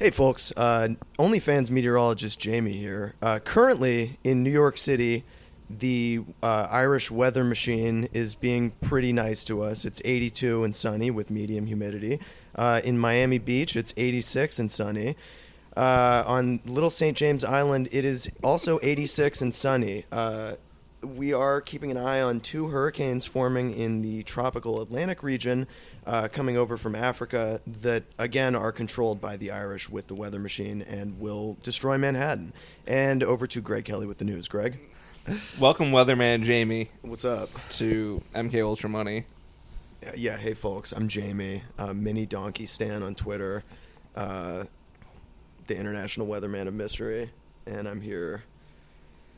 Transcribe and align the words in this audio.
Hey, 0.00 0.08
folks. 0.08 0.50
Uh, 0.56 0.88
OnlyFans 1.18 1.70
meteorologist 1.70 2.40
Jamie 2.40 2.72
here. 2.72 3.12
Uh, 3.20 3.38
currently 3.38 4.18
in 4.24 4.42
New 4.42 4.50
York 4.50 4.78
City, 4.78 5.24
the 5.68 6.22
uh, 6.42 6.68
Irish 6.70 7.10
weather 7.10 7.44
machine 7.44 8.08
is 8.14 8.34
being 8.34 8.70
pretty 8.80 9.12
nice 9.12 9.44
to 9.44 9.62
us. 9.62 9.84
It's 9.84 10.00
82 10.02 10.64
and 10.64 10.74
sunny 10.74 11.10
with 11.10 11.28
medium 11.28 11.66
humidity. 11.66 12.18
Uh, 12.56 12.80
in 12.82 12.98
Miami 12.98 13.36
Beach, 13.36 13.76
it's 13.76 13.92
86 13.98 14.58
and 14.58 14.72
sunny. 14.72 15.16
Uh, 15.76 16.24
on 16.26 16.60
Little 16.64 16.88
St. 16.88 17.14
James 17.14 17.44
Island, 17.44 17.90
it 17.92 18.06
is 18.06 18.30
also 18.42 18.80
86 18.82 19.42
and 19.42 19.54
sunny. 19.54 20.06
Uh, 20.10 20.54
we 21.02 21.34
are 21.34 21.60
keeping 21.60 21.90
an 21.90 21.98
eye 21.98 22.22
on 22.22 22.40
two 22.40 22.68
hurricanes 22.68 23.26
forming 23.26 23.74
in 23.74 24.00
the 24.00 24.22
tropical 24.22 24.80
Atlantic 24.80 25.22
region 25.22 25.66
uh, 26.10 26.26
coming 26.26 26.56
over 26.56 26.76
from 26.76 26.96
Africa 26.96 27.60
that, 27.82 28.02
again, 28.18 28.56
are 28.56 28.72
controlled 28.72 29.20
by 29.20 29.36
the 29.36 29.52
Irish 29.52 29.88
with 29.88 30.08
the 30.08 30.14
weather 30.14 30.40
machine 30.40 30.82
and 30.82 31.20
will 31.20 31.56
destroy 31.62 31.96
Manhattan. 31.96 32.52
And 32.84 33.22
over 33.22 33.46
to 33.46 33.60
Greg 33.60 33.84
Kelly 33.84 34.06
with 34.08 34.18
the 34.18 34.24
news. 34.24 34.48
Greg, 34.48 34.80
Welcome, 35.60 35.92
Weatherman 35.92 36.42
Jamie, 36.42 36.90
what's 37.02 37.24
up? 37.24 37.50
to 37.70 38.20
MK 38.34 38.60
Ultra 38.64 38.88
Money. 38.90 39.26
Yeah, 40.16 40.36
hey, 40.36 40.54
folks, 40.54 40.90
I'm 40.90 41.06
Jamie, 41.06 41.62
uh, 41.78 41.92
Mini 41.92 42.26
Donkey 42.26 42.66
Stan 42.66 43.04
on 43.04 43.14
Twitter, 43.14 43.62
uh, 44.16 44.64
the 45.68 45.76
International 45.78 46.26
Weatherman 46.26 46.66
of 46.66 46.74
Mystery, 46.74 47.30
and 47.66 47.86
I'm 47.86 48.00
here. 48.00 48.42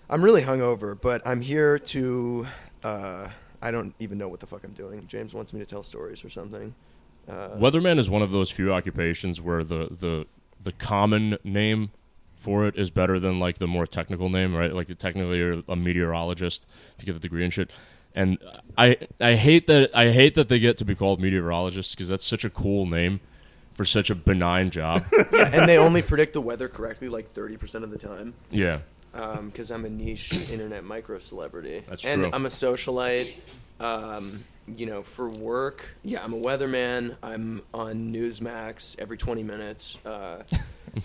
I'm 0.09 0.23
really 0.25 0.43
hungover, 0.43 0.99
but 0.99 1.21
I'm 1.27 1.43
here 1.43 1.79
to. 1.79 2.47
I 3.63 3.71
don't 3.71 3.95
even 4.01 4.19
know 4.19 4.29
what 4.29 4.41
the 4.41 4.47
fuck 4.47 4.65
I'm 4.65 4.73
doing. 4.73 5.07
James 5.07 5.33
wants 5.33 5.53
me 5.53 5.61
to 5.61 5.67
tell 5.67 5.83
stories 5.83 6.25
or 6.25 6.31
something. 6.31 6.75
Uh, 7.29 7.51
Weatherman 7.51 7.99
is 7.99 8.11
one 8.11 8.21
of 8.21 8.33
those 8.33 8.51
few 8.51 8.73
occupations 8.73 9.41
where 9.41 9.63
the, 9.63 9.89
the 9.91 10.27
the 10.61 10.73
common 10.73 11.39
name 11.45 11.91
for 12.37 12.67
it 12.67 12.77
is 12.77 12.91
better 12.91 13.21
than 13.21 13.39
like 13.39 13.59
the 13.59 13.67
more 13.69 13.87
technical 13.87 14.29
name, 14.29 14.55
right? 14.55 14.75
Like 14.75 14.97
technically 14.99 15.39
you're 15.39 15.63
a 15.69 15.77
meteorologist 15.77 16.67
if 16.97 17.03
you 17.03 17.07
get 17.07 17.15
the 17.15 17.21
degree 17.21 17.45
and 17.45 17.53
shit. 17.53 17.71
And 18.15 18.39
I 18.77 18.97
I 19.21 19.37
hate 19.37 19.69
that 19.69 19.95
I 19.95 20.11
hate 20.11 20.35
that 20.35 20.49
they 20.49 20.59
get 20.59 20.77
to 20.79 20.85
be 20.85 20.95
called 20.95 21.21
meteorologists 21.21 21.95
because 21.95 22.09
that's 22.09 22.27
such 22.27 22.45
a 22.45 22.51
cool 22.51 22.87
name 22.87 23.21
for 23.73 23.85
such 23.85 24.11
a 24.11 24.15
benign 24.15 24.71
job. 24.71 25.05
yeah, 25.33 25.51
and 25.53 25.69
they 25.69 25.79
only 25.79 26.03
predict 26.03 26.33
the 26.35 26.41
weather 26.41 26.69
correctly 26.69 27.09
like 27.09 27.33
30% 27.33 27.85
of 27.85 27.91
the 27.91 27.99
time. 27.99 28.35
yeah. 28.51 28.81
Because 29.13 29.71
I'm 29.71 29.85
a 29.85 29.91
niche 29.91 30.33
internet 30.51 30.85
micro 30.85 31.19
celebrity. 31.19 31.83
That's 31.89 32.05
and 32.05 32.23
true. 32.23 32.31
I'm 32.33 32.47
a 32.47 32.51
socialite. 32.51 33.35
Um, 33.81 34.45
you 34.77 34.87
know, 34.87 35.03
for 35.03 35.29
work, 35.29 35.85
yeah, 36.05 36.23
I'm 36.23 36.33
a 36.33 36.37
weatherman. 36.37 37.17
I'm 37.23 37.63
on 37.75 38.13
Newsmax 38.13 38.97
every 38.99 39.17
20 39.19 39.43
minutes. 39.43 39.99
Uh, 40.07 40.45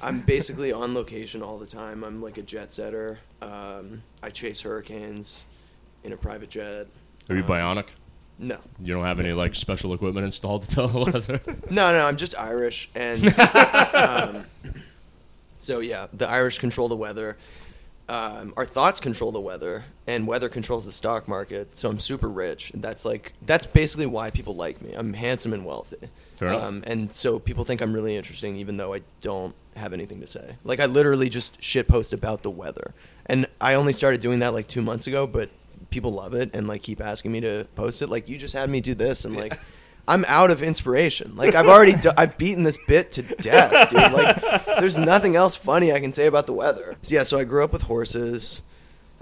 I'm 0.02 0.22
basically 0.22 0.72
on 0.72 0.94
location 0.94 1.42
all 1.42 1.58
the 1.58 1.66
time. 1.66 2.04
I'm 2.04 2.22
like 2.22 2.38
a 2.38 2.44
jet 2.44 2.72
setter. 2.72 3.18
Um, 3.42 4.04
I 4.22 4.30
chase 4.30 4.62
hurricanes 4.62 5.44
in 6.04 6.14
a 6.14 6.18
private 6.18 6.50
jet. 6.52 6.88
Are 7.30 7.36
you 7.36 7.42
Um, 7.44 7.48
bionic? 7.50 7.86
No, 8.40 8.60
You 8.80 8.94
don't 8.94 9.04
have 9.06 9.20
any 9.20 9.34
like 9.34 9.56
special 9.56 9.92
equipment 9.96 10.24
installed 10.26 10.62
to 10.64 10.70
tell 10.70 10.88
the 10.88 11.00
weather? 11.00 11.42
no, 11.72 11.92
no. 11.92 12.06
I'm 12.06 12.18
just 12.18 12.38
Irish, 12.38 12.88
and 12.94 13.34
um, 13.96 14.46
so 15.58 15.80
yeah, 15.80 16.06
the 16.14 16.30
Irish 16.30 16.60
control 16.60 16.88
the 16.88 16.96
weather. 16.96 17.38
Um, 18.10 18.54
our 18.56 18.66
thoughts 18.66 19.02
control 19.02 19.34
the 19.34 19.42
weather, 19.42 19.84
and 20.06 20.26
weather 20.28 20.48
controls 20.48 20.86
the 20.86 20.94
stock 20.94 21.28
market. 21.28 21.76
So 21.76 21.90
I'm 21.90 22.00
super 22.00 22.30
rich. 22.30 22.72
That's 22.74 23.04
like 23.04 23.34
that's 23.46 23.66
basically 23.66 24.06
why 24.06 24.32
people 24.32 24.56
like 24.56 24.82
me. 24.82 24.94
I'm 24.94 25.14
handsome 25.14 25.52
and 25.54 25.66
wealthy. 25.66 25.98
Fair 26.36 26.50
enough. 26.50 26.64
Um, 26.64 26.84
and 26.88 27.14
so 27.14 27.40
people 27.40 27.66
think 27.66 27.82
I'm 27.82 27.92
really 27.94 28.16
interesting, 28.16 28.56
even 28.58 28.78
though 28.78 28.94
I 28.94 29.02
don't 29.22 29.54
have 29.76 29.92
anything 29.92 30.22
to 30.22 30.28
say. 30.28 30.56
Like 30.64 30.80
I 30.80 30.86
literally 30.86 31.30
just 31.30 31.62
shit 31.62 31.88
post 31.88 32.14
about 32.14 32.44
the 32.44 32.52
weather, 32.52 32.94
and 33.26 33.46
I 33.60 33.74
only 33.74 33.92
started 33.94 34.22
doing 34.22 34.40
that 34.40 34.54
like 34.54 34.68
two 34.68 34.82
months 34.82 35.08
ago, 35.08 35.28
but 35.28 35.50
people 35.90 36.12
love 36.12 36.34
it 36.34 36.50
and 36.54 36.68
like 36.68 36.84
keep 36.84 37.02
asking 37.02 37.34
me 37.34 37.42
to 37.42 37.68
post 37.76 38.02
it. 38.02 38.08
Like 38.08 38.30
you 38.30 38.38
just 38.38 38.54
had 38.54 38.70
me 38.70 38.82
do 38.82 38.94
this, 38.94 39.26
and 39.26 39.36
like. 39.36 39.60
I'm 40.08 40.24
out 40.28 40.52
of 40.52 40.62
inspiration. 40.62 41.36
Like 41.36 41.54
I've 41.56 41.68
already, 41.68 41.94
do- 41.94 42.12
I've 42.18 42.38
beaten 42.38 42.64
this 42.64 42.78
bit 42.88 43.12
to 43.14 43.22
death, 43.24 43.90
dude. 43.90 44.00
Like 44.14 44.66
there's 44.80 44.98
nothing 44.98 45.36
else 45.36 45.56
funny 45.56 45.92
I 45.92 46.00
can 46.00 46.14
say 46.14 46.28
about 46.28 46.46
the 46.46 46.54
weather. 46.54 46.96
So, 47.02 47.16
yeah, 47.16 47.24
so 47.24 47.38
I 47.38 47.44
grew 47.44 47.64
up 47.64 47.74
with 47.74 47.84
horses. 47.84 48.62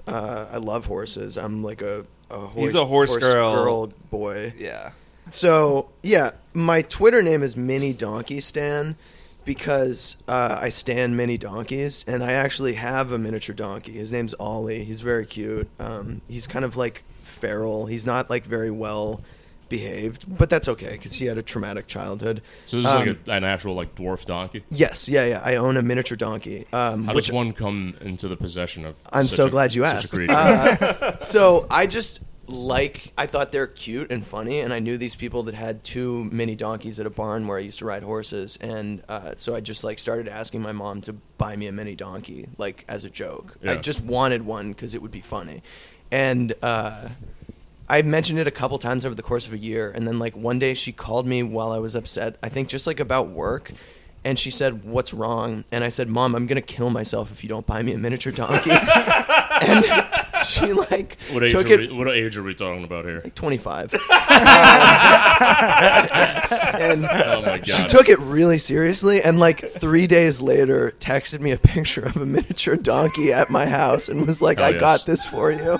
Uh, 0.06 0.46
I 0.52 0.58
love 0.58 0.86
horses. 0.86 1.36
I'm 1.36 1.64
like 1.64 1.82
a, 1.82 2.06
a 2.30 2.38
horse, 2.38 2.54
He's 2.70 2.74
a 2.74 2.84
horse 2.86 3.16
girl. 3.16 3.54
girl 3.64 3.86
boy. 4.10 4.54
Yeah. 4.56 4.92
So 5.30 5.88
yeah, 6.02 6.32
my 6.54 6.82
Twitter 6.82 7.20
name 7.22 7.42
is 7.42 7.56
Mini 7.56 7.92
Donkey 7.92 8.40
Stan 8.40 8.94
because 9.44 10.16
uh, 10.28 10.58
I 10.60 10.68
stand 10.70 11.16
mini 11.16 11.38
donkeys, 11.38 12.04
and 12.08 12.22
I 12.22 12.32
actually 12.32 12.74
have 12.74 13.12
a 13.12 13.18
miniature 13.18 13.54
donkey. 13.54 13.92
His 13.92 14.12
name's 14.12 14.34
Ollie. 14.34 14.84
He's 14.84 15.00
very 15.00 15.24
cute. 15.24 15.68
Um, 15.78 16.20
he's 16.28 16.46
kind 16.46 16.64
of 16.64 16.76
like 16.76 17.04
feral. 17.22 17.86
He's 17.86 18.04
not 18.04 18.28
like 18.28 18.44
very 18.44 18.70
well 18.72 19.20
behaved, 19.68 20.24
but 20.38 20.48
that's 20.50 20.68
okay 20.68 20.90
because 20.92 21.14
he 21.14 21.26
had 21.26 21.38
a 21.38 21.42
traumatic 21.42 21.86
childhood. 21.86 22.42
So 22.66 22.76
this 22.76 22.86
is 22.86 22.92
Um, 22.92 23.06
like 23.06 23.18
a, 23.26 23.30
an 23.32 23.44
actual 23.44 23.74
like 23.74 23.94
dwarf 23.94 24.24
donkey. 24.24 24.64
Yes, 24.70 25.08
yeah, 25.08 25.24
yeah. 25.26 25.42
I 25.44 25.56
own 25.56 25.76
a 25.76 25.82
miniature 25.82 26.16
donkey. 26.16 26.66
Um, 26.72 27.04
How 27.04 27.14
which 27.14 27.26
does 27.26 27.32
one 27.32 27.52
come 27.52 27.94
into 28.00 28.28
the 28.28 28.36
possession 28.36 28.84
of? 28.84 28.96
I'm 29.12 29.26
so 29.26 29.46
a- 29.46 29.50
glad 29.50 29.74
you 29.74 29.84
asked. 29.84 30.14
Uh, 30.14 31.18
so 31.20 31.66
I 31.70 31.86
just 31.86 32.20
like 32.48 33.12
I 33.18 33.26
thought 33.26 33.50
they're 33.50 33.66
cute 33.66 34.10
and 34.12 34.24
funny, 34.24 34.60
and 34.60 34.72
I 34.72 34.78
knew 34.78 34.96
these 34.98 35.16
people 35.16 35.42
that 35.44 35.54
had 35.54 35.82
two 35.82 36.24
mini 36.30 36.54
donkeys 36.54 37.00
at 37.00 37.06
a 37.06 37.10
barn 37.10 37.48
where 37.48 37.58
I 37.58 37.62
used 37.62 37.80
to 37.80 37.84
ride 37.84 38.04
horses, 38.04 38.56
and 38.60 39.02
uh, 39.08 39.34
so 39.34 39.54
I 39.56 39.60
just 39.60 39.82
like 39.82 39.98
started 39.98 40.28
asking 40.28 40.62
my 40.62 40.72
mom 40.72 41.00
to 41.02 41.12
buy 41.38 41.56
me 41.56 41.66
a 41.66 41.72
mini 41.72 41.96
donkey, 41.96 42.48
like 42.56 42.84
as 42.88 43.04
a 43.04 43.10
joke. 43.10 43.56
I 43.66 43.76
just 43.76 44.00
wanted 44.02 44.42
one 44.46 44.68
because 44.72 44.94
it 44.94 45.02
would 45.02 45.10
be 45.10 45.20
funny, 45.22 45.62
and. 46.10 46.54
Uh, 46.62 47.08
I 47.88 48.02
mentioned 48.02 48.38
it 48.38 48.46
a 48.46 48.50
couple 48.50 48.78
times 48.78 49.04
over 49.06 49.14
the 49.14 49.22
course 49.22 49.46
of 49.46 49.52
a 49.52 49.58
year, 49.58 49.90
and 49.94 50.06
then 50.08 50.18
like 50.18 50.36
one 50.36 50.58
day 50.58 50.74
she 50.74 50.92
called 50.92 51.26
me 51.26 51.42
while 51.42 51.72
I 51.72 51.78
was 51.78 51.94
upset. 51.94 52.36
I 52.42 52.48
think 52.48 52.68
just 52.68 52.86
like 52.86 52.98
about 53.00 53.28
work, 53.28 53.72
and 54.24 54.38
she 54.38 54.50
said, 54.50 54.84
"What's 54.84 55.14
wrong?" 55.14 55.64
And 55.70 55.84
I 55.84 55.88
said, 55.88 56.08
"Mom, 56.08 56.34
I'm 56.34 56.46
gonna 56.46 56.60
kill 56.62 56.90
myself 56.90 57.30
if 57.30 57.42
you 57.44 57.48
don't 57.48 57.66
buy 57.66 57.82
me 57.82 57.92
a 57.92 57.98
miniature 57.98 58.32
donkey." 58.32 58.70
and 59.62 59.84
she 60.46 60.72
like 60.72 61.16
what 61.30 61.44
age 61.44 61.52
took 61.52 61.66
are 61.66 61.72
it 61.80 61.90
we, 61.90 61.96
what 61.96 62.08
age 62.08 62.36
are 62.36 62.42
we 62.42 62.54
talking 62.54 62.82
about 62.84 63.04
here? 63.04 63.20
Like 63.22 63.34
25. 63.34 63.94
and 66.80 67.04
Oh 67.04 67.42
my 67.42 67.58
god! 67.58 67.66
she 67.66 67.84
took 67.84 68.08
it 68.08 68.18
really 68.20 68.58
seriously, 68.58 69.22
and 69.22 69.38
like 69.38 69.60
three 69.70 70.06
days 70.06 70.40
later, 70.40 70.94
texted 71.00 71.40
me 71.40 71.52
a 71.52 71.58
picture 71.58 72.02
of 72.02 72.16
a 72.16 72.26
miniature 72.26 72.76
donkey 72.76 73.32
at 73.32 73.50
my 73.50 73.66
house, 73.66 74.08
and 74.08 74.26
was 74.26 74.42
like, 74.42 74.58
Oh, 74.58 74.64
"I 74.64 74.70
yes. 74.70 74.80
got 74.80 75.06
this 75.06 75.22
for 75.22 75.50
you." 75.52 75.78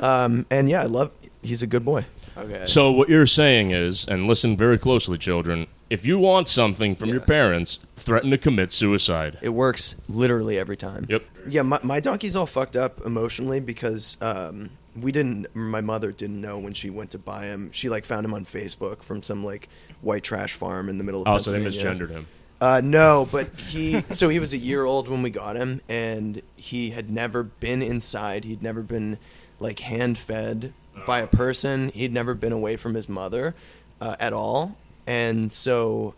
Um, 0.00 0.46
and 0.50 0.68
yeah, 0.68 0.82
I 0.82 0.86
love. 0.86 1.10
He's 1.42 1.62
a 1.62 1.66
good 1.66 1.84
boy. 1.84 2.04
Okay. 2.36 2.66
So 2.66 2.90
what 2.90 3.08
you're 3.08 3.26
saying 3.26 3.72
is, 3.72 4.06
and 4.06 4.26
listen 4.26 4.56
very 4.56 4.78
closely, 4.78 5.18
children. 5.18 5.66
If 5.90 6.04
you 6.04 6.18
want 6.18 6.48
something 6.48 6.94
from 6.94 7.08
your 7.08 7.20
parents, 7.20 7.80
threaten 7.96 8.30
to 8.30 8.38
commit 8.38 8.70
suicide. 8.70 9.38
It 9.40 9.50
works 9.50 9.96
literally 10.08 10.58
every 10.58 10.76
time. 10.76 11.06
Yep. 11.08 11.24
Yeah, 11.48 11.62
my, 11.62 11.80
my 11.82 12.00
donkey's 12.00 12.36
all 12.36 12.46
fucked 12.46 12.76
up 12.76 13.04
emotionally 13.06 13.58
because 13.60 14.16
um, 14.20 14.70
we 14.96 15.12
didn't. 15.12 15.54
My 15.54 15.80
mother 15.80 16.12
didn't 16.12 16.40
know 16.40 16.58
when 16.58 16.74
she 16.74 16.90
went 16.90 17.10
to 17.12 17.18
buy 17.18 17.46
him. 17.46 17.70
She 17.72 17.88
like 17.88 18.04
found 18.04 18.24
him 18.24 18.34
on 18.34 18.44
Facebook 18.44 19.02
from 19.02 19.22
some 19.22 19.44
like 19.44 19.68
white 20.00 20.22
trash 20.22 20.54
farm 20.54 20.88
in 20.88 20.98
the 20.98 21.04
middle 21.04 21.22
of. 21.22 21.28
Oh, 21.28 21.38
so 21.38 21.52
they 21.52 21.62
Pennsylvania. 21.62 22.06
misgendered 22.06 22.10
him. 22.10 22.26
Uh, 22.60 22.80
no, 22.84 23.26
but 23.30 23.48
he. 23.56 24.04
so 24.10 24.28
he 24.28 24.38
was 24.38 24.52
a 24.52 24.58
year 24.58 24.84
old 24.84 25.08
when 25.08 25.22
we 25.22 25.30
got 25.30 25.56
him, 25.56 25.80
and 25.88 26.42
he 26.56 26.90
had 26.90 27.10
never 27.10 27.42
been 27.42 27.82
inside. 27.82 28.44
He'd 28.44 28.62
never 28.62 28.82
been 28.82 29.18
like 29.60 29.80
hand 29.80 30.18
fed 30.18 30.72
by 31.08 31.20
a 31.20 31.26
person. 31.26 31.88
He'd 31.88 32.12
never 32.12 32.34
been 32.34 32.52
away 32.52 32.76
from 32.76 32.92
his 32.94 33.08
mother 33.08 33.54
uh, 34.00 34.16
at 34.20 34.34
all, 34.34 34.76
and 35.06 35.50
so 35.50 36.14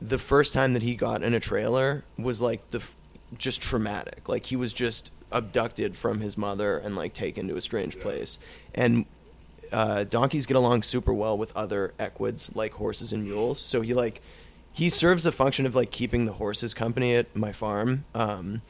the 0.00 0.18
first 0.18 0.52
time 0.52 0.72
that 0.72 0.82
he 0.82 0.94
got 0.94 1.22
in 1.22 1.34
a 1.34 1.40
trailer 1.40 2.02
was 2.18 2.40
like 2.40 2.70
the 2.70 2.78
f- 2.78 2.96
just 3.36 3.60
traumatic. 3.60 4.28
Like 4.28 4.46
he 4.46 4.56
was 4.56 4.72
just 4.72 5.10
abducted 5.30 5.96
from 5.96 6.20
his 6.20 6.38
mother 6.38 6.78
and 6.78 6.96
like 6.96 7.12
taken 7.12 7.46
to 7.48 7.56
a 7.56 7.60
strange 7.60 8.00
place. 8.00 8.38
And 8.74 9.04
uh, 9.72 10.04
donkeys 10.04 10.46
get 10.46 10.56
along 10.56 10.82
super 10.82 11.12
well 11.12 11.36
with 11.36 11.54
other 11.56 11.92
equids 11.98 12.50
like 12.54 12.72
horses 12.72 13.12
and 13.12 13.24
mules. 13.24 13.58
So 13.58 13.80
he 13.82 13.94
like 13.94 14.22
he 14.72 14.90
serves 14.90 15.24
the 15.24 15.32
function 15.32 15.66
of 15.66 15.74
like 15.74 15.90
keeping 15.90 16.26
the 16.26 16.32
horses 16.32 16.74
company 16.74 17.14
at 17.14 17.34
my 17.36 17.52
farm. 17.52 18.04
Um, 18.14 18.62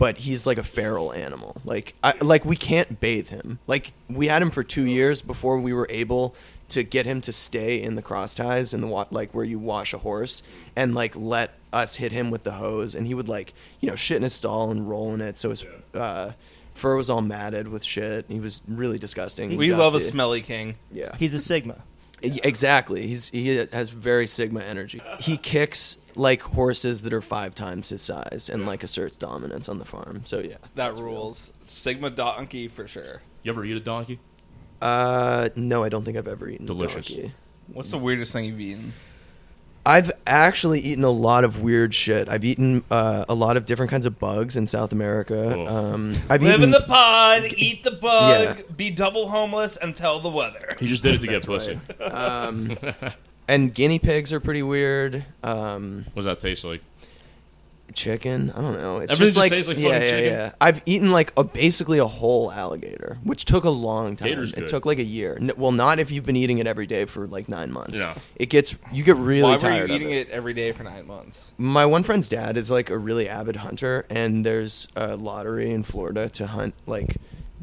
but 0.00 0.16
he's 0.16 0.46
like 0.46 0.56
a 0.58 0.64
feral 0.64 1.12
animal. 1.12 1.60
Like 1.64 1.94
I, 2.02 2.14
like 2.22 2.44
we 2.44 2.56
can't 2.56 2.98
bathe 2.98 3.28
him. 3.28 3.58
Like 3.68 3.92
we 4.08 4.26
had 4.28 4.40
him 4.42 4.50
for 4.50 4.64
two 4.64 4.86
years 4.86 5.20
before 5.22 5.60
we 5.60 5.72
were 5.72 5.86
able 5.90 6.34
to 6.70 6.82
get 6.82 7.04
him 7.04 7.20
to 7.20 7.32
stay 7.32 7.80
in 7.82 7.94
the 7.96 8.02
cross 8.02 8.34
ties 8.34 8.72
in 8.74 8.80
the 8.80 8.86
wa- 8.86 9.06
like 9.10 9.32
where 9.34 9.44
you 9.44 9.58
wash 9.58 9.92
a 9.92 9.98
horse 9.98 10.42
and 10.74 10.94
like 10.94 11.14
let 11.16 11.50
us 11.72 11.96
hit 11.96 12.12
him 12.12 12.30
with 12.30 12.44
the 12.44 12.52
hose 12.52 12.94
and 12.94 13.06
he 13.06 13.12
would 13.14 13.28
like 13.28 13.52
you 13.80 13.88
know 13.90 13.94
shit 13.96 14.16
in 14.16 14.22
his 14.22 14.32
stall 14.32 14.70
and 14.70 14.88
roll 14.88 15.12
in 15.12 15.20
it 15.20 15.36
so 15.36 15.50
his 15.50 15.66
uh, 15.94 16.30
fur 16.74 16.96
was 16.96 17.10
all 17.10 17.22
matted 17.22 17.68
with 17.68 17.84
shit. 17.84 18.24
He 18.28 18.40
was 18.40 18.62
really 18.68 18.98
disgusting. 18.98 19.56
We 19.56 19.72
love 19.74 19.94
a 19.94 19.98
dusty. 19.98 20.12
smelly 20.12 20.40
king. 20.40 20.76
Yeah. 20.90 21.14
He's 21.18 21.34
a 21.34 21.40
Sigma. 21.40 21.76
Y- 22.22 22.38
Exactly. 22.44 23.06
He's 23.06 23.28
he 23.28 23.48
has 23.56 23.88
very 23.90 24.26
sigma 24.26 24.60
energy. 24.60 25.00
He 25.20 25.36
kicks 25.36 25.98
like 26.20 26.42
horses 26.42 27.00
that 27.00 27.12
are 27.14 27.22
five 27.22 27.54
times 27.54 27.88
his 27.88 28.02
size 28.02 28.50
and 28.52 28.66
like 28.66 28.84
asserts 28.84 29.16
dominance 29.16 29.68
on 29.70 29.78
the 29.78 29.84
farm. 29.86 30.20
So 30.24 30.40
yeah. 30.40 30.56
That 30.74 30.96
rules. 30.98 31.50
Sigma 31.66 32.10
donkey 32.10 32.68
for 32.68 32.86
sure. 32.86 33.22
You 33.42 33.52
ever 33.52 33.64
eat 33.64 33.76
a 33.76 33.80
donkey? 33.80 34.18
Uh, 34.82 35.48
no, 35.56 35.82
I 35.82 35.88
don't 35.88 36.04
think 36.04 36.16
I've 36.18 36.28
ever 36.28 36.48
eaten 36.48 36.66
Delicious. 36.66 37.06
donkey. 37.06 37.32
What's 37.72 37.90
the 37.90 37.98
weirdest 37.98 38.32
thing 38.32 38.44
you've 38.44 38.60
eaten? 38.60 38.92
I've 39.86 40.12
actually 40.26 40.80
eaten 40.80 41.04
a 41.04 41.10
lot 41.10 41.42
of 41.42 41.62
weird 41.62 41.94
shit. 41.94 42.28
I've 42.28 42.44
eaten 42.44 42.84
uh, 42.90 43.24
a 43.30 43.34
lot 43.34 43.56
of 43.56 43.64
different 43.64 43.90
kinds 43.90 44.04
of 44.04 44.18
bugs 44.18 44.56
in 44.56 44.66
South 44.66 44.92
America. 44.92 45.58
Um, 45.66 46.12
I've 46.28 46.42
Live 46.42 46.52
eaten, 46.56 46.64
in 46.64 46.70
the 46.70 46.82
pod, 46.82 47.44
eat 47.56 47.82
the 47.82 47.92
bug, 47.92 48.58
Yeah. 48.58 48.62
be 48.76 48.90
double 48.90 49.28
homeless, 49.30 49.78
and 49.78 49.96
tell 49.96 50.20
the 50.20 50.28
weather. 50.28 50.76
He 50.78 50.86
just 50.86 51.02
did 51.02 51.14
it 51.14 51.20
to 51.22 51.26
get 51.26 51.32
That's 51.46 51.46
pussy. 51.46 51.80
right. 51.98 52.12
um, 52.12 52.76
and 53.50 53.74
guinea 53.74 53.98
pigs 53.98 54.32
are 54.32 54.40
pretty 54.40 54.62
weird. 54.62 55.24
Um, 55.42 56.04
What 56.14 56.16
does 56.16 56.24
that 56.26 56.40
taste 56.40 56.64
like? 56.64 56.80
chicken. 57.92 58.52
I 58.54 58.60
don't 58.60 58.74
know. 58.80 58.98
It's 58.98 59.12
Everything 59.12 59.18
just 59.18 59.18
just 59.18 59.36
like, 59.36 59.50
tastes 59.50 59.68
like 59.68 59.78
yeah, 59.78 59.88
yeah, 59.88 59.98
chicken? 60.10 60.24
yeah. 60.32 60.52
I've 60.60 60.80
eaten 60.86 61.10
like 61.10 61.32
a 61.36 61.42
basically 61.42 61.98
a 61.98 62.06
whole 62.06 62.52
alligator, 62.52 63.18
which 63.24 63.44
took 63.44 63.64
a 63.64 63.70
long 63.70 64.14
time. 64.14 64.28
Gator's 64.28 64.52
it 64.52 64.68
took 64.68 64.86
like 64.86 64.98
a 65.00 65.04
year. 65.04 65.36
N- 65.40 65.50
well, 65.56 65.72
not 65.72 65.98
if 65.98 66.12
you've 66.12 66.24
been 66.24 66.36
eating 66.36 66.58
it 66.58 66.68
every 66.68 66.86
day 66.86 67.04
for 67.04 67.26
like 67.26 67.48
nine 67.48 67.72
months. 67.72 67.98
No. 67.98 68.14
It 68.36 68.46
gets 68.46 68.76
you 68.92 69.02
get 69.02 69.16
really 69.16 69.42
Why 69.42 69.52
were 69.54 69.58
tired 69.58 69.90
you 69.90 69.96
of 69.96 70.02
eating 70.02 70.12
it. 70.14 70.28
it 70.28 70.30
every 70.30 70.54
day 70.54 70.70
for 70.70 70.84
nine 70.84 71.06
months? 71.08 71.52
My 71.58 71.84
one 71.84 72.04
friend's 72.04 72.28
dad 72.28 72.56
is 72.56 72.70
like 72.70 72.90
a 72.90 72.96
really 72.96 73.28
avid 73.28 73.56
hunter, 73.56 74.06
and 74.08 74.46
there's 74.46 74.86
a 74.94 75.16
lottery 75.16 75.72
in 75.72 75.82
Florida 75.82 76.28
to 76.28 76.46
hunt 76.46 76.74
like 76.86 77.16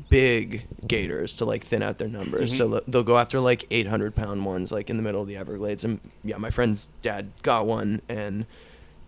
big 0.10 0.66
gators 0.88 1.36
to 1.38 1.46
like 1.46 1.64
thin 1.64 1.84
out 1.84 1.98
their 1.98 2.08
numbers. 2.08 2.54
Mm-hmm. 2.54 2.72
So 2.74 2.82
they'll 2.88 3.04
go 3.04 3.18
after 3.18 3.40
like 3.40 3.66
800 3.72 4.16
pound 4.16 4.46
ones 4.46 4.72
like 4.72 4.90
in 4.90 4.98
the 4.98 5.04
middle 5.04 5.22
of 5.22 5.28
the 5.28 5.38
Everglades. 5.38 5.84
And 5.84 6.00
yeah, 6.24 6.38
my 6.38 6.50
friend's 6.50 6.90
dad 7.02 7.32
got 7.44 7.66
one 7.68 8.02
and 8.08 8.46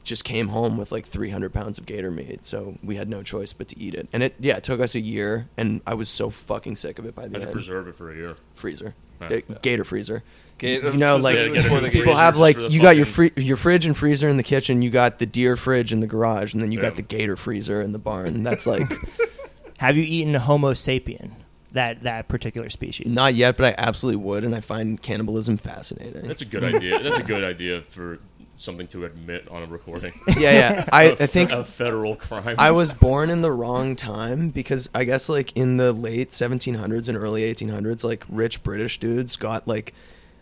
just 0.03 0.23
came 0.23 0.47
home 0.47 0.77
with 0.77 0.91
like 0.91 1.05
300 1.05 1.53
pounds 1.53 1.77
of 1.77 1.85
gator 1.85 2.09
meat. 2.11 2.43
So 2.43 2.77
we 2.83 2.95
had 2.95 3.09
no 3.09 3.21
choice 3.23 3.53
but 3.53 3.67
to 3.69 3.79
eat 3.79 3.93
it. 3.95 4.07
And 4.11 4.23
it 4.23 4.35
yeah, 4.39 4.57
it 4.57 4.63
took 4.63 4.79
us 4.79 4.95
a 4.95 4.99
year, 4.99 5.47
and 5.57 5.81
I 5.85 5.93
was 5.93 6.09
so 6.09 6.29
fucking 6.29 6.77
sick 6.77 6.99
of 6.99 7.05
it 7.05 7.15
by 7.15 7.27
the 7.27 7.33
Had 7.33 7.41
to 7.41 7.47
end. 7.47 7.53
preserve 7.53 7.87
it 7.87 7.95
for 7.95 8.11
a 8.11 8.15
year. 8.15 8.35
freezer, 8.55 8.95
Right. 9.19 9.45
Uh, 9.49 9.55
gator 9.61 9.83
freezer. 9.83 10.23
Gator- 10.57 10.91
you 10.91 10.97
know, 10.97 11.15
like 11.17 11.35
Yeah, 11.35 11.47
get 11.49 11.65
a 11.65 11.69
for 11.69 11.75
new 11.75 11.81
the 11.81 11.89
people 11.89 12.03
freezer 12.13 12.19
have 12.19 12.37
like 12.37 12.57
you 12.71 12.81
got 12.81 12.95
your 12.97 13.05
free, 13.05 13.31
your 13.37 13.55
fridge 13.57 13.85
and 13.85 13.95
freezer 13.95 14.27
in 14.27 14.37
the 14.37 14.43
kitchen. 14.43 14.81
You 14.81 14.89
got 14.89 15.19
the 15.19 15.25
deer 15.25 15.55
fridge 15.55 15.93
in 15.93 15.99
the 16.01 16.07
garage, 16.07 16.53
and 16.53 16.61
then 16.61 16.71
you 16.71 16.79
Yeah. 16.79 16.85
got 16.89 16.95
the 16.95 17.01
gator 17.03 17.35
freezer 17.37 17.81
in 17.81 17.91
the 17.91 17.99
barn. 17.99 18.43
That's 18.43 18.65
like 18.67 18.89
Have 19.79 19.95
you 19.95 20.03
eaten 20.03 20.35
a 20.35 20.39
Homo 20.39 20.73
sapien? 20.73 21.31
That 21.71 22.03
that 22.03 22.27
particular 22.27 22.69
species? 22.69 23.13
not 23.13 23.35
yet, 23.35 23.55
but 23.55 23.67
I 23.67 23.75
absolutely 23.77 24.23
would, 24.23 24.43
and 24.43 24.55
I 24.55 24.59
find 24.59 24.99
cannibalism 25.01 25.57
fascinating. 25.57 26.27
That's 26.27 26.41
a 26.41 26.45
good 26.45 26.63
idea. 26.63 26.99
That's 26.99 27.17
a 27.17 27.23
good 27.23 27.43
idea 27.43 27.83
for 27.87 28.19
something 28.55 28.87
to 28.87 29.05
admit 29.05 29.47
on 29.47 29.63
a 29.63 29.65
recording. 29.67 30.19
yeah, 30.29 30.51
yeah. 30.51 30.89
I, 30.91 31.03
A 31.03 31.11
I 31.11 31.27
think 31.27 31.51
a 31.51 31.63
federal 31.63 32.15
crime. 32.15 32.55
I 32.57 32.71
was 32.71 32.91
born 32.93 33.29
in 33.29 33.41
the 33.41 33.51
wrong 33.51 33.95
time 33.95 34.49
because 34.49 34.89
I 34.93 35.05
guess 35.05 35.29
like 35.29 35.55
in 35.55 35.77
the 35.77 35.93
late 35.93 36.31
1700s 36.31 37.07
and 37.07 37.17
early 37.17 37.41
1800s, 37.53 38.03
like 38.03 38.25
rich 38.29 38.63
British 38.63 38.99
dudes 38.99 39.37
got 39.37 39.67
like, 39.67 39.93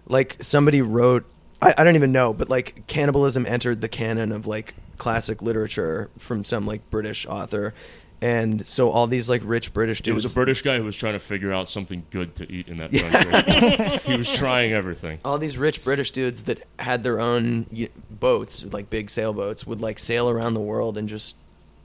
like 0.07 0.37
somebody 0.39 0.81
wrote, 0.81 1.25
I, 1.61 1.75
I 1.77 1.83
don't 1.83 1.95
even 1.95 2.11
know, 2.11 2.33
but 2.33 2.49
like 2.49 2.87
cannibalism 2.87 3.45
entered 3.45 3.81
the 3.81 3.89
canon 3.89 4.31
of 4.31 4.47
like 4.47 4.73
classic 4.97 5.41
literature 5.41 6.09
from 6.17 6.43
some 6.43 6.65
like 6.65 6.89
British 6.89 7.25
author. 7.27 7.73
And 8.21 8.65
so 8.65 8.89
all 8.89 9.05
these 9.05 9.29
like 9.29 9.41
rich 9.45 9.73
British 9.73 10.01
dudes. 10.01 10.09
It 10.23 10.23
was 10.25 10.31
a 10.31 10.35
British 10.35 10.61
guy 10.63 10.77
who 10.77 10.83
was 10.83 10.95
trying 10.95 11.13
to 11.13 11.19
figure 11.19 11.53
out 11.53 11.69
something 11.69 12.03
good 12.09 12.33
to 12.37 12.51
eat 12.51 12.67
in 12.67 12.77
that 12.77 12.91
country. 12.91 13.97
he 14.11 14.17
was 14.17 14.27
trying 14.33 14.73
everything. 14.73 15.19
all 15.23 15.37
these 15.37 15.57
rich 15.57 15.83
British 15.83 16.09
dudes 16.11 16.43
that 16.45 16.63
had 16.79 17.03
their 17.03 17.19
own 17.19 17.67
boats, 18.09 18.63
like 18.65 18.89
big 18.89 19.09
sailboats, 19.11 19.67
would 19.67 19.81
like 19.81 19.99
sail 19.99 20.29
around 20.29 20.55
the 20.55 20.59
world 20.59 20.97
and 20.97 21.07
just 21.07 21.35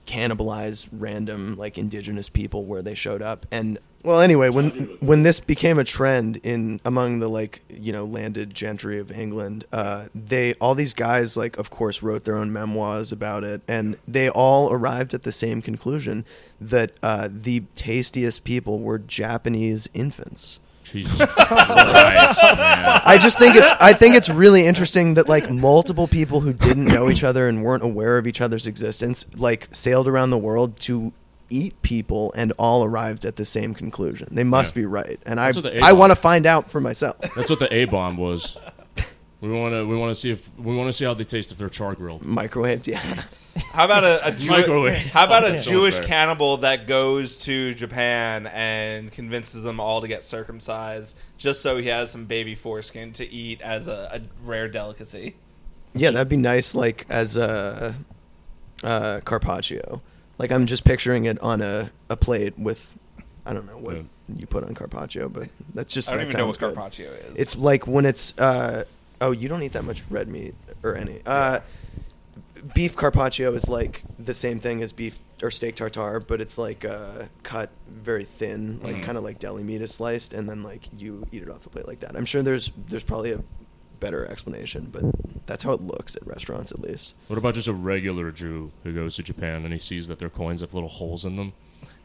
cannibalize 0.05 0.87
random 0.91 1.55
like 1.57 1.77
indigenous 1.77 2.29
people 2.29 2.65
where 2.65 2.81
they 2.81 2.95
showed 2.95 3.21
up. 3.21 3.45
And 3.51 3.79
well, 4.03 4.19
anyway, 4.19 4.49
when 4.49 4.69
when 4.99 5.23
this 5.23 5.39
became 5.39 5.79
a 5.79 5.85
trend 5.85 6.37
in 6.43 6.81
among 6.83 7.19
the 7.19 7.29
like 7.29 7.61
you 7.69 7.93
know 7.93 8.03
landed 8.03 8.53
gentry 8.53 8.99
of 8.99 9.11
England, 9.11 9.63
uh, 9.71 10.07
they 10.13 10.53
all 10.55 10.75
these 10.75 10.93
guys 10.93 11.37
like 11.37 11.57
of 11.57 11.69
course 11.69 12.03
wrote 12.03 12.25
their 12.25 12.35
own 12.35 12.51
memoirs 12.51 13.13
about 13.13 13.45
it, 13.45 13.61
and 13.65 13.97
they 14.05 14.29
all 14.29 14.73
arrived 14.73 15.13
at 15.13 15.23
the 15.23 15.31
same 15.31 15.61
conclusion 15.61 16.25
that 16.59 16.91
uh, 17.01 17.29
the 17.31 17.61
tastiest 17.75 18.43
people 18.43 18.79
were 18.79 18.99
Japanese 18.99 19.87
infants. 19.93 20.59
Jesus 20.83 21.15
Christ, 21.17 21.75
man. 22.43 23.01
I 23.05 23.17
just 23.19 23.39
think 23.39 23.55
it's 23.55 23.71
I 23.79 23.93
think 23.93 24.15
it's 24.15 24.29
really 24.29 24.65
interesting 24.67 25.15
that 25.15 25.27
like 25.27 25.49
multiple 25.49 26.07
people 26.07 26.41
who 26.41 26.53
didn't 26.53 26.85
know 26.85 27.09
each 27.09 27.23
other 27.23 27.47
and 27.47 27.63
weren't 27.63 27.83
aware 27.83 28.17
of 28.17 28.27
each 28.27 28.41
other's 28.41 28.67
existence 28.67 29.25
like 29.35 29.67
sailed 29.71 30.07
around 30.07 30.29
the 30.29 30.37
world 30.37 30.77
to 30.81 31.11
eat 31.49 31.79
people 31.83 32.31
and 32.35 32.51
all 32.57 32.83
arrived 32.83 33.25
at 33.25 33.35
the 33.35 33.45
same 33.45 33.73
conclusion. 33.73 34.27
They 34.31 34.43
must 34.43 34.75
Yeah. 34.75 34.81
be 34.81 34.85
right. 34.87 35.19
And 35.25 35.39
I 35.39 35.45
That's 35.51 35.57
what 35.57 35.63
the 35.65 35.75
I 35.83 35.87
A-bomb- 35.89 35.99
want 35.99 36.11
to 36.11 36.15
find 36.15 36.45
out 36.45 36.69
for 36.69 36.79
myself. 36.81 37.15
That's 37.35 37.49
what 37.49 37.59
the 37.59 37.71
A 37.73 37.85
bomb 37.85 38.17
was. 38.17 38.57
We 39.43 39.51
want 39.51 39.73
to. 39.73 39.85
We 39.85 39.97
want 39.97 40.09
to 40.09 40.15
see 40.15 40.31
if 40.31 40.49
we 40.57 40.73
want 40.73 40.87
to 40.87 40.93
see 40.93 41.03
how 41.03 41.13
they 41.13 41.25
taste 41.25 41.51
if 41.51 41.57
they're 41.57 41.67
char 41.67 41.95
grilled. 41.95 42.23
Microwaved, 42.23 42.87
yeah. 42.87 43.23
How 43.73 43.83
about 43.83 44.05
a, 44.05 44.27
a 44.27 44.31
Jew- 44.31 44.49
Microwave. 44.51 44.95
How 45.07 45.25
about 45.25 45.43
a 45.45 45.55
Yeah. 45.55 45.61
Jewish 45.61 45.95
So 45.95 45.99
fair. 45.99 46.07
cannibal 46.07 46.57
that 46.57 46.87
goes 46.87 47.37
to 47.39 47.73
Japan 47.73 48.47
and 48.47 49.11
convinces 49.11 49.61
them 49.63 49.81
all 49.81 49.99
to 49.99 50.07
get 50.07 50.23
circumcised 50.23 51.17
just 51.37 51.61
so 51.61 51.77
he 51.77 51.87
has 51.89 52.09
some 52.09 52.23
baby 52.25 52.55
foreskin 52.55 53.11
to 53.13 53.29
eat 53.29 53.61
as 53.61 53.89
a, 53.89 54.09
a 54.13 54.21
rare 54.47 54.69
delicacy? 54.69 55.35
Yeah, 55.93 56.11
that'd 56.11 56.29
be 56.29 56.37
nice 56.37 56.73
like 56.73 57.05
as 57.09 57.35
a 57.35 57.95
uh, 58.81 59.19
carpaccio. 59.25 60.01
Like 60.37 60.51
I'm 60.53 60.65
just 60.67 60.85
picturing 60.85 61.25
it 61.25 61.37
on 61.41 61.61
a, 61.61 61.91
a 62.09 62.15
plate 62.15 62.57
with 62.57 62.97
I 63.45 63.51
don't 63.53 63.65
know 63.65 63.77
what 63.77 63.95
Yeah. 63.97 64.03
you 64.37 64.47
put 64.47 64.63
on 64.63 64.73
carpaccio, 64.73 65.27
but 65.27 65.49
that's 65.73 65.93
just 65.93 66.07
I 66.07 66.13
don't 66.13 66.19
that 66.21 66.27
even 66.29 66.39
know 66.39 66.45
what 66.47 66.55
sounds 66.55 66.71
good. 66.71 66.75
carpaccio 66.75 67.11
is. 67.11 67.37
It's 67.37 67.55
like 67.57 67.85
when 67.87 68.05
it's 68.05 68.37
uh 68.39 68.85
oh 69.23 69.31
you 69.31 69.47
don't 69.49 69.63
eat 69.63 69.73
that 69.73 69.83
much 69.85 70.03
red 70.09 70.27
meat 70.27 70.53
or 70.83 70.95
any 70.95 71.19
uh 71.25 71.59
beef 72.73 72.95
carpaccio 72.95 73.51
is 73.53 73.67
like 73.67 74.03
the 74.19 74.33
same 74.33 74.59
thing 74.59 74.81
as 74.83 74.91
beef 74.91 75.19
or 75.41 75.49
steak 75.51 75.75
tartare 75.75 76.19
but 76.19 76.39
it's 76.39 76.57
like 76.57 76.85
uh 76.85 77.23
cut 77.43 77.69
very 77.89 78.23
thin 78.25 78.79
like 78.83 78.95
Mhm. 78.95 79.03
kind 79.03 79.17
of 79.17 79.23
like 79.23 79.39
deli 79.39 79.63
meat 79.63 79.81
is 79.81 79.93
sliced 79.93 80.33
and 80.33 80.47
then 80.47 80.63
like 80.63 80.87
you 80.97 81.25
eat 81.31 81.41
it 81.41 81.49
off 81.49 81.61
the 81.61 81.69
plate 81.69 81.87
like 81.87 81.99
that 82.01 82.15
i'm 82.15 82.25
sure 82.25 82.41
there's 82.41 82.71
there's 82.89 83.03
probably 83.03 83.31
a 83.31 83.43
better 83.99 84.25
explanation 84.27 84.87
but 84.91 85.03
that's 85.45 85.63
how 85.63 85.71
it 85.71 85.81
looks 85.81 86.15
at 86.15 86.25
restaurants 86.25 86.71
at 86.71 86.79
least 86.79 87.15
What 87.27 87.37
about 87.37 87.53
just 87.55 87.67
a 87.67 87.73
regular 87.73 88.31
Jew 88.31 88.71
who 88.83 88.93
goes 88.93 89.15
to 89.17 89.23
Japan 89.23 89.63
and 89.65 89.73
he 89.73 89.79
sees 89.79 90.07
that 90.07 90.19
their 90.19 90.29
coins 90.29 90.61
have 90.61 90.73
little 90.73 90.89
holes 90.89 91.25
in 91.25 91.35
them? 91.35 91.53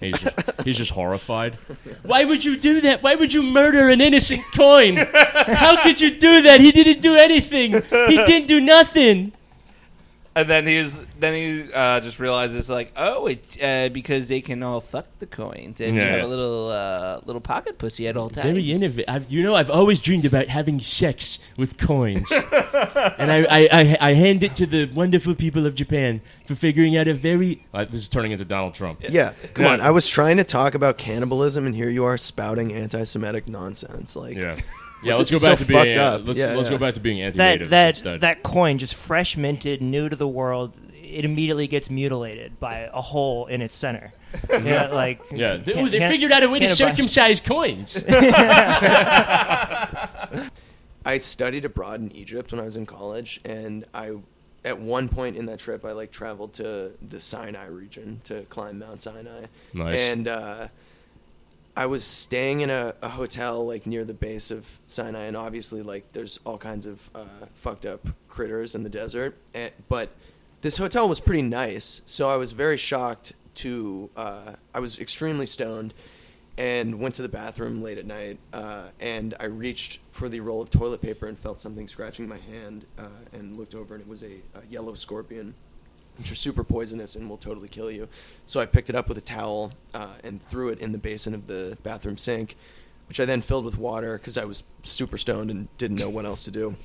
And 0.00 0.14
he's 0.14 0.22
just 0.22 0.36
he's 0.64 0.76
just 0.76 0.90
horrified. 0.92 1.54
Why 2.02 2.24
would 2.24 2.44
you 2.44 2.56
do 2.56 2.80
that? 2.82 3.02
Why 3.02 3.14
would 3.16 3.32
you 3.34 3.42
murder 3.42 3.88
an 3.88 4.00
innocent 4.00 4.42
coin? 4.54 4.96
How 4.96 5.82
could 5.82 6.00
you 6.00 6.16
do 6.16 6.42
that? 6.42 6.60
He 6.60 6.70
didn't 6.72 7.00
do 7.00 7.14
anything. 7.16 7.72
He 7.72 8.16
didn't 8.24 8.46
do 8.46 8.60
nothing. 8.60 9.32
And 10.40 10.48
then 10.48 10.66
he's 10.66 10.98
then 11.18 11.34
he 11.34 11.72
uh, 11.72 12.00
just 12.00 12.18
realizes 12.18 12.68
like, 12.70 12.92
oh, 12.96 13.26
it's 13.26 13.60
uh, 13.60 13.88
because 13.92 14.28
they 14.28 14.40
can 14.40 14.62
all 14.62 14.80
fuck 14.80 15.06
the 15.18 15.26
coins 15.26 15.80
and 15.80 15.94
you 15.94 16.00
Yeah, 16.00 16.08
have 16.10 16.18
yeah. 16.20 16.24
a 16.24 16.28
little 16.28 16.68
uh, 16.70 17.20
little 17.24 17.40
pocket 17.40 17.78
pussy 17.78 18.06
at 18.08 18.16
all 18.16 18.30
times. 18.30 18.46
Very 18.50 18.70
innovative. 18.72 19.04
I've, 19.08 19.30
you 19.30 19.42
know, 19.42 19.54
I've 19.54 19.70
always 19.70 20.00
dreamed 20.00 20.24
about 20.24 20.48
having 20.48 20.80
sex 20.80 21.38
with 21.56 21.76
coins, 21.78 22.30
and 23.18 23.30
I, 23.30 23.46
I, 23.50 23.68
I, 23.72 23.98
I 24.10 24.14
hand 24.14 24.42
it 24.42 24.54
to 24.56 24.66
the 24.66 24.86
wonderful 24.86 25.34
people 25.34 25.66
of 25.66 25.74
Japan 25.74 26.20
for 26.46 26.54
figuring 26.54 26.96
out 26.96 27.08
a 27.08 27.14
very. 27.14 27.66
Uh, 27.74 27.84
this 27.84 28.00
is 28.00 28.08
turning 28.08 28.32
into 28.32 28.44
Donald 28.44 28.74
Trump. 28.74 29.00
yeah 29.08 29.32
come 29.54 29.64
Yeah. 29.66 29.72
on 29.72 29.80
i 29.80 29.90
was 29.90 30.08
trying 30.08 30.36
to 30.38 30.44
talk 30.44 30.74
about 30.74 30.98
cannibalism 30.98 31.66
and 31.66 31.74
here 31.74 31.88
you 31.90 32.04
are 32.04 32.16
spouting 32.16 32.72
anti-semitic 32.72 33.46
nonsense 33.48 34.14
like 34.16 34.36
Yeah, 34.36 34.58
yeah. 35.02 35.14
Let's 35.14 35.30
go 35.30 35.38
back 35.40 35.58
so 35.58 35.64
to 35.64 35.68
being. 35.68 35.96
up. 35.96 36.22
let's 36.26 36.38
Yeah, 36.38 36.54
let's 36.54 36.68
yeah. 36.70 36.76
go 36.76 36.78
back 36.78 36.94
to 36.94 37.00
being 37.00 37.20
anti-native 37.22 37.70
that 37.70 37.88
instead. 37.96 38.20
that 38.22 38.42
coin 38.42 38.78
just 38.78 38.94
fresh 38.94 39.36
minted, 39.36 39.80
new 39.82 40.08
to 40.08 40.16
the 40.16 40.28
world. 40.28 40.74
It 40.94 41.24
immediately 41.24 41.66
gets 41.68 41.88
mutilated 41.88 42.60
by 42.60 42.90
a 42.92 43.00
hole 43.00 43.46
in 43.46 43.62
its 43.62 43.74
center. 43.74 44.12
Yeah, 44.50 44.88
like 44.88 45.20
yeah, 45.32 45.56
they, 45.56 45.72
can't- 45.72 45.90
they 45.90 46.00
figured 46.06 46.32
out 46.32 46.42
a 46.42 46.50
way 46.50 46.58
to 46.58 46.66
can't 46.66 46.78
buy- 46.78 46.90
circumcise 46.90 47.40
coins. 47.40 48.04
I 51.04 51.16
studied 51.18 51.64
abroad 51.64 52.00
in 52.00 52.12
Egypt 52.12 52.52
when 52.52 52.60
I 52.60 52.64
was 52.64 52.76
in 52.76 52.84
college, 52.84 53.40
and 53.44 53.84
I, 53.94 54.12
at 54.64 54.78
one 54.78 55.08
point 55.08 55.36
in 55.36 55.46
that 55.46 55.58
trip, 55.58 55.84
I 55.84 55.92
like 55.92 56.10
traveled 56.10 56.52
to 56.54 56.92
the 57.08 57.20
Sinai 57.20 57.66
region 57.68 58.20
to 58.24 58.42
climb 58.50 58.78
Mount 58.80 59.00
Sinai. 59.00 59.46
Nice. 59.72 59.98
And 59.98 60.28
uh, 60.28 60.68
I 61.78 61.86
was 61.86 62.02
staying 62.02 62.62
in 62.62 62.70
a, 62.70 62.92
a 63.02 63.08
hotel 63.08 63.64
like 63.64 63.86
near 63.86 64.04
the 64.04 64.12
base 64.12 64.50
of 64.50 64.66
Sinai, 64.88 65.26
and 65.26 65.36
obviously 65.36 65.80
like 65.80 66.12
there's 66.12 66.40
all 66.44 66.58
kinds 66.58 66.86
of 66.86 67.08
uh, 67.14 67.24
fucked 67.54 67.86
up 67.86 68.04
critters 68.28 68.74
in 68.74 68.82
the 68.82 68.88
desert. 68.88 69.36
And, 69.54 69.70
but 69.88 70.08
this 70.60 70.76
hotel 70.76 71.08
was 71.08 71.20
pretty 71.20 71.42
nice, 71.42 72.02
so 72.04 72.28
I 72.28 72.34
was 72.34 72.50
very 72.50 72.78
shocked 72.78 73.32
to. 73.62 74.10
Uh, 74.16 74.54
I 74.74 74.80
was 74.80 74.98
extremely 74.98 75.46
stoned, 75.46 75.94
and 76.56 76.98
went 76.98 77.14
to 77.14 77.22
the 77.22 77.28
bathroom 77.28 77.80
late 77.80 77.96
at 77.96 78.06
night. 78.06 78.40
Uh, 78.52 78.88
and 78.98 79.36
I 79.38 79.44
reached 79.44 80.00
for 80.10 80.28
the 80.28 80.40
roll 80.40 80.60
of 80.60 80.70
toilet 80.70 81.00
paper 81.00 81.28
and 81.28 81.38
felt 81.38 81.60
something 81.60 81.86
scratching 81.86 82.26
my 82.26 82.38
hand. 82.38 82.86
Uh, 82.98 83.06
and 83.32 83.56
looked 83.56 83.76
over, 83.76 83.94
and 83.94 84.02
it 84.02 84.08
was 84.08 84.24
a, 84.24 84.40
a 84.56 84.66
yellow 84.68 84.94
scorpion, 84.94 85.54
which 86.18 86.30
are 86.32 86.34
super 86.34 86.64
poisonous 86.64 87.14
and 87.14 87.28
will 87.30 87.36
totally 87.36 87.68
kill 87.68 87.90
you. 87.90 88.08
So 88.44 88.60
I 88.60 88.66
picked 88.66 88.90
it 88.90 88.96
up 88.96 89.08
with 89.08 89.18
a 89.18 89.22
towel 89.22 89.72
uh, 89.94 90.14
and 90.24 90.42
threw 90.42 90.68
it 90.68 90.80
in 90.80 90.92
the 90.92 90.98
basin 90.98 91.34
of 91.34 91.46
the 91.46 91.78
bathroom 91.82 92.16
sink, 92.16 92.56
which 93.08 93.20
I 93.20 93.24
then 93.24 93.40
filled 93.40 93.64
with 93.64 93.78
water 93.78 94.18
because 94.18 94.36
I 94.36 94.44
was 94.44 94.64
super 94.82 95.16
stoned 95.16 95.50
and 95.50 95.68
didn't 95.78 95.96
know 95.96 96.10
what 96.10 96.24
else 96.26 96.44
to 96.44 96.50
do. 96.50 96.76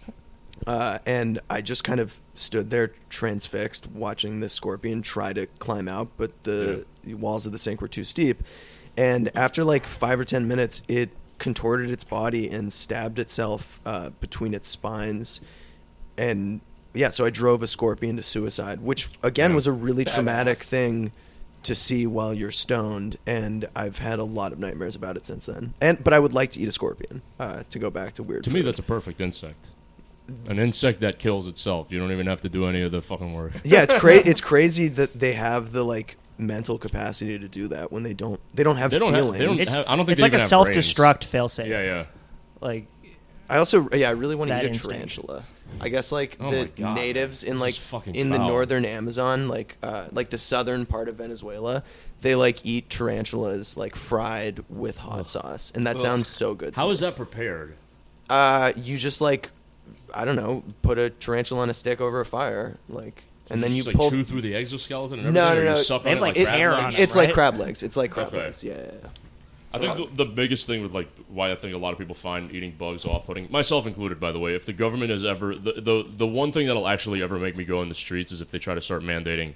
Uh, 0.68 1.00
and 1.06 1.42
I 1.50 1.62
just 1.62 1.84
kind 1.84 2.00
of 2.00 2.22
stood 2.36 2.70
there 2.70 2.94
transfixed, 3.10 3.88
watching 3.88 4.40
the 4.40 4.50
scorpion 4.50 5.02
try 5.02 5.34
to 5.34 5.48
climb 5.60 5.88
out, 5.88 6.10
but 6.16 6.44
the 6.44 6.86
walls 7.06 7.46
of 7.46 7.52
the 7.52 7.58
sink 7.58 7.82
were 7.82 7.88
too 7.88 8.04
steep. 8.04 8.44
And 8.96 9.32
after 9.36 9.63
like 9.63 9.86
five 9.86 10.20
or 10.20 10.25
ten 10.25 10.48
minutes, 10.48 10.84
it 10.88 11.10
contorted 11.40 11.90
its 11.92 12.04
body 12.04 12.50
and 12.50 12.72
stabbed 12.72 13.20
itself 13.20 13.82
uh, 13.86 14.12
between 14.22 14.54
its 14.54 14.70
spines. 14.70 15.42
And 16.18 16.62
yeah, 16.93 17.09
so 17.09 17.25
I 17.25 17.29
drove 17.29 17.63
a 17.63 17.67
scorpion 17.67 18.15
to 18.17 18.23
suicide, 18.23 18.81
which 18.81 19.09
again 19.23 19.51
Yeah. 19.51 19.55
was 19.55 19.67
a 19.67 19.71
really 19.71 20.05
traumatic 20.05 20.57
thing 20.57 21.12
to 21.63 21.75
see 21.75 22.05
while 22.05 22.33
you're 22.33 22.51
stoned. 22.51 23.17
And 23.25 23.67
I've 23.75 23.97
had 24.00 24.19
a 24.19 24.23
lot 24.23 24.51
of 24.51 24.59
nightmares 24.59 24.95
about 24.95 25.15
it 25.17 25.25
since 25.25 25.45
then. 25.45 25.73
And 25.81 26.03
but 26.03 26.13
I 26.13 26.19
would 26.19 26.33
like 26.33 26.51
to 26.51 26.59
eat 26.59 26.67
a 26.67 26.71
scorpion 26.71 27.21
uh, 27.39 27.63
to 27.69 27.79
go 27.79 27.89
back 27.89 28.13
to 28.15 28.23
weird. 28.23 28.43
To 28.43 28.51
me, 28.51 28.62
that's 28.62 28.79
a 28.79 28.83
perfect 28.83 29.21
insect. 29.21 29.67
An 30.47 30.57
insect 30.59 31.01
that 31.01 31.19
kills 31.19 31.47
itself. 31.47 31.88
You 31.91 32.00
don't 32.00 32.12
even 32.12 32.27
have 32.27 32.41
to 32.41 32.50
do 32.50 32.65
any 32.65 32.81
of 32.81 32.91
the 32.91 33.01
fucking 33.01 33.33
work. 33.33 33.53
yeah, 33.63 33.83
it's 33.83 33.93
crazy. 33.93 34.23
It's 34.29 34.41
crazy 34.41 34.88
that 34.89 35.19
they 35.19 35.33
have 35.33 35.71
the 35.73 35.83
like 35.83 36.15
mental 36.38 36.77
capacity 36.77 37.38
to 37.38 37.47
do 37.47 37.67
that 37.69 37.91
when 37.91 38.03
they 38.03 38.13
don't. 38.13 38.39
They 38.53 38.63
don't 38.63 38.77
have 38.77 38.91
They 38.91 39.00
don't 39.00 39.13
have- 39.13 39.21
feelings. 39.21 39.39
they 39.39 39.45
don't 39.45 39.59
have- 39.77 39.85
I 39.88 39.95
don't 39.95 40.05
think 40.05 40.13
it's 40.17 40.21
they 40.21 40.25
like 40.25 40.31
a 40.33 40.35
even 40.35 40.39
have 40.41 40.50
self-destruct 40.50 41.21
failsafe. 41.27 41.67
Yeah, 41.67 41.83
yeah. 41.83 42.05
Like 42.62 42.88
I 43.50 43.57
also, 43.57 43.88
yeah, 43.93 44.07
I 44.09 44.12
really 44.12 44.35
want 44.35 44.50
to 44.50 44.57
eat 44.57 44.63
a 44.63 44.67
instinct. 44.67 44.93
tarantula. 45.15 45.43
I 45.82 45.89
guess 45.89 46.12
like 46.12 46.38
Oh 46.39 46.50
the 46.50 46.65
God, 46.75 46.96
natives 46.96 47.44
in 47.44 47.60
like 47.60 47.72
is 47.75 47.77
fucking 47.77 48.15
in 48.15 48.30
the 48.30 48.38
northern 48.38 48.86
Amazon, 48.86 49.48
like 49.48 49.77
uh, 49.84 50.06
like 50.12 50.30
the 50.30 50.38
southern 50.38 50.86
part 50.86 51.10
of 51.10 51.15
Venezuela, 51.15 51.84
they 52.22 52.36
like 52.36 52.65
eat 52.65 52.89
tarantulas 52.89 53.75
like 53.77 53.96
fried 53.96 54.63
with 54.70 54.98
hot 54.98 55.20
Ugh. 55.22 55.30
sauce, 55.30 55.72
and 55.75 55.86
that 55.88 55.96
Ugh. 55.96 56.01
sounds 56.01 56.27
so 56.27 56.53
good. 56.56 56.74
to 56.74 56.80
How 56.80 56.88
me. 56.88 56.94
is 56.94 57.00
that 57.01 57.15
prepared? 57.15 57.75
Uh, 58.30 58.72
you 58.77 58.98
just 58.98 59.20
like, 59.20 59.51
I 60.13 60.24
don't 60.25 60.38
know, 60.38 60.63
put 60.82 60.98
a 60.98 61.10
tarantula 61.10 61.62
on 61.63 61.70
a 61.70 61.74
stick 61.74 62.00
over 62.00 62.22
a 62.22 62.25
fire, 62.25 62.77
like, 62.88 63.24
and 63.50 63.62
then 63.62 63.72
you 63.72 63.77
just, 63.84 63.88
like, 63.88 63.96
pull. 63.98 64.10
chew 64.10 64.24
through 64.24 64.42
the 64.42 64.56
exoskeleton 64.56 65.20
and 65.20 65.34
No, 65.34 65.44
everything. 65.48 65.65
no, 65.65 65.72
or 65.72 65.74
no. 65.74 65.77
You 65.80 65.84
suck 65.84 66.03
They 66.03 66.12
on 66.12 66.18
have, 66.18 66.18
it 66.18 66.22
like, 66.22 66.36
like 66.38 66.46
crab 66.46 66.58
hair 66.58 66.72
legs? 66.72 66.84
on 66.86 66.94
it. 66.94 67.00
it's 67.00 67.15
like 67.15 67.34
crab 67.34 67.58
legs. 67.60 67.84
It's 67.84 67.98
like 67.98 68.12
crab 68.12 68.27
Okay. 68.27 68.38
legs. 68.38 68.63
Yeah, 68.63 68.74
yeah, 68.75 68.82
yeah. 69.03 69.10
I 69.74 69.80
think 69.80 69.98
the, 69.98 70.25
the 70.25 70.32
biggest 70.32 70.68
thing 70.68 70.84
with 70.84 70.94
like 70.94 71.10
why 71.30 71.51
I 71.51 71.56
think 71.56 71.74
a 71.74 71.77
lot 71.77 71.94
of 71.94 72.00
people 72.00 72.15
find 72.15 72.51
eating 72.51 72.75
bugs 72.77 73.06
off-putting, 73.06 73.51
myself 73.51 73.88
included, 73.88 74.20
by 74.20 74.32
the 74.32 74.39
way. 74.39 74.53
If 74.53 74.65
the 74.65 74.74
government 74.74 75.12
is 75.12 75.25
ever 75.25 75.56
the, 75.56 75.74
the 75.74 76.06
the 76.08 76.27
one 76.27 76.51
thing 76.51 76.68
that'll 76.68 76.88
actually 76.88 77.24
ever 77.24 77.39
make 77.39 77.58
me 77.58 77.63
go 77.63 77.82
in 77.82 77.89
the 77.89 77.96
streets 77.96 78.32
is 78.32 78.42
if 78.42 78.51
they 78.51 78.60
try 78.60 78.75
to 78.75 78.82
start 78.82 79.01
mandating 79.01 79.53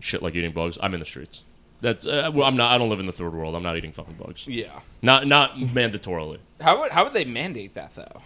shit 0.00 0.22
like 0.22 0.34
eating 0.34 0.52
bugs. 0.52 0.78
I'm 0.80 0.94
in 0.94 1.00
the 1.00 1.06
streets. 1.06 1.42
That's 1.80 2.06
uh, 2.06 2.30
well, 2.32 2.46
I'm 2.46 2.56
not. 2.56 2.72
I 2.72 2.78
don't 2.78 2.88
live 2.88 3.00
in 3.00 3.06
the 3.06 3.12
third 3.12 3.34
world. 3.34 3.54
I'm 3.54 3.62
not 3.62 3.76
eating 3.76 3.92
fucking 3.92 4.14
bugs. 4.14 4.46
Yeah. 4.46 4.80
Not 5.02 5.26
not 5.26 5.56
mandatorily. 5.56 6.38
How 6.60 6.80
would 6.80 6.92
how 6.92 7.04
would 7.04 7.12
they 7.12 7.24
mandate 7.24 7.74
that 7.74 7.94
though? 7.94 8.22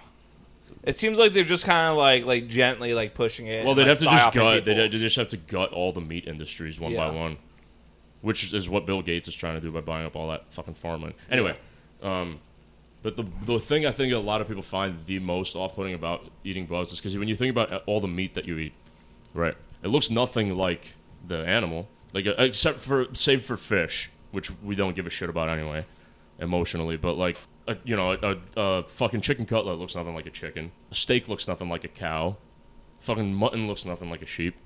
It 0.83 0.97
seems 0.97 1.19
like 1.19 1.33
they're 1.33 1.45
just 1.45 1.65
kind 1.65 1.91
of 1.91 1.97
like 1.97 2.25
like 2.25 2.49
gently 2.49 2.95
like 2.95 3.15
pushing 3.15 3.49
it. 3.49 3.65
Well, 3.65 3.73
and, 3.73 3.79
they'd 3.79 3.83
like, 3.83 3.89
have 3.89 3.99
to 3.99 4.05
just 4.05 4.25
gut. 4.25 4.33
people. 4.33 4.75
They'd, 4.75 4.93
they 4.93 4.99
just 4.99 5.17
have 5.17 5.29
to 5.29 5.37
gut 5.37 5.73
all 5.73 5.93
the 5.93 6.01
meat 6.01 6.27
industries 6.27 6.79
one 6.79 6.95
by 6.95 7.11
one, 7.11 7.39
which 8.23 8.53
is 8.53 8.69
what 8.69 8.87
Bill 8.87 9.03
Gates 9.03 9.29
is 9.29 9.35
trying 9.35 9.55
to 9.55 9.61
do 9.61 9.71
by 9.71 9.81
buying 9.81 10.07
up 10.07 10.17
all 10.17 10.29
that 10.29 10.53
fucking 10.53 10.75
farmland. 10.75 11.15
Anyway, 11.31 11.57
um, 12.03 12.41
but 13.03 13.17
the 13.17 13.25
the 13.45 13.59
thing 13.59 13.87
I 13.87 13.93
think 13.93 14.13
a 14.13 14.19
lot 14.19 14.41
of 14.41 14.49
people 14.49 14.63
find 14.63 14.97
the 15.07 15.19
most 15.19 15.57
off-putting 15.57 15.95
about 15.95 16.27
eating 16.45 16.67
bugs 16.67 16.93
is 16.93 16.99
because 16.99 17.17
when 17.17 17.29
you 17.29 17.37
think 17.37 17.51
about 17.51 17.83
all 17.87 18.01
the 18.01 18.09
meat 18.09 18.35
that 18.35 18.45
you 18.47 18.59
eat, 18.59 18.73
right, 19.35 19.55
it 19.83 19.89
looks 19.89 20.11
nothing 20.11 20.57
like 20.57 20.95
the 21.27 21.39
animal, 21.39 21.89
like 22.13 22.27
uh, 22.27 22.35
except 22.39 22.81
for 22.81 23.07
save 23.15 23.45
for 23.45 23.57
fish, 23.57 24.11
which 24.31 24.51
we 24.63 24.75
don't 24.75 24.95
give 24.95 25.07
a 25.07 25.11
shit 25.11 25.31
about 25.31 25.49
anyway, 25.49 25.85
emotionally. 26.39 26.97
But 26.97 27.15
like. 27.17 27.39
A, 27.69 27.77
you 27.85 27.95
know, 27.95 28.13
a, 28.13 28.17
a, 28.17 28.61
a 28.61 28.83
fucking 28.85 29.21
chicken 29.21 29.45
cutlet 29.45 29.79
looks 29.79 29.95
nothing 29.95 30.15
like 30.15 30.25
a 30.27 30.31
chicken. 30.31 30.73
A 30.91 30.95
steak 30.95 31.29
looks 31.29 31.47
nothing 31.47 31.69
like 31.69 31.85
a 31.85 31.89
cow. 31.89 32.37
Fucking 33.01 33.35
mutton 33.35 33.69
looks 33.69 33.85
nothing 33.85 34.11
like 34.11 34.23
a 34.23 34.27
sheep. 34.27 34.57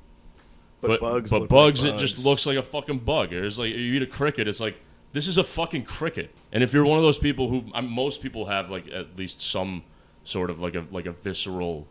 But, 0.88 1.00
bugs. 1.00 1.30
but 1.30 1.40
look 1.42 1.48
bugs, 1.50 1.84
like 1.84 1.94
it 1.94 1.98
just 1.98 2.24
looks 2.24 2.46
like 2.46 2.56
a 2.56 2.62
fucking 2.62 2.98
bug. 3.00 3.32
It's 3.32 3.58
like 3.58 3.70
you 3.70 3.94
eat 3.94 4.02
a 4.02 4.06
cricket, 4.06 4.48
it's 4.48 4.60
like 4.60 4.76
this 5.12 5.28
is 5.28 5.38
a 5.38 5.44
fucking 5.44 5.84
cricket. 5.84 6.34
And 6.52 6.62
if 6.62 6.72
you're 6.72 6.84
one 6.84 6.98
of 6.98 7.04
those 7.04 7.18
people 7.18 7.48
who 7.48 7.64
um, 7.74 7.88
most 7.88 8.20
people 8.20 8.46
have 8.46 8.70
like 8.70 8.90
at 8.92 9.16
least 9.16 9.40
some 9.40 9.82
sort 10.24 10.50
of 10.50 10.60
like 10.60 10.74
a 10.74 10.84
like 10.90 11.06
a 11.06 11.12
visceral, 11.12 11.86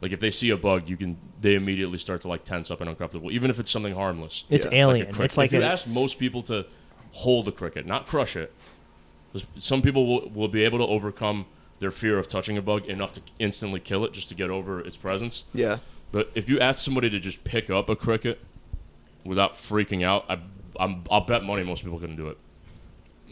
like 0.00 0.12
if 0.12 0.20
they 0.20 0.30
see 0.30 0.50
a 0.50 0.56
bug, 0.56 0.88
you 0.88 0.96
can 0.96 1.16
they 1.40 1.54
immediately 1.54 1.98
start 1.98 2.22
to 2.22 2.28
like 2.28 2.44
tense 2.44 2.70
up 2.70 2.80
and 2.80 2.88
uncomfortable, 2.90 3.30
even 3.30 3.50
if 3.50 3.58
it's 3.58 3.70
something 3.70 3.94
harmless. 3.94 4.44
it's 4.50 4.66
Yeah, 4.66 4.72
alien. 4.84 5.06
cricket. 5.06 5.24
it's 5.24 5.36
like 5.38 5.52
if 5.52 5.60
you 5.60 5.66
ask 5.66 5.86
most 5.86 6.18
people 6.18 6.42
to 6.44 6.66
hold 7.12 7.48
a 7.48 7.52
cricket, 7.52 7.86
not 7.86 8.06
crush 8.06 8.36
it. 8.36 8.52
Some 9.58 9.82
people 9.82 10.06
will, 10.06 10.30
will 10.30 10.48
be 10.48 10.64
able 10.64 10.78
to 10.78 10.86
overcome 10.86 11.46
their 11.80 11.90
fear 11.90 12.18
of 12.18 12.28
touching 12.28 12.56
a 12.56 12.62
bug 12.62 12.86
enough 12.86 13.12
to 13.12 13.20
instantly 13.38 13.78
kill 13.80 14.04
it 14.04 14.12
just 14.12 14.28
to 14.28 14.34
get 14.34 14.50
over 14.50 14.80
its 14.80 14.96
presence. 14.96 15.44
Yeah. 15.54 15.78
But 16.12 16.30
if 16.34 16.48
you 16.48 16.58
ask 16.60 16.84
somebody 16.84 17.10
to 17.10 17.20
just 17.20 17.44
pick 17.44 17.68
up 17.70 17.88
a 17.90 17.96
cricket 17.96 18.40
without 19.24 19.54
freaking 19.54 20.04
out, 20.04 20.24
I, 20.28 20.38
I'm, 20.80 21.04
I'll 21.10 21.20
bet 21.26 21.44
money 21.44 21.62
most 21.64 21.82
people 21.84 21.98
couldn't 21.98 22.16
do 22.16 22.28
it. 22.28 22.38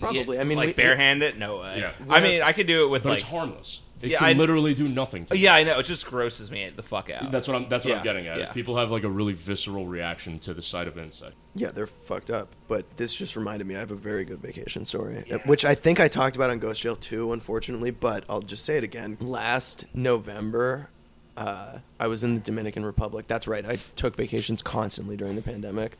Probably. 0.00 0.36
Yeah, 0.36 0.42
I 0.42 0.44
mean, 0.44 0.58
like 0.58 0.68
we- 0.68 0.72
barehanded, 0.74 1.38
no 1.38 1.60
way. 1.60 1.78
Yeah. 1.80 1.92
I 2.10 2.20
mean, 2.20 2.42
I 2.42 2.52
could 2.52 2.66
do 2.66 2.84
it 2.84 2.88
with 2.88 3.02
But 3.04 3.10
like. 3.10 3.20
it's 3.20 3.28
harmless. 3.28 3.80
It 4.02 4.10
Yeah, 4.10 4.18
can 4.18 4.26
I- 4.28 4.32
literally 4.34 4.74
do 4.74 4.86
nothing. 4.86 5.24
To 5.24 5.34
you. 5.34 5.44
Yeah, 5.44 5.54
I 5.54 5.62
know. 5.64 5.78
It 5.78 5.84
just 5.84 6.04
grosses 6.06 6.50
me 6.50 6.70
the 6.76 6.82
fuck 6.82 7.08
out. 7.08 7.30
That's 7.30 7.48
what 7.48 7.54
I'm. 7.56 7.66
That's 7.70 7.82
what 7.86 7.92
Yeah, 7.92 7.96
I'm 7.96 8.04
getting 8.04 8.26
at. 8.26 8.38
yeah. 8.38 8.52
People 8.52 8.76
have 8.76 8.90
like 8.90 9.04
a 9.04 9.08
really 9.08 9.32
visceral 9.32 9.86
reaction 9.86 10.38
to 10.40 10.52
the 10.52 10.60
sight 10.60 10.86
of 10.86 10.98
an 10.98 11.04
insect. 11.04 11.32
Yeah, 11.54 11.70
they're 11.70 11.86
fucked 11.86 12.28
up. 12.28 12.50
But 12.68 12.98
this 12.98 13.14
just 13.14 13.36
reminded 13.36 13.66
me 13.66 13.74
I 13.74 13.78
have 13.78 13.92
a 13.92 13.94
very 13.96 14.26
good 14.26 14.40
vacation 14.42 14.84
story, 14.84 15.24
uh, 15.32 15.38
which 15.46 15.64
I 15.64 15.74
think 15.74 15.98
I 15.98 16.08
talked 16.08 16.36
about 16.36 16.50
on 16.50 16.58
Ghost 16.58 16.82
Jail 16.82 16.94
2, 16.94 17.32
unfortunately, 17.32 17.90
but 17.90 18.24
I'll 18.28 18.42
just 18.42 18.66
say 18.66 18.76
it 18.76 18.84
again. 18.84 19.16
Last 19.18 19.86
November, 19.94 20.90
uh, 21.36 21.78
I 22.00 22.06
was 22.06 22.24
in 22.24 22.34
the 22.34 22.40
Dominican 22.40 22.84
Republic. 22.84 23.26
That's 23.26 23.46
right. 23.46 23.64
I 23.64 23.78
took 23.96 24.16
vacations 24.16 24.62
constantly 24.62 25.16
during 25.16 25.36
the 25.36 25.42
pandemic. 25.42 25.96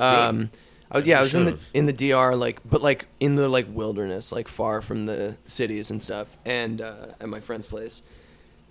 Um, 0.00 0.50
I 0.90 0.98
yeah, 1.00 1.20
I 1.20 1.22
was 1.22 1.34
in 1.34 1.44
the 1.44 1.60
in 1.74 1.86
the 1.86 1.92
DR, 1.92 2.34
like, 2.34 2.60
but 2.68 2.80
like 2.80 3.06
in 3.20 3.34
the 3.34 3.48
like 3.48 3.66
wilderness, 3.68 4.32
like 4.32 4.48
far 4.48 4.80
from 4.80 5.06
the 5.06 5.36
cities 5.46 5.90
and 5.90 6.00
stuff, 6.00 6.28
and 6.44 6.80
uh, 6.80 7.08
at 7.20 7.28
my 7.28 7.40
friend's 7.40 7.66
place, 7.66 8.00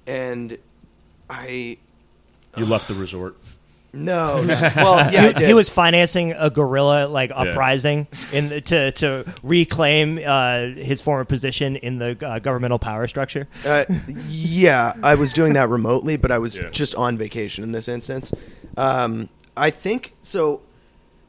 and 0.08 0.58
I 1.30 1.78
You 2.56 2.66
left 2.66 2.88
the 2.88 2.96
resort. 2.96 3.38
No, 3.98 4.46
well, 4.76 5.12
yeah, 5.12 5.38
he, 5.38 5.46
he 5.48 5.54
was 5.54 5.70
financing 5.70 6.32
a 6.34 6.50
guerrilla 6.50 7.08
like 7.08 7.32
uprising 7.34 8.08
in 8.32 8.50
the, 8.50 8.62
to 8.62 8.92
to 8.94 9.34
reclaim 9.44 10.20
uh, 10.26 10.68
his 10.68 11.02
former 11.02 11.26
position 11.26 11.76
in 11.78 11.98
the 12.00 12.18
uh, 12.26 12.40
governmental 12.40 12.80
power 12.80 13.08
structure. 13.08 13.48
Uh, 13.66 13.86
yeah, 14.28 14.94
I 15.04 15.16
was 15.16 15.34
doing 15.34 15.54
that 15.54 15.70
remotely, 15.70 16.18
but 16.18 16.32
I 16.32 16.38
was 16.38 16.58
Yeah. 16.58 16.70
just 16.70 16.96
on 16.96 17.18
vacation 17.18 17.64
in 17.64 17.72
this 17.72 17.88
instance. 17.88 18.32
Um, 18.78 19.30
I 19.56 19.70
think 19.70 20.14
so. 20.22 20.62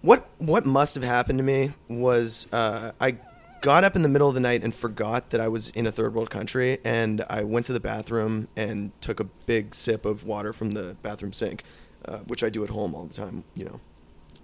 What 0.02 0.28
what 0.38 0.64
must 0.66 0.94
have 0.94 1.04
happened 1.04 1.38
to 1.38 1.42
me 1.44 1.72
was 1.88 2.46
uh, 2.52 2.92
I 3.00 3.16
got 3.60 3.82
up 3.82 3.96
in 3.96 4.02
the 4.02 4.08
middle 4.08 4.28
of 4.28 4.34
the 4.34 4.40
night 4.40 4.62
and 4.62 4.72
forgot 4.72 5.30
that 5.30 5.40
I 5.40 5.48
was 5.48 5.70
in 5.70 5.86
a 5.86 5.90
third 5.92 6.14
world 6.14 6.30
country, 6.30 6.78
and 6.84 7.24
I 7.28 7.42
went 7.42 7.66
to 7.66 7.72
the 7.72 7.80
bathroom 7.80 8.46
and 8.54 8.92
took 9.00 9.18
a 9.18 9.24
big 9.24 9.74
sip 9.74 10.04
of 10.04 10.24
water 10.24 10.52
from 10.52 10.70
the 10.72 10.96
bathroom 11.02 11.32
sink, 11.32 11.64
uh, 12.08 12.18
which 12.26 12.42
I 12.42 12.48
do 12.50 12.64
at 12.64 12.70
home 12.70 12.94
all 12.94 13.04
the 13.04 13.14
time. 13.14 13.44
You 13.54 13.66
know, 13.66 13.80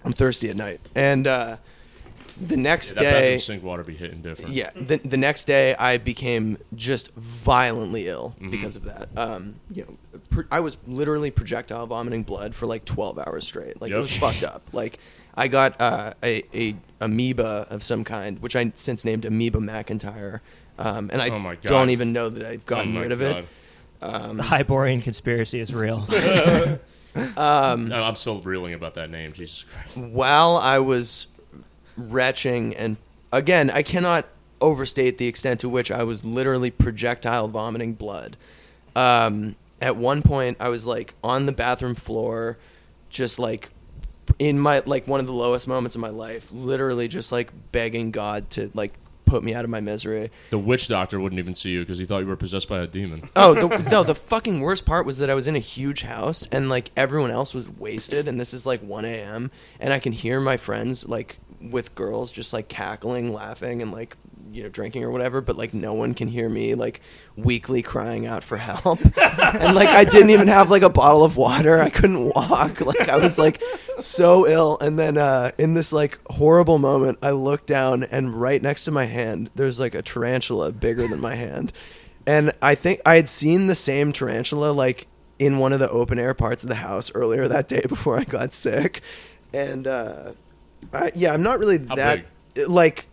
I'm 0.05 0.13
thirsty 0.13 0.51
at 0.51 0.57
night, 0.57 0.81
and 0.95 1.27
uh, 1.27 1.57
the 2.41 2.57
next 2.57 2.89
Yeah, 2.91 2.95
that 2.95 3.01
day. 3.03 3.21
bathroom 3.21 3.39
sink 3.41 3.63
water 3.63 3.85
be 3.85 3.95
hitting 3.95 4.21
different. 4.23 4.53
Yeah, 4.53 4.71
the, 4.75 4.97
the 4.99 5.17
next 5.17 5.45
day 5.47 5.75
I 5.77 5.99
became 5.99 6.59
just 6.75 7.13
violently 7.15 8.09
ill 8.09 8.35
Mm-hmm. 8.41 8.51
because 8.51 8.77
of 8.77 8.85
that. 8.85 9.09
Um, 9.17 9.55
you 9.71 9.83
know, 9.85 10.19
pr- 10.31 10.43
I 10.51 10.61
was 10.61 10.77
literally 10.87 11.31
projectile 11.31 11.87
vomiting 11.87 12.23
blood 12.25 12.55
for 12.55 12.67
like 12.67 12.85
12 12.85 13.19
hours 13.21 13.47
straight. 13.47 13.81
Like 13.81 13.93
it 13.93 13.97
was 13.97 14.13
fucked 14.17 14.43
up. 14.43 14.63
Like 14.73 14.99
I 15.37 15.47
got 15.49 15.81
uh, 15.81 16.15
a, 16.23 16.43
a 16.55 16.75
amoeba 17.01 17.67
of 17.71 17.83
some 17.83 18.03
kind, 18.05 18.41
which 18.41 18.57
I 18.57 18.73
since 18.75 19.05
named 19.05 19.25
Amoeba 19.25 19.59
McIntyre, 19.59 20.41
um, 20.79 21.11
and 21.13 21.23
I 21.23 21.29
Oh 21.29 21.39
my 21.39 21.55
don't 21.57 21.91
even 21.91 22.13
know 22.13 22.29
that 22.31 22.45
I've 22.45 22.63
Oh 22.63 22.67
gotten 22.67 22.95
my 22.95 23.03
rid 23.03 23.13
of 23.13 23.21
God. 23.21 23.37
it. 23.37 23.47
Um, 24.03 24.37
The 24.39 24.43
Hibernian 24.43 25.01
conspiracy 25.03 25.61
is 25.61 25.73
real. 25.73 26.07
um, 27.37 27.87
No, 27.87 28.03
I'm 28.03 28.17
still 28.17 28.41
reeling 28.41 28.75
about 28.75 28.95
that 28.95 29.11
name. 29.11 29.33
Jesus 29.33 29.65
Christ. 29.65 29.97
while 30.13 30.57
I 30.57 30.79
was 30.79 31.27
retching, 31.97 32.75
and 32.77 32.97
again, 33.33 33.71
I 33.71 33.83
cannot 33.83 34.27
overstate 34.61 35.19
the 35.19 35.27
extent 35.27 35.61
to 35.61 35.69
which 35.69 35.91
I 35.91 36.05
was 36.05 36.25
literally 36.25 36.71
projectile 36.71 37.49
vomiting 37.49 37.95
blood. 37.95 38.37
Um, 38.97 39.57
at 39.81 39.97
one 39.97 40.23
point, 40.23 40.57
I 40.61 40.69
was 40.69 40.87
like 40.87 41.15
on 41.23 41.47
the 41.47 41.53
bathroom 41.53 41.95
floor, 41.95 42.59
just 43.11 43.39
like 43.39 43.71
in 44.39 44.59
my 44.59 44.83
like 44.87 45.07
one 45.07 45.21
of 45.21 45.27
the 45.27 45.33
lowest 45.33 45.69
moments 45.69 45.95
of 45.95 46.01
my 46.01 46.09
life, 46.09 46.49
literally 46.51 47.09
just 47.09 47.31
like 47.31 47.53
begging 47.73 48.11
God 48.11 48.51
to 48.51 48.71
like 48.75 48.95
put 49.25 49.43
me 49.43 49.55
out 49.55 49.65
of 49.65 49.71
my 49.71 49.81
misery. 49.81 50.31
The 50.51 50.59
witch 50.59 50.89
doctor 50.89 51.21
wouldn't 51.21 51.39
even 51.39 51.55
see 51.55 51.71
you 51.71 51.81
because 51.81 51.99
he 51.99 52.05
thought 52.05 52.21
you 52.21 52.27
were 52.27 52.37
possessed 52.37 52.69
by 52.69 52.81
a 52.81 52.87
demon. 52.87 53.29
Oh 53.37 53.53
the, 53.55 53.79
no! 53.91 54.05
The 54.05 54.15
fucking 54.15 54.61
worst 54.61 54.87
part 54.87 55.07
was 55.07 55.19
that 55.19 55.29
I 55.29 55.35
was 55.35 55.47
in 55.47 55.57
a 55.57 55.61
huge 55.61 56.03
house 56.03 56.49
and 56.53 56.69
like 56.69 56.91
everyone 56.97 57.31
else 57.31 57.53
was 57.53 57.69
wasted, 57.69 58.29
and 58.29 58.39
this 58.39 58.55
is 58.55 58.65
like 58.65 58.81
1 58.81 59.05
a.m. 59.05 59.51
and 59.81 59.93
I 59.93 59.99
can 59.99 60.13
hear 60.13 60.41
my 60.41 60.57
friends 60.57 61.07
like 61.07 61.39
with 61.61 61.95
girls 61.95 62.31
just 62.31 62.53
like 62.53 62.69
cackling, 62.69 63.33
laughing, 63.33 63.83
and 63.83 63.91
like 63.91 64.17
you 64.55 64.63
know 64.63 64.69
drinking 64.69 65.03
or 65.03 65.11
whatever, 65.11 65.41
but 65.41 65.57
like 65.57 65.75
no 65.75 65.93
one 65.93 66.15
can 66.15 66.29
hear 66.29 66.49
me 66.49 66.75
like 66.75 67.01
weakly 67.37 67.83
crying 67.83 68.27
out 68.27 68.45
for 68.45 68.57
help, 68.57 69.01
and 69.21 69.75
like 69.75 69.89
I 69.89 70.05
didn't 70.05 70.31
even 70.31 70.49
have 70.49 70.71
like 70.71 70.83
a 70.83 70.89
bottle 70.89 71.25
of 71.25 71.37
water. 71.37 71.81
I 71.81 71.91
couldn't 71.91 72.27
walk. 72.27 72.81
Like 72.85 73.09
I 73.09 73.17
was 73.17 73.39
like 73.39 73.63
so 73.99 74.47
ill, 74.47 74.79
and 74.81 74.99
then 74.99 75.17
uh, 75.17 75.53
in 75.59 75.75
this 75.75 75.93
like 75.93 76.19
horrible 76.31 76.79
moment, 76.79 77.19
I 77.23 77.31
look 77.31 77.67
down 77.67 78.05
and 78.05 78.39
right 78.39 78.61
next 78.61 78.85
to 78.85 78.91
my 78.91 79.07
hand, 79.07 79.51
there's 79.55 79.81
like 79.81 79.95
a 79.95 80.03
tarantula 80.03 80.71
bigger 80.71 81.09
than 81.09 81.21
my 81.21 81.35
hand. 81.35 81.73
And 82.27 82.53
I 82.61 82.75
think 82.75 83.01
I 83.07 83.17
had 83.17 83.29
seen 83.29 83.67
the 83.67 83.75
same 83.75 84.13
tarantula 84.13 84.73
like 84.73 85.07
in 85.39 85.59
one 85.59 85.73
of 85.73 85.81
the 85.81 85.91
open 85.91 86.19
air 86.19 86.35
parts 86.35 86.63
of 86.63 86.69
the 86.69 86.77
house 86.77 87.11
earlier 87.15 87.49
that 87.49 87.69
day 87.69 87.83
before 87.89 88.19
I 88.19 88.25
got 88.25 88.55
sick. 88.55 89.01
And 89.53 89.87
uh, 89.87 90.33
I, 90.93 91.11
yeah, 91.15 91.33
I'm 91.33 91.43
not 91.43 91.59
really 91.59 91.79
How 91.87 91.95
that 91.97 92.27
like 92.69 93.07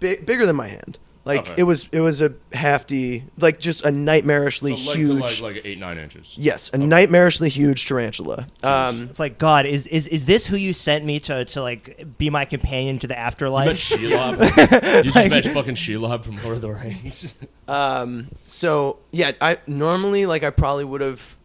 big, 0.00 0.24
bigger 0.26 0.46
than 0.46 0.56
my 0.56 0.68
hand. 0.68 0.98
Like 1.24 1.40
Okay. 1.42 1.54
it 1.58 1.62
was 1.62 1.88
it 1.92 2.00
was 2.00 2.20
a 2.20 2.34
hefty, 2.52 3.22
like 3.38 3.60
just 3.60 3.84
a 3.86 3.90
nightmarishly 3.90 4.72
So, 4.76 4.90
like, 4.90 4.96
huge. 4.98 5.40
like, 5.40 5.54
like 5.56 5.62
eight 5.64 5.78
nine 5.78 5.96
inches. 5.96 6.34
yes, 6.36 6.68
a 6.70 6.78
nightmarishly 6.78 7.46
huge 7.48 7.86
tarantula. 7.86 8.48
Um, 8.64 9.02
It's 9.08 9.20
like 9.20 9.38
God. 9.38 9.64
Is 9.64 9.86
is 9.86 10.08
is 10.08 10.24
this 10.24 10.46
who 10.46 10.56
you 10.56 10.72
sent 10.72 11.04
me 11.04 11.20
to 11.20 11.44
to 11.44 11.62
like 11.62 12.18
be 12.18 12.28
my 12.28 12.44
companion 12.44 12.98
to 12.98 13.06
the 13.06 13.14
You 13.14 13.18
met 13.20 13.26
afterlife? 13.26 13.78
Shelob. 13.78 15.04
you 15.04 15.12
just 15.12 15.28
met 15.28 15.44
fucking 15.46 15.76
Shelob 15.76 16.24
from 16.24 16.42
Lord 16.42 16.56
of 16.56 16.62
the 16.62 16.70
Rings. 16.72 17.34
Um, 17.68 18.28
so 18.46 18.98
yeah, 19.12 19.30
I 19.40 19.58
normally 19.68 20.26
like 20.26 20.42
I 20.42 20.50
probably 20.50 20.84
would 20.84 21.00
have 21.00 21.36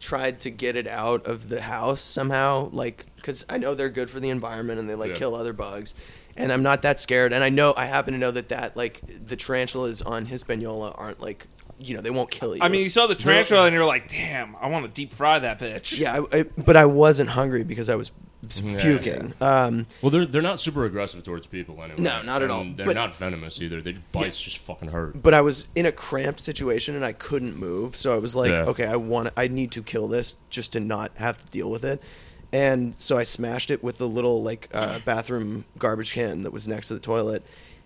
tried 0.00 0.40
to 0.40 0.50
get 0.50 0.76
it 0.76 0.86
out 0.86 1.26
of 1.26 1.48
the 1.48 1.62
house 1.62 2.02
somehow, 2.02 2.68
like 2.72 3.06
because 3.16 3.46
I 3.48 3.56
know 3.56 3.74
they're 3.74 3.88
good 3.88 4.10
for 4.10 4.20
the 4.20 4.28
environment 4.28 4.78
and 4.78 4.88
they 4.88 4.94
like 4.94 5.12
Yeah. 5.12 5.16
kill 5.16 5.34
other 5.34 5.54
bugs, 5.54 5.94
and 6.36 6.52
I'm 6.52 6.62
not 6.62 6.82
that 6.82 7.00
scared. 7.00 7.32
And 7.32 7.42
I 7.44 7.48
know 7.48 7.74
I 7.76 7.86
happen 7.86 8.12
to 8.12 8.18
know 8.18 8.30
that 8.30 8.48
that 8.50 8.76
like 8.76 9.00
the 9.26 9.36
tarantulas 9.36 10.02
on 10.02 10.26
Hispaniola 10.26 10.92
aren't 10.92 11.20
like 11.20 11.46
you 11.78 11.94
know 11.94 12.00
they 12.00 12.10
won't 12.10 12.30
kill 12.30 12.54
you. 12.54 12.62
I 12.62 12.68
mean, 12.68 12.82
you 12.82 12.88
saw 12.88 13.06
the 13.06 13.14
tarantula 13.16 13.66
and 13.66 13.74
you're 13.74 13.84
like, 13.84 14.08
damn, 14.08 14.54
I 14.56 14.68
want 14.68 14.84
to 14.86 14.90
deep 14.90 15.12
fry 15.12 15.38
that 15.40 15.58
bitch. 15.58 15.98
yeah, 15.98 16.20
I, 16.32 16.38
I, 16.38 16.42
but 16.42 16.76
I 16.76 16.84
wasn't 16.86 17.30
hungry 17.30 17.64
because 17.64 17.88
I 17.90 17.96
was 17.96 18.12
Yeah, 18.62 18.80
puking. 18.80 19.34
Um, 19.40 19.86
well, 20.00 20.10
they're 20.10 20.24
they're 20.26 20.40
not 20.42 20.60
super 20.60 20.84
aggressive 20.84 21.24
towards 21.24 21.46
people 21.48 21.82
anyway. 21.82 22.00
No, 22.00 22.22
not 22.22 22.42
at 22.42 22.50
And 22.50 22.52
all. 22.52 22.64
They're 22.76 22.86
But- 22.86 22.94
not 22.94 23.16
venomous 23.16 23.60
either. 23.60 23.80
They 23.80 23.94
bites 24.12 24.40
just 24.40 24.58
fucking 24.58 24.90
hurt. 24.90 25.20
but 25.20 25.34
I 25.34 25.40
was 25.40 25.66
in 25.74 25.84
a 25.86 25.92
cramped 25.92 26.40
situation 26.40 26.94
and 26.94 27.04
I 27.04 27.12
couldn't 27.12 27.56
move. 27.58 27.96
So 27.96 28.14
I 28.14 28.18
was 28.18 28.36
like, 28.36 28.52
Yeah. 28.52 28.66
okay, 28.66 28.86
I 28.86 28.96
want, 28.96 29.30
I 29.36 29.48
need 29.48 29.72
to 29.72 29.82
kill 29.82 30.06
this 30.08 30.36
just 30.50 30.72
to 30.74 30.80
not 30.80 31.10
have 31.16 31.38
to 31.44 31.46
deal 31.50 31.70
with 31.70 31.84
it. 31.84 32.00
And 32.54 32.94
so 32.96 33.18
I 33.18 33.24
smashed 33.24 33.70
it 33.72 33.82
with 33.82 33.98
the 33.98 34.08
little 34.08 34.42
like 34.42 34.68
uh, 34.72 35.00
bathroom 35.00 35.64
garbage 35.76 36.12
can 36.12 36.44
that 36.44 36.52
was 36.52 36.68
next 36.68 36.86
to 36.88 36.94
the 36.94 37.00
toilet. 37.00 37.42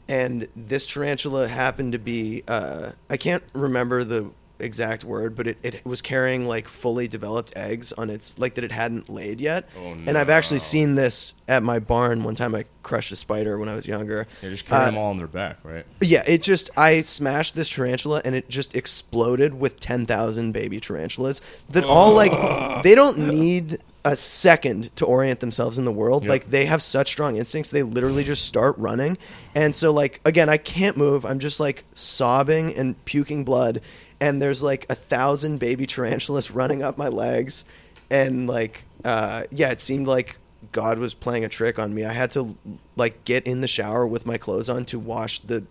And 0.08 0.46
this 0.54 0.86
tarantula 0.86 1.48
happened 1.48 1.92
to 1.92 1.98
be, 1.98 2.42
uh, 2.46 2.92
I 3.08 3.16
can't 3.16 3.42
remember 3.54 4.04
the 4.04 4.30
exact 4.60 5.04
word, 5.04 5.36
but 5.36 5.46
it, 5.46 5.56
it 5.62 5.86
was 5.86 6.02
carrying 6.02 6.44
like 6.46 6.66
fully 6.68 7.06
developed 7.08 7.52
eggs 7.56 7.92
on 7.92 8.10
its, 8.10 8.38
like 8.38 8.54
that 8.56 8.64
it 8.64 8.72
hadn't 8.72 9.08
laid 9.08 9.40
yet. 9.40 9.68
Oh, 9.78 9.94
no. 9.94 10.04
And 10.06 10.18
I've 10.18 10.30
actually 10.30 10.58
seen 10.60 10.96
this 10.96 11.32
at 11.46 11.62
my 11.62 11.78
barn 11.78 12.22
one 12.24 12.34
time. 12.34 12.54
I 12.54 12.64
crushed 12.82 13.12
a 13.12 13.16
spider 13.16 13.56
when 13.58 13.68
I 13.68 13.74
was 13.74 13.86
younger. 13.86 14.26
They 14.42 14.50
just 14.50 14.66
carry 14.66 14.82
Uh, 14.82 14.86
them 14.86 14.98
all 14.98 15.10
on 15.10 15.16
their 15.16 15.26
back, 15.28 15.58
right? 15.62 15.86
yeah, 16.00 16.24
it 16.26 16.42
just 16.42 16.70
I 16.76 17.02
smashed 17.02 17.54
this 17.54 17.70
tarantula 17.70 18.20
and 18.24 18.34
it 18.34 18.48
just 18.50 18.74
exploded 18.76 19.54
with 19.54 19.78
10,000 19.80 20.52
baby 20.52 20.80
tarantulas 20.80 21.40
that 21.70 21.84
all 21.86 22.12
like 22.14 22.32
they 22.82 22.94
don't 22.94 23.16
need 23.18 23.78
a 24.04 24.16
second 24.16 24.94
to 24.96 25.04
orient 25.04 25.40
themselves 25.40 25.78
in 25.78 25.84
the 25.84 25.92
world. 25.92 26.22
Yep. 26.24 26.30
Like 26.30 26.50
they 26.50 26.66
have 26.66 26.82
such 26.82 27.08
strong 27.08 27.36
instincts, 27.36 27.70
they 27.70 27.82
literally 27.82 28.24
just 28.24 28.46
start 28.46 28.76
running. 28.78 29.18
And 29.54 29.74
so 29.74 29.92
like 29.92 30.20
again, 30.24 30.48
I 30.48 30.56
can't 30.56 30.96
move. 30.96 31.24
I'm 31.24 31.38
just 31.38 31.60
like 31.60 31.84
sobbing 31.94 32.74
and 32.74 33.02
puking 33.04 33.44
blood 33.44 33.80
and 34.20 34.42
there's 34.42 34.62
like 34.62 34.86
a 34.88 34.94
thousand 34.94 35.58
baby 35.58 35.86
tarantulas 35.86 36.50
running 36.52 36.82
up 36.82 36.98
my 36.98 37.08
legs 37.08 37.64
and 38.10 38.46
like 38.46 38.84
uh 39.04 39.44
yeah, 39.50 39.70
it 39.70 39.80
seemed 39.80 40.06
like 40.06 40.38
God 40.72 40.98
was 40.98 41.14
playing 41.14 41.44
a 41.44 41.48
trick 41.48 41.78
on 41.78 41.94
me. 41.94 42.04
I 42.04 42.12
had 42.12 42.30
to 42.32 42.56
like 42.96 43.24
get 43.24 43.46
in 43.46 43.60
the 43.60 43.68
shower 43.68 44.06
with 44.06 44.26
my 44.26 44.38
clothes 44.38 44.68
on 44.68 44.84
to 44.86 44.98
wash 44.98 45.40
the 45.40 45.64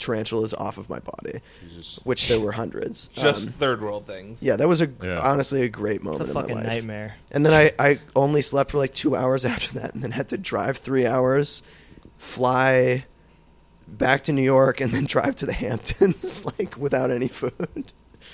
tarantulas 0.00 0.52
off 0.54 0.78
of 0.78 0.88
my 0.90 0.98
body, 0.98 1.40
Jesus. 1.68 2.00
which 2.04 2.26
there 2.28 2.40
were 2.40 2.52
hundreds. 2.52 3.08
Just 3.14 3.46
Um, 3.48 3.52
third 3.54 3.82
world 3.82 4.06
things. 4.06 4.42
yeah, 4.42 4.56
that 4.56 4.66
was 4.66 4.80
a 4.80 4.90
Yeah. 5.02 5.20
honestly 5.20 5.62
a 5.62 5.68
great 5.68 5.96
It's 5.96 6.04
moment 6.04 6.22
a 6.22 6.24
in 6.28 6.32
my 6.34 6.40
fucking 6.40 6.56
life. 6.56 6.66
nightmare. 6.66 7.14
And 7.30 7.46
then 7.46 7.52
I 7.54 7.72
I 7.78 7.98
only 8.16 8.42
slept 8.42 8.70
for 8.72 8.78
like 8.78 8.94
two 8.94 9.14
hours 9.14 9.44
after 9.54 9.78
that, 9.78 9.94
and 9.94 10.02
then 10.02 10.10
had 10.10 10.28
to 10.30 10.36
drive 10.38 10.78
three 10.78 11.06
hours, 11.06 11.62
fly 12.18 13.04
back 13.86 14.22
to 14.24 14.32
New 14.32 14.42
York, 14.42 14.80
and 14.80 14.92
then 14.92 15.04
drive 15.04 15.36
to 15.36 15.46
the 15.46 15.52
Hamptons 15.52 16.44
like 16.58 16.76
without 16.76 17.10
any 17.10 17.28
food. 17.28 17.92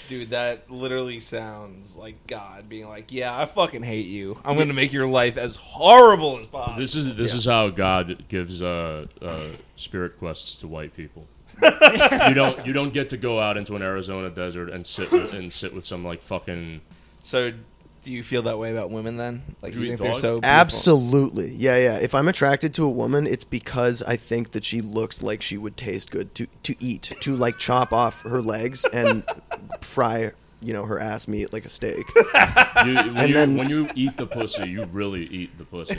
Dude, 0.08 0.30
that 0.30 0.70
literally 0.70 1.20
sounds 1.20 1.96
like 1.96 2.26
God 2.26 2.68
being 2.68 2.88
like, 2.88 3.10
"Yeah, 3.12 3.36
I 3.36 3.46
fucking 3.46 3.82
hate 3.82 4.06
you. 4.06 4.38
I'm 4.44 4.56
going 4.56 4.68
to 4.68 4.74
make 4.74 4.92
your 4.92 5.06
life 5.06 5.36
as 5.36 5.56
horrible 5.56 6.38
as 6.38 6.46
possible." 6.46 6.78
This 6.80 6.94
is 6.94 7.14
this 7.14 7.32
Yeah. 7.32 7.38
is 7.38 7.44
how 7.46 7.68
God 7.70 8.24
gives 8.28 8.60
uh, 8.62 9.06
uh, 9.22 9.52
spirit 9.76 10.18
quests 10.18 10.58
to 10.58 10.68
white 10.68 10.94
people. 10.96 11.26
You 11.62 12.34
don't 12.34 12.66
you 12.66 12.72
don't 12.72 12.92
get 12.92 13.08
to 13.10 13.16
go 13.16 13.40
out 13.40 13.56
into 13.56 13.76
an 13.76 13.82
Arizona 13.82 14.30
desert 14.30 14.70
and 14.70 14.86
sit 14.86 15.10
with, 15.10 15.32
and 15.32 15.52
sit 15.52 15.72
with 15.74 15.84
some 15.84 16.04
like 16.04 16.22
fucking 16.22 16.80
so. 17.22 17.52
Do 18.04 18.12
you 18.12 18.22
feel 18.22 18.42
that 18.42 18.56
way 18.56 18.70
about 18.70 18.90
women 18.92 19.16
then? 19.16 19.42
Like 19.62 19.72
Do 19.72 19.80
you 19.80 19.86
you 19.86 19.96
think 19.96 20.00
eat 20.00 20.04
they're 20.04 20.20
so 20.20 20.34
beautiful? 20.34 20.48
Absolutely, 20.48 21.50
yeah, 21.56 21.76
yeah. 21.76 21.96
If 21.96 22.14
I'm 22.14 22.28
attracted 22.28 22.72
to 22.74 22.84
a 22.84 22.90
woman, 22.90 23.26
it's 23.26 23.42
because 23.44 24.00
I 24.04 24.14
think 24.14 24.52
that 24.52 24.64
she 24.64 24.80
looks 24.80 25.24
like 25.24 25.42
she 25.42 25.58
would 25.58 25.76
taste 25.76 26.12
good 26.12 26.32
to 26.36 26.46
to 26.62 26.76
eat, 26.78 27.14
to 27.20 27.36
like 27.36 27.58
chop 27.58 27.92
off 27.92 28.22
her 28.22 28.40
legs 28.40 28.84
and 28.92 29.24
fry, 29.80 30.30
you 30.60 30.72
know, 30.72 30.84
her 30.84 31.00
ass 31.00 31.26
meat 31.26 31.52
like 31.52 31.64
a 31.64 31.68
steak. 31.68 32.04
you, 32.16 32.22
when, 32.24 33.16
And 33.16 33.28
you, 33.28 33.34
then- 33.34 33.56
when 33.56 33.68
you 33.70 33.88
eat 33.96 34.16
the 34.18 34.26
pussy, 34.28 34.68
you 34.68 34.84
really 34.84 35.24
eat 35.26 35.58
the 35.58 35.64
pussy. 35.64 35.98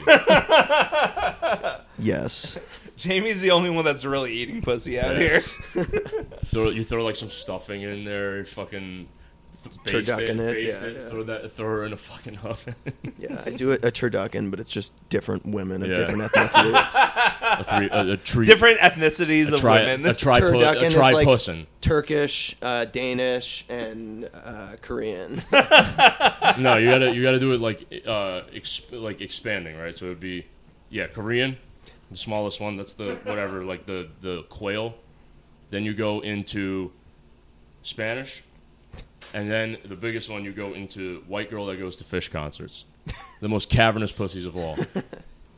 Yes. 2.00 2.58
Jamie's 3.04 3.42
the 3.42 3.52
only 3.52 3.70
one 3.70 3.86
that's 3.86 4.04
really 4.06 4.34
eating 4.34 4.62
pussy 4.62 5.00
out 5.00 5.16
Yeah. 5.16 5.40
here. 5.40 5.42
throw, 6.48 6.70
you 6.70 6.84
throw 6.84 7.04
like 7.04 7.16
some 7.16 7.30
stuffing 7.30 7.82
in 7.84 8.04
there, 8.06 8.44
fucking 8.46 9.08
baste 9.86 10.10
Turducken 10.10 10.40
it, 10.40 10.54
baste 10.54 10.82
yeah, 10.82 10.88
it, 10.88 10.96
yeah. 10.98 11.10
throw 11.10 11.24
that, 11.24 11.52
throw 11.52 11.68
her 11.68 11.84
in 11.86 11.94
a 11.94 11.98
fucking 11.98 12.38
oven. 12.40 12.76
Yeah, 13.20 13.42
I 13.46 13.50
do 13.50 13.72
a, 13.72 13.76
a 13.76 13.92
turducken, 13.92 14.52
but 14.52 14.60
it's 14.60 14.70
just 14.70 14.94
different 15.10 15.44
women 15.46 15.82
of 15.82 15.90
Yeah. 15.90 15.96
different 15.96 16.22
ethnicities. 16.22 16.92
a, 17.60 17.64
three, 17.64 17.90
a, 17.90 18.12
a 18.14 18.18
tree, 18.18 18.46
Different 18.46 18.80
ethnicities 18.80 19.50
a 19.50 19.56
of 19.56 19.60
tri, 19.60 19.80
women. 19.86 20.06
a 20.06 20.14
tri, 20.14 20.40
Turducken 20.40 20.82
a 20.82 20.86
is 20.86 20.94
tri 20.94 21.12
like- 21.12 21.28
pussin. 21.28 21.66
Turkish, 21.82 22.56
uh, 22.62 22.86
Danish, 22.86 23.66
and 23.70 24.30
uh, 24.34 24.76
Korean. 24.82 25.42
No, 25.52 26.78
you 26.78 26.90
gotta 26.90 27.14
you 27.16 27.24
gotta 27.24 27.40
do 27.40 27.54
it 27.54 27.62
like 27.62 27.82
uh 28.06 28.42
exp- 28.54 28.92
like 29.02 29.22
expanding, 29.22 29.78
right? 29.78 29.98
So 29.98 30.06
it'd 30.06 30.20
be 30.20 30.46
yeah, 30.90 31.08
Korean, 31.08 31.58
the 32.10 32.18
smallest 32.18 32.60
one. 32.60 32.78
That's 32.78 32.94
the 32.94 33.16
whatever, 33.24 33.64
like 33.64 33.86
the 33.86 34.10
the 34.22 34.44
quail. 34.50 34.96
Then 35.70 35.84
you 35.84 35.94
go 35.94 36.22
into 36.22 36.92
Spanish, 37.84 38.44
and 39.34 39.52
then 39.52 39.78
the 39.86 39.96
biggest 39.96 40.30
one 40.30 40.44
you 40.46 40.54
go 40.54 40.74
into 40.74 41.24
white 41.28 41.50
girl 41.50 41.66
that 41.68 41.78
goes 41.78 41.96
to 41.98 42.04
Phish 42.04 42.32
concerts. 42.32 42.86
The 43.40 43.48
most 43.48 43.70
cavernous 43.70 44.12
pussies 44.12 44.46
of 44.46 44.58
all. 44.58 44.78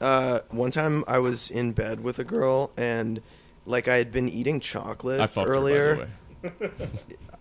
Uh, 0.01 0.39
one 0.51 0.71
time 0.71 1.03
I 1.09 1.19
was 1.19 1.51
in 1.51 1.73
bed 1.73 2.01
with 2.01 2.19
a 2.19 2.23
girl, 2.23 2.71
and 2.77 3.21
like 3.65 3.89
I 3.89 3.95
had 3.97 4.13
been 4.13 4.29
eating 4.29 4.61
chocolate 4.61 5.19
I 5.19 5.27
fucked 5.27 5.49
earlier. 5.49 5.95
her, 5.95 6.09
by 6.41 6.49
the 6.49 6.67
way. 6.67 6.81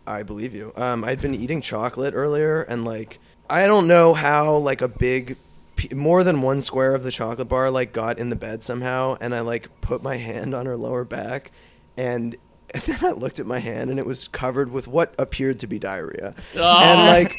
I 0.09 0.23
believe 0.25 0.55
you. 0.55 0.73
Um, 0.77 1.05
I'd 1.05 1.21
been 1.21 1.37
eating 1.37 1.61
chocolate 1.61 2.15
earlier, 2.15 2.63
and 2.63 2.85
like 2.85 3.21
I 3.49 3.69
don't 3.69 3.87
know 3.87 4.13
how 4.13 4.57
like 4.57 4.81
a 4.83 4.89
big, 4.89 5.37
p- 5.79 5.95
more 5.95 6.23
than 6.25 6.43
one 6.43 6.61
square 6.61 6.95
of 6.95 7.05
the 7.05 7.11
chocolate 7.11 7.49
bar 7.49 7.71
like 7.71 7.93
got 7.95 8.19
in 8.19 8.29
the 8.29 8.37
bed 8.37 8.63
somehow, 8.63 9.17
and 9.21 9.35
I 9.35 9.41
like 9.41 9.69
put 9.81 10.03
my 10.03 10.17
hand 10.17 10.55
on 10.55 10.67
her 10.67 10.77
lower 10.77 11.05
back, 11.05 11.51
and. 11.97 12.37
And 12.75 12.83
then 12.87 12.99
I 13.03 13.13
looked 13.13 13.41
at 13.41 13.47
my 13.47 13.61
hand 13.61 13.89
and 13.89 13.99
it 13.99 14.05
was 14.05 14.29
covered 14.29 14.71
with 14.71 14.87
what 14.87 15.15
appeared 15.19 15.59
to 15.61 15.67
be 15.67 15.79
diarrhea. 15.79 16.35
Ah. 16.55 16.83
And 16.83 17.07
like 17.07 17.35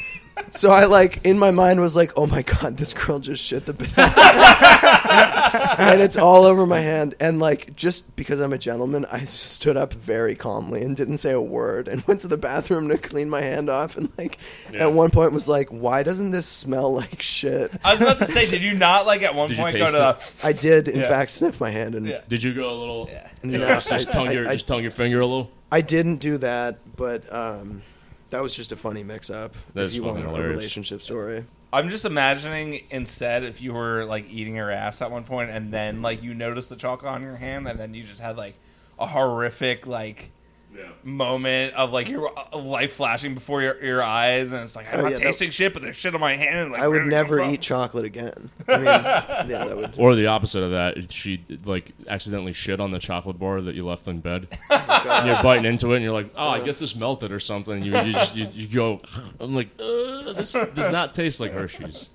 so 0.51 0.71
I 0.71 0.85
like 0.85 1.25
in 1.25 1.37
my 1.39 1.51
mind 1.51 1.79
was 1.81 1.95
like, 1.95 2.11
"Oh 2.17 2.25
my 2.27 2.41
god, 2.41 2.77
this 2.77 2.93
girl 2.93 3.19
just 3.19 3.43
shit 3.43 3.65
the 3.65 3.73
bed." 3.73 3.91
and 5.79 6.01
it's 6.01 6.17
all 6.17 6.43
over 6.45 6.65
my 6.65 6.79
hand. 6.79 7.15
And 7.19 7.39
like, 7.39 7.75
just 7.75 8.15
because 8.15 8.39
I'm 8.39 8.53
a 8.53 8.57
gentleman, 8.57 9.05
I 9.11 9.25
stood 9.25 9.77
up 9.77 9.93
very 9.93 10.35
calmly 10.35 10.81
and 10.81 10.95
didn't 10.95 11.17
say 11.17 11.31
a 11.31 11.41
word, 11.41 11.87
and 11.87 12.01
went 12.07 12.21
to 12.21 12.27
the 12.27 12.37
bathroom 12.37 12.89
to 12.89 12.97
clean 12.97 13.29
my 13.29 13.41
hand 13.41 13.69
off. 13.69 13.97
And 13.97 14.11
like, 14.17 14.37
Yeah. 14.73 14.87
at 14.87 14.93
one 14.93 15.09
point, 15.09 15.33
was 15.33 15.47
like, 15.47 15.69
"Why 15.69 16.03
doesn't 16.03 16.31
this 16.31 16.45
smell 16.45 16.93
like 16.93 17.21
shit?" 17.21 17.71
I 17.83 17.91
was 17.93 18.01
about 18.01 18.17
to 18.19 18.25
say, 18.27 18.45
did 18.45 18.61
you 18.61 18.73
not 18.73 19.05
like 19.05 19.21
at 19.21 19.35
one 19.35 19.49
Did 19.49 19.57
point 19.57 19.77
go 19.77 19.85
to 19.85 19.91
the? 19.91 20.17
I 20.43 20.53
did, 20.53 20.87
in 20.87 20.99
Yeah. 21.01 21.07
fact, 21.07 21.31
sniff 21.31 21.59
my 21.59 21.69
hand, 21.69 21.95
and 21.95 22.05
Yeah. 22.07 22.21
Did 22.27 22.43
you 22.43 22.53
go 22.53 22.69
a 22.69 22.77
little? 22.77 23.07
Yeah. 23.11 23.27
you 23.43 23.51
know, 23.57 23.67
No, 23.67 23.73
just, 23.75 23.89
just 23.89 24.07
I- 24.09 24.11
tongue 24.11 24.27
I- 24.29 24.31
your 24.33 24.47
I- 24.49 24.53
just 24.53 24.67
tongue 24.67 24.81
your 24.81 24.91
finger 24.91 25.19
a 25.21 25.25
little. 25.25 25.51
I 25.71 25.81
didn't 25.81 26.17
do 26.17 26.37
that. 26.39 26.77
But 26.95 27.31
um, 27.33 27.81
that 28.29 28.41
was 28.41 28.55
just 28.55 28.71
a 28.71 28.75
funny 28.75 29.03
mix-up. 29.03 29.55
That 29.73 29.85
if 29.85 29.93
you 29.93 30.03
want 30.03 30.17
fucking 30.17 30.29
a 30.29 30.33
hilarious. 30.33 30.57
relationship 30.57 31.01
story. 31.01 31.45
I'm 31.71 31.89
just 31.89 32.05
imagining 32.05 32.85
instead 32.89 33.43
if 33.43 33.61
you 33.61 33.73
were 33.73 34.05
like 34.05 34.29
eating 34.29 34.55
your 34.55 34.71
ass 34.71 35.01
at 35.01 35.11
one 35.11 35.23
point 35.23 35.51
and 35.51 35.71
then 35.71 36.01
like 36.01 36.23
you 36.23 36.33
noticed 36.33 36.69
the 36.69 36.75
chocolate 36.75 37.11
on 37.11 37.21
your 37.21 37.35
hand 37.35 37.67
and 37.67 37.79
then 37.79 37.93
you 37.93 38.03
just 38.03 38.21
had 38.21 38.37
like 38.37 38.55
a 38.97 39.05
horrific 39.05 39.85
like 39.85 40.31
Yeah. 40.75 40.83
moment 41.03 41.73
of 41.73 41.91
like 41.91 42.07
your 42.07 42.31
uh, 42.37 42.57
life 42.57 42.93
flashing 42.93 43.33
before 43.33 43.61
your, 43.61 43.83
your 43.83 44.03
eyes 44.03 44.53
and 44.53 44.61
it's 44.63 44.75
like 44.75 44.85
I'm 44.93 44.99
Oh, 44.99 45.03
not 45.03 45.11
yeah, 45.13 45.17
that- 45.17 45.23
tasting 45.25 45.49
shit 45.49 45.73
but 45.73 45.81
there's 45.81 45.95
shit 45.95 46.13
on 46.13 46.21
my 46.21 46.35
hand. 46.35 46.71
Like, 46.71 46.81
I 46.81 46.87
would 46.87 46.93
did 46.93 47.01
it 47.01 47.03
come 47.05 47.09
never 47.09 47.41
eat 47.41 47.61
chocolate 47.61 48.05
again. 48.05 48.49
I 48.67 48.75
mean, 48.77 48.85
yeah, 48.85 49.65
that 49.65 49.75
would. 49.75 49.95
Or 49.97 50.13
the 50.15 50.27
opposite 50.27 50.61
of 50.63 50.71
that, 50.71 50.97
if 50.97 51.11
she 51.11 51.43
like 51.65 51.91
accidentally 52.07 52.53
shit 52.53 52.79
on 52.79 52.91
the 52.91 52.99
chocolate 52.99 53.39
bar 53.39 53.61
that 53.61 53.73
you 53.75 53.85
left 53.85 54.07
in 54.07 54.19
bed. 54.19 54.47
and 54.69 55.27
you're 55.27 55.41
biting 55.43 55.65
into 55.65 55.91
it, 55.93 55.97
and 55.97 56.03
you're 56.03 56.13
like, 56.13 56.31
"Oh, 56.35 56.49
I 56.49 56.63
guess 56.63 56.79
this 56.79 56.95
melted 56.95 57.31
or 57.31 57.39
something." 57.39 57.81
You 57.83 57.97
you, 57.97 58.13
just, 58.13 58.35
you, 58.35 58.47
you 58.53 58.67
go, 58.67 59.01
"I'm 59.39 59.55
like, 59.55 59.69
uh, 59.79 60.33
this 60.33 60.53
does 60.53 60.89
not 60.91 61.15
taste 61.15 61.39
like 61.39 61.51
Hershey's." 61.51 62.09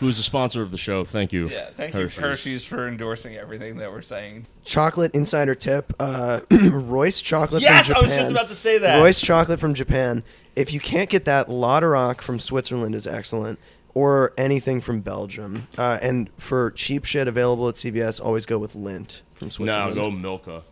Who's 0.00 0.16
the 0.16 0.22
sponsor 0.22 0.62
of 0.62 0.70
the 0.70 0.78
show? 0.78 1.04
Thank 1.04 1.32
you. 1.32 1.48
Yeah, 1.48 1.68
thank 1.76 1.94
you 1.94 2.08
Hershey's 2.08 2.64
for 2.64 2.88
endorsing 2.88 3.36
everything 3.36 3.76
that 3.76 3.92
we're 3.92 4.00
saying. 4.00 4.46
Chocolate 4.64 5.14
insider 5.14 5.54
tip: 5.54 5.92
uh, 6.00 6.40
Royce 6.50 7.20
chocolate 7.20 7.62
Yes, 7.62 7.88
from 7.88 7.96
I 7.96 8.00
was 8.00 8.16
just 8.16 8.32
about 8.32 8.48
to 8.48 8.54
say 8.54 8.78
that. 8.78 8.98
Royce 8.98 9.20
chocolate 9.20 9.60
from 9.60 9.74
Japan. 9.74 10.24
If 10.56 10.72
you 10.72 10.80
can't 10.80 11.10
get 11.10 11.26
that, 11.26 11.48
Läderach 11.48 12.22
from 12.22 12.40
Switzerland 12.40 12.94
is 12.94 13.06
excellent, 13.06 13.58
or 13.94 14.32
anything 14.38 14.80
from 14.80 15.00
Belgium. 15.00 15.68
Uh, 15.76 15.98
and 16.00 16.30
for 16.38 16.70
cheap 16.70 17.04
shit 17.04 17.28
available 17.28 17.68
at 17.68 17.74
CVS, 17.74 18.24
always 18.24 18.46
go 18.46 18.56
with 18.56 18.74
Lindt 18.74 19.20
from 19.34 19.50
Switzerland. 19.50 19.86
No, 19.86 19.92
Switzerland. 19.92 20.22
go 20.22 20.28
Milka. 20.28 20.62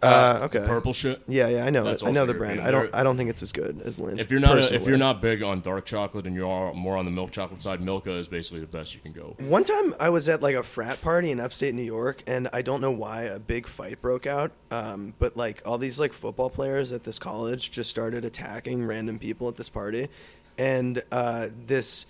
Uh, 0.00 0.40
okay. 0.44 0.64
Purple 0.66 0.92
shit. 0.92 1.22
Yeah, 1.26 1.48
yeah, 1.48 1.64
I 1.64 1.70
know. 1.70 1.82
That's 1.82 2.02
it. 2.02 2.06
I 2.06 2.10
know 2.12 2.20
also 2.20 2.32
the 2.32 2.38
brand. 2.38 2.60
I 2.60 2.70
don't. 2.70 2.82
They're- 2.82 3.00
I 3.00 3.02
don't 3.02 3.16
think 3.16 3.30
it's 3.30 3.42
as 3.42 3.50
good 3.50 3.82
as 3.84 3.98
Lindt. 3.98 4.20
If 4.20 4.30
you're 4.30 4.38
not 4.38 4.56
a, 4.56 4.58
if 4.58 4.64
personally. 4.68 4.88
you're 4.90 4.98
not 4.98 5.20
big 5.20 5.42
on 5.42 5.60
dark 5.60 5.86
chocolate 5.86 6.26
and 6.26 6.36
you 6.36 6.48
are 6.48 6.72
more 6.72 6.96
on 6.96 7.04
the 7.04 7.10
milk 7.10 7.32
chocolate 7.32 7.60
side, 7.60 7.80
Milka 7.80 8.12
is 8.12 8.28
basically 8.28 8.60
the 8.60 8.66
best 8.66 8.94
you 8.94 9.00
can 9.00 9.12
go. 9.12 9.34
One 9.38 9.64
time 9.64 9.94
I 9.98 10.10
was 10.10 10.28
at 10.28 10.40
like 10.40 10.54
a 10.54 10.62
frat 10.62 11.00
party 11.00 11.32
in 11.32 11.40
upstate 11.40 11.74
New 11.74 11.82
York, 11.82 12.22
and 12.28 12.48
I 12.52 12.62
don't 12.62 12.80
know 12.80 12.92
why 12.92 13.22
a 13.22 13.40
big 13.40 13.66
fight 13.66 14.00
broke 14.00 14.26
out. 14.26 14.52
Um, 14.70 15.14
but 15.18 15.36
like 15.36 15.62
all 15.66 15.78
these 15.78 15.98
like 15.98 16.12
football 16.12 16.48
players 16.50 16.92
at 16.92 17.02
this 17.02 17.18
college 17.18 17.70
just 17.72 17.90
started 17.90 18.24
attacking 18.24 18.86
random 18.86 19.18
people 19.18 19.48
at 19.48 19.56
this 19.56 19.68
party, 19.68 20.08
and 20.58 21.02
uh, 21.10 21.48
this 21.66 22.06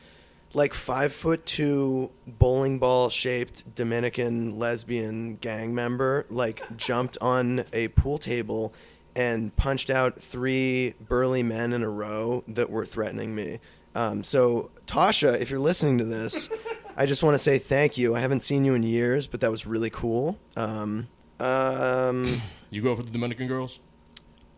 like 0.55 0.73
five 0.75 1.13
foot 1.13 1.45
two 1.47 2.11
bowling 2.27 2.79
ball 2.79 3.11
shaped 3.11 3.75
Dominican 3.75 4.59
lesbian 4.59 5.37
gang 5.37 5.75
member 5.75 6.27
like 6.31 6.63
jumped 6.77 7.19
on 7.21 7.65
a 7.73 7.89
pool 7.89 8.19
table 8.19 8.73
and 9.15 9.55
punched 9.57 9.91
out 9.91 10.21
three 10.21 10.95
burly 11.01 11.43
men 11.43 11.73
in 11.73 11.83
a 11.83 11.89
row 11.91 12.45
that 12.49 12.71
were 12.71 12.87
threatening 12.87 13.35
me. 13.35 13.59
Um, 13.95 14.23
so 14.25 14.71
Tasha, 14.87 15.41
if 15.41 15.51
you're 15.51 15.59
listening 15.59 15.99
to 15.99 16.05
this, 16.05 16.49
I 16.97 17.05
just 17.07 17.23
want 17.23 17.35
to 17.35 17.39
say 17.39 17.59
thank 17.59 17.99
you. 17.99 18.15
I 18.17 18.21
haven't 18.21 18.41
seen 18.41 18.65
you 18.65 18.75
in 18.75 18.83
years, 18.83 19.27
but 19.27 19.41
that 19.41 19.51
was 19.51 19.67
really 19.67 19.91
cool. 19.91 20.39
Um, 20.57 21.09
um, 21.41 22.41
You 22.71 22.83
go 22.83 22.95
for 22.95 23.03
the 23.03 23.11
Dominican 23.11 23.49
girls. 23.49 23.81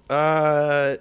uh, 0.09 0.97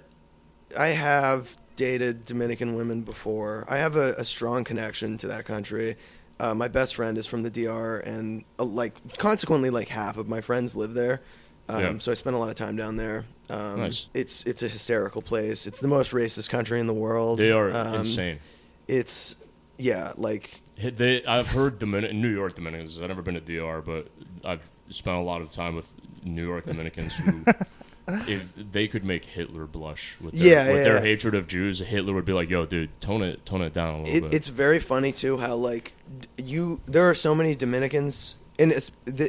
I 0.78 0.86
have 0.88 1.56
dated 1.80 2.26
Dominican 2.26 2.74
women 2.76 3.00
before. 3.00 3.64
I 3.66 3.78
have 3.78 3.96
a, 3.96 4.12
a 4.18 4.24
strong 4.24 4.64
connection 4.64 5.16
to 5.16 5.28
that 5.28 5.46
country. 5.46 5.96
Uh, 6.38 6.54
my 6.54 6.68
best 6.68 6.94
friend 6.94 7.16
is 7.16 7.26
from 7.26 7.42
the 7.42 7.48
DR, 7.48 8.00
and 8.00 8.44
uh, 8.58 8.64
like 8.64 8.92
consequently, 9.16 9.70
like 9.70 9.88
half 9.88 10.18
of 10.18 10.28
my 10.28 10.42
friends 10.42 10.76
live 10.76 10.92
there. 10.92 11.22
Um, 11.70 11.80
Yeah. 11.80 11.98
So 11.98 12.12
I 12.12 12.14
spend 12.16 12.36
a 12.36 12.38
lot 12.38 12.50
of 12.50 12.54
time 12.54 12.76
down 12.76 12.96
there. 12.96 13.24
Um, 13.48 13.78
Nice. 13.80 14.08
It's 14.12 14.44
it's 14.44 14.62
a 14.62 14.68
hysterical 14.68 15.22
place. 15.22 15.66
It's 15.66 15.80
the 15.80 15.88
most 15.88 16.12
racist 16.12 16.50
country 16.50 16.80
in 16.80 16.86
the 16.86 16.92
world. 17.06 17.38
They 17.38 17.50
are 17.50 17.70
Um, 17.74 17.94
insane. 17.94 18.40
It's 18.86 19.36
yeah, 19.78 20.12
like 20.18 20.60
They, 20.76 21.24
I've 21.24 21.48
heard 21.50 21.78
Dominican, 21.78 22.20
New 22.20 22.34
York 22.40 22.56
Dominicans. 22.56 23.00
I've 23.00 23.08
never 23.08 23.22
been 23.22 23.34
to 23.34 23.40
DR, 23.40 23.80
but 23.80 24.08
I've 24.44 24.70
spent 24.90 25.16
a 25.16 25.22
lot 25.22 25.40
of 25.40 25.50
time 25.52 25.74
with 25.76 25.88
New 26.24 26.46
York 26.46 26.66
Dominicans 26.66 27.14
who, 27.16 27.44
if 28.26 28.42
they 28.72 28.88
could 28.88 29.04
make 29.04 29.24
Hitler 29.24 29.66
blush 29.66 30.16
with 30.20 30.34
their, 30.34 30.46
Yeah, 30.46 30.66
with 30.68 30.76
yeah, 30.78 30.82
their 30.84 30.94
yeah. 30.96 31.00
hatred 31.02 31.34
of 31.34 31.46
Jews, 31.46 31.78
Hitler 31.80 32.12
would 32.14 32.24
be 32.24 32.32
like, 32.32 32.48
"Yo, 32.50 32.66
dude, 32.66 32.90
tone 33.00 33.22
it, 33.22 33.44
tone 33.46 33.62
it 33.62 33.72
down 33.72 33.94
a 33.94 34.02
little 34.02 34.16
it, 34.16 34.20
bit." 34.22 34.34
it's 34.34 34.48
very 34.48 34.78
funny 34.78 35.12
too 35.12 35.38
how 35.38 35.54
like 35.54 35.94
you 36.36 36.80
there 36.86 37.08
are 37.08 37.14
so 37.14 37.34
many 37.34 37.54
Dominicans 37.54 38.36
in 38.58 38.72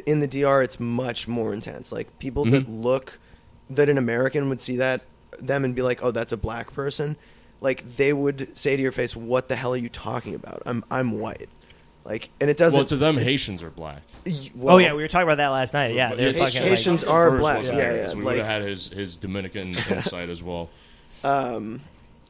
in 0.06 0.20
the 0.20 0.26
DR. 0.28 0.62
It's 0.62 0.78
much 0.80 1.26
more 1.28 1.52
intense. 1.54 1.92
Like 1.92 2.18
people 2.18 2.44
that 2.46 2.66
Mhm. 2.66 2.82
look 2.82 3.18
that 3.70 3.88
an 3.88 3.96
American 3.98 4.48
would 4.48 4.60
see 4.60 4.76
that 4.76 5.02
them 5.38 5.64
and 5.64 5.74
be 5.74 5.82
like, 5.82 6.02
"Oh, 6.02 6.10
that's 6.10 6.32
a 6.32 6.36
black 6.36 6.72
person." 6.74 7.16
Like 7.60 7.96
they 7.96 8.12
would 8.12 8.48
say 8.58 8.76
to 8.76 8.82
your 8.82 8.92
face, 8.92 9.14
"What 9.16 9.48
the 9.48 9.56
hell 9.56 9.72
are 9.72 9.76
you 9.78 9.88
talking 9.88 10.34
about? 10.34 10.62
I'm 10.66 10.84
I'm 10.90 11.18
white." 11.18 11.48
Like, 12.04 12.30
and 12.40 12.50
it 12.50 12.56
doesn't. 12.56 12.78
well, 12.78 12.84
to 12.86 12.96
them, 12.96 13.16
Haitians 13.16 13.62
are 13.62 13.70
black. 13.70 14.02
y- 14.26 14.50
oh 14.62 14.78
yeah, 14.78 14.92
we 14.94 15.02
were 15.02 15.08
talking 15.08 15.26
about 15.28 15.36
that 15.36 15.48
last 15.48 15.72
night. 15.72 15.94
Yeah, 15.94 16.14
they're 16.14 16.28
it's- 16.28 16.42
fucking 16.42 16.60
like, 16.62 16.70
Haitians 16.70 17.00
Justin 17.02 17.14
are 17.16 17.30
black. 17.38 17.58
wasn't 17.58 17.78
Yeah, 17.78 17.94
yeah, 17.94 18.08
So 18.08 18.16
we 18.16 18.24
like- 18.24 18.36
would 18.36 18.44
have 18.44 18.62
had 18.62 18.68
his 18.68 18.88
his 18.88 19.16
Dominican 19.16 19.68
insight 19.90 20.28
as 20.30 20.42
well. 20.42 20.68
Um, 21.24 21.80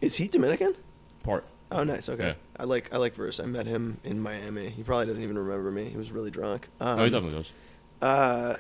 is 0.02 0.14
he 0.16 0.28
Dominican? 0.28 0.74
Part. 1.22 1.44
Oh, 1.70 1.85
nice. 1.85 2.08
Okay, 2.11 2.26
Yeah. 2.28 2.35
I 2.58 2.64
like 2.64 2.92
I 2.92 2.98
like 2.98 3.14
Verse. 3.14 3.40
I 3.40 3.46
met 3.46 3.66
him 3.66 3.96
in 4.04 4.20
Miami. 4.20 4.68
He 4.68 4.82
probably 4.82 5.06
doesn't 5.06 5.22
even 5.22 5.38
remember 5.38 5.70
me. 5.70 5.88
He 5.88 5.96
was 5.96 6.11
really 6.12 6.30
drunk. 6.30 6.68
Um, 6.80 7.00
oh, 7.00 7.04
he 7.04 7.11
definitely 7.11 7.38
does. 7.38 7.50
Uh, 8.02 8.56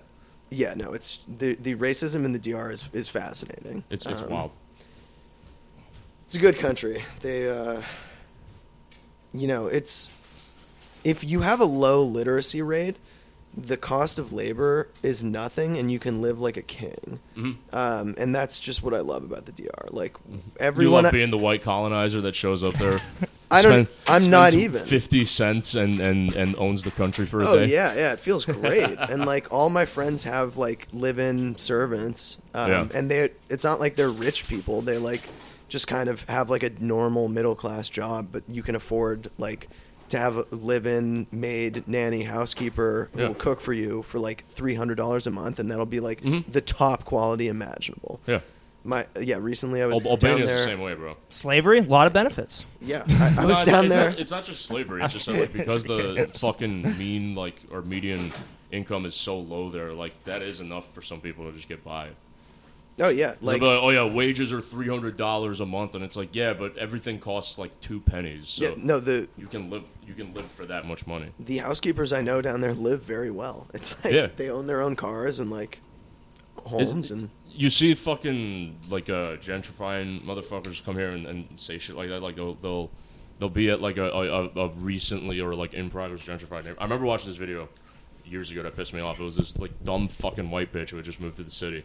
yeah, 0.50 0.72
no, 0.74 0.92
it's 0.94 1.18
the 1.38 1.54
the 1.56 1.74
racism 1.74 2.24
in 2.24 2.32
the 2.32 2.38
DR 2.38 2.70
is 2.70 2.88
is 2.94 3.08
fascinating. 3.08 3.84
It's 3.90 4.06
it's 4.06 4.22
Um, 4.22 4.30
wild. 4.30 4.50
It's 6.24 6.34
a 6.36 6.38
good 6.38 6.56
country. 6.58 7.04
They, 7.20 7.46
uh, 7.48 7.82
you 9.34 9.46
know, 9.46 9.66
it's 9.66 10.08
if 11.04 11.24
you 11.24 11.40
have 11.42 11.60
a 11.60 11.64
low 11.64 12.02
literacy 12.02 12.62
rate, 12.62 12.96
the 13.54 13.76
cost 13.76 14.18
of 14.18 14.32
labor 14.32 14.88
is 15.02 15.22
nothing, 15.22 15.76
and 15.76 15.92
you 15.92 15.98
can 15.98 16.22
live 16.22 16.40
like 16.40 16.56
a 16.56 16.62
king. 16.62 17.20
Mhm. 17.36 17.56
Um, 17.72 18.14
and 18.16 18.34
that's 18.34 18.58
just 18.58 18.82
what 18.82 18.94
I 18.94 19.00
love 19.00 19.24
about 19.24 19.44
the 19.44 19.52
DR. 19.52 19.88
Like 19.90 20.16
You 20.30 20.40
everyone, 20.58 21.04
love 21.04 21.12
being 21.12 21.30
the 21.30 21.36
white 21.38 21.60
colonizer 21.60 22.22
that 22.22 22.34
shows 22.34 22.62
up 22.62 22.74
there. 22.74 22.98
I 23.50 23.60
don't. 23.60 23.86
spend- 23.86 23.88
I'm 24.24 24.30
not 24.30 24.54
even. 24.54 24.82
fifty 24.82 25.26
cents 25.26 25.74
and, 25.74 26.00
and, 26.00 26.32
and 26.34 26.56
owns 26.56 26.84
the 26.84 26.90
country 26.90 27.26
for 27.26 27.40
a 27.40 27.46
Oh 27.46 27.58
day. 27.58 27.66
yeah, 27.66 27.94
yeah, 27.94 28.12
it 28.14 28.20
feels 28.20 28.46
great. 28.60 28.96
and 28.98 29.26
like 29.26 29.52
all 29.52 29.68
my 29.68 29.84
friends 29.84 30.24
have 30.24 30.56
like 30.56 30.88
live-in 30.94 31.58
servants, 31.58 32.38
um, 32.54 32.70
Yeah. 32.70 32.86
and 32.94 33.10
they 33.10 33.32
it's 33.50 33.64
not 33.64 33.78
like 33.80 33.96
they're 33.96 34.08
rich 34.08 34.48
people. 34.48 34.80
They 34.80 34.96
like 34.96 35.20
just 35.68 35.86
kind 35.88 36.08
of 36.08 36.24
have 36.24 36.48
like 36.48 36.62
a 36.62 36.70
normal 36.82 37.28
middle 37.28 37.54
class 37.54 37.90
job, 37.90 38.28
but 38.32 38.44
you 38.48 38.62
can 38.62 38.74
afford 38.76 39.30
like 39.36 39.68
to 40.12 40.18
have 40.18 40.36
a 40.38 40.46
live-in 40.50 41.26
maid, 41.32 41.84
nanny, 41.86 42.22
housekeeper 42.22 43.10
who 43.12 43.20
Yeah. 43.20 43.28
will 43.28 43.34
cook 43.34 43.60
for 43.60 43.72
you 43.72 44.02
for 44.02 44.18
like 44.18 44.44
three 44.54 44.74
hundred 44.74 44.94
dollars 44.96 45.26
a 45.26 45.30
month, 45.30 45.58
and 45.58 45.70
that'll 45.70 45.84
be 45.86 46.00
like 46.00 46.22
Mhm. 46.22 46.50
the 46.50 46.60
top 46.60 47.04
quality 47.04 47.48
imaginable. 47.48 48.20
Yeah. 48.26 48.40
My 48.84 49.06
yeah, 49.20 49.36
recently 49.40 49.80
I 49.82 49.86
was 49.86 49.94
Al- 50.04 50.16
down 50.16 50.30
Albania's 50.32 50.48
there. 50.48 50.58
the 50.58 50.64
same 50.64 50.80
way, 50.80 50.94
bro. 50.94 51.16
slavery, 51.28 51.78
a 51.78 51.82
lot 51.82 52.06
of 52.06 52.12
benefits. 52.12 52.64
Yeah, 52.80 53.04
I, 53.08 53.34
I 53.42 53.44
was 53.46 53.60
it's- 53.60 53.64
down 53.66 53.84
it's 53.86 53.94
there. 53.94 54.10
Not, 54.10 54.18
it's 54.18 54.30
not 54.30 54.44
just 54.44 54.64
slavery. 54.66 55.02
It's 55.04 55.12
just 55.12 55.26
that, 55.26 55.38
like 55.38 55.52
because 55.52 55.84
the 55.84 56.28
fucking 56.38 56.98
mean 56.98 57.34
like 57.34 57.54
or 57.70 57.82
median 57.82 58.32
income 58.72 59.04
is 59.06 59.14
so 59.14 59.38
low 59.38 59.70
there. 59.70 59.92
Like 59.92 60.12
that 60.24 60.42
is 60.42 60.60
enough 60.60 60.92
for 60.94 61.00
some 61.02 61.20
people 61.20 61.44
to 61.48 61.52
just 61.56 61.68
get 61.68 61.84
by. 61.84 62.08
Oh 63.00 63.08
yeah, 63.08 63.34
like 63.40 63.60
like, 63.60 63.62
oh 63.62 63.90
yeah, 63.90 64.04
wages 64.04 64.52
are 64.52 64.60
three 64.60 64.88
hundred 64.88 65.16
dollars 65.16 65.60
a 65.60 65.66
month, 65.66 65.94
and 65.94 66.04
it's 66.04 66.16
like, 66.16 66.34
yeah, 66.34 66.52
but 66.52 66.76
everything 66.76 67.18
costs 67.18 67.58
like 67.58 67.78
two 67.80 68.00
pennies, 68.00 68.48
so 68.48 68.64
yeah, 68.64 68.74
no 68.76 69.00
the 69.00 69.28
you 69.36 69.46
can 69.46 69.70
live 69.70 69.84
you 70.06 70.14
can 70.14 70.32
live 70.34 70.50
for 70.50 70.66
that 70.66 70.84
much 70.86 71.06
money. 71.06 71.28
the 71.38 71.58
housekeepers 71.58 72.12
I 72.12 72.20
know 72.22 72.42
down 72.42 72.60
there 72.60 72.74
live 72.74 73.02
very 73.02 73.30
well. 73.30 73.66
It's 73.74 73.96
like 74.04 74.12
Yeah. 74.14 74.28
they 74.36 74.50
own 74.50 74.66
their 74.66 74.80
own 74.82 74.96
cars 74.96 75.38
and 75.38 75.50
like 75.50 75.80
homes 76.64 77.10
and 77.10 77.30
You 77.54 77.70
see 77.70 77.94
fucking 77.94 78.78
like 78.88 79.08
uh, 79.08 79.36
gentrifying 79.36 80.24
motherfuckers 80.24 80.84
come 80.84 80.96
here 80.96 81.10
and, 81.10 81.26
and 81.26 81.48
say 81.60 81.78
shit 81.78 81.96
like 81.96 82.08
that. 82.08 82.22
Like 82.22 82.36
they'll 82.36 82.54
they'll, 82.56 82.90
they'll 83.38 83.48
be 83.48 83.70
at 83.70 83.80
like 83.80 83.96
a, 83.96 84.04
a, 84.10 84.44
a 84.60 84.68
recently 84.76 85.40
or 85.40 85.54
like 85.54 85.74
in 85.74 85.90
progress 85.90 86.26
gentrified. 86.26 86.58
neighborhood. 86.64 86.78
I 86.80 86.84
remember 86.84 87.06
watching 87.06 87.28
this 87.30 87.38
video 87.38 87.68
years 88.24 88.50
ago 88.50 88.62
that 88.62 88.76
pissed 88.76 88.92
me 88.94 89.00
off. 89.00 89.18
It 89.20 89.24
was 89.24 89.36
this 89.36 89.56
like 89.58 89.72
dumb 89.84 90.08
fucking 90.08 90.50
white 90.50 90.72
bitch 90.72 90.90
who 90.90 90.96
had 90.96 91.04
just 91.04 91.20
moved 91.20 91.36
to 91.38 91.42
the 91.42 91.50
city, 91.50 91.84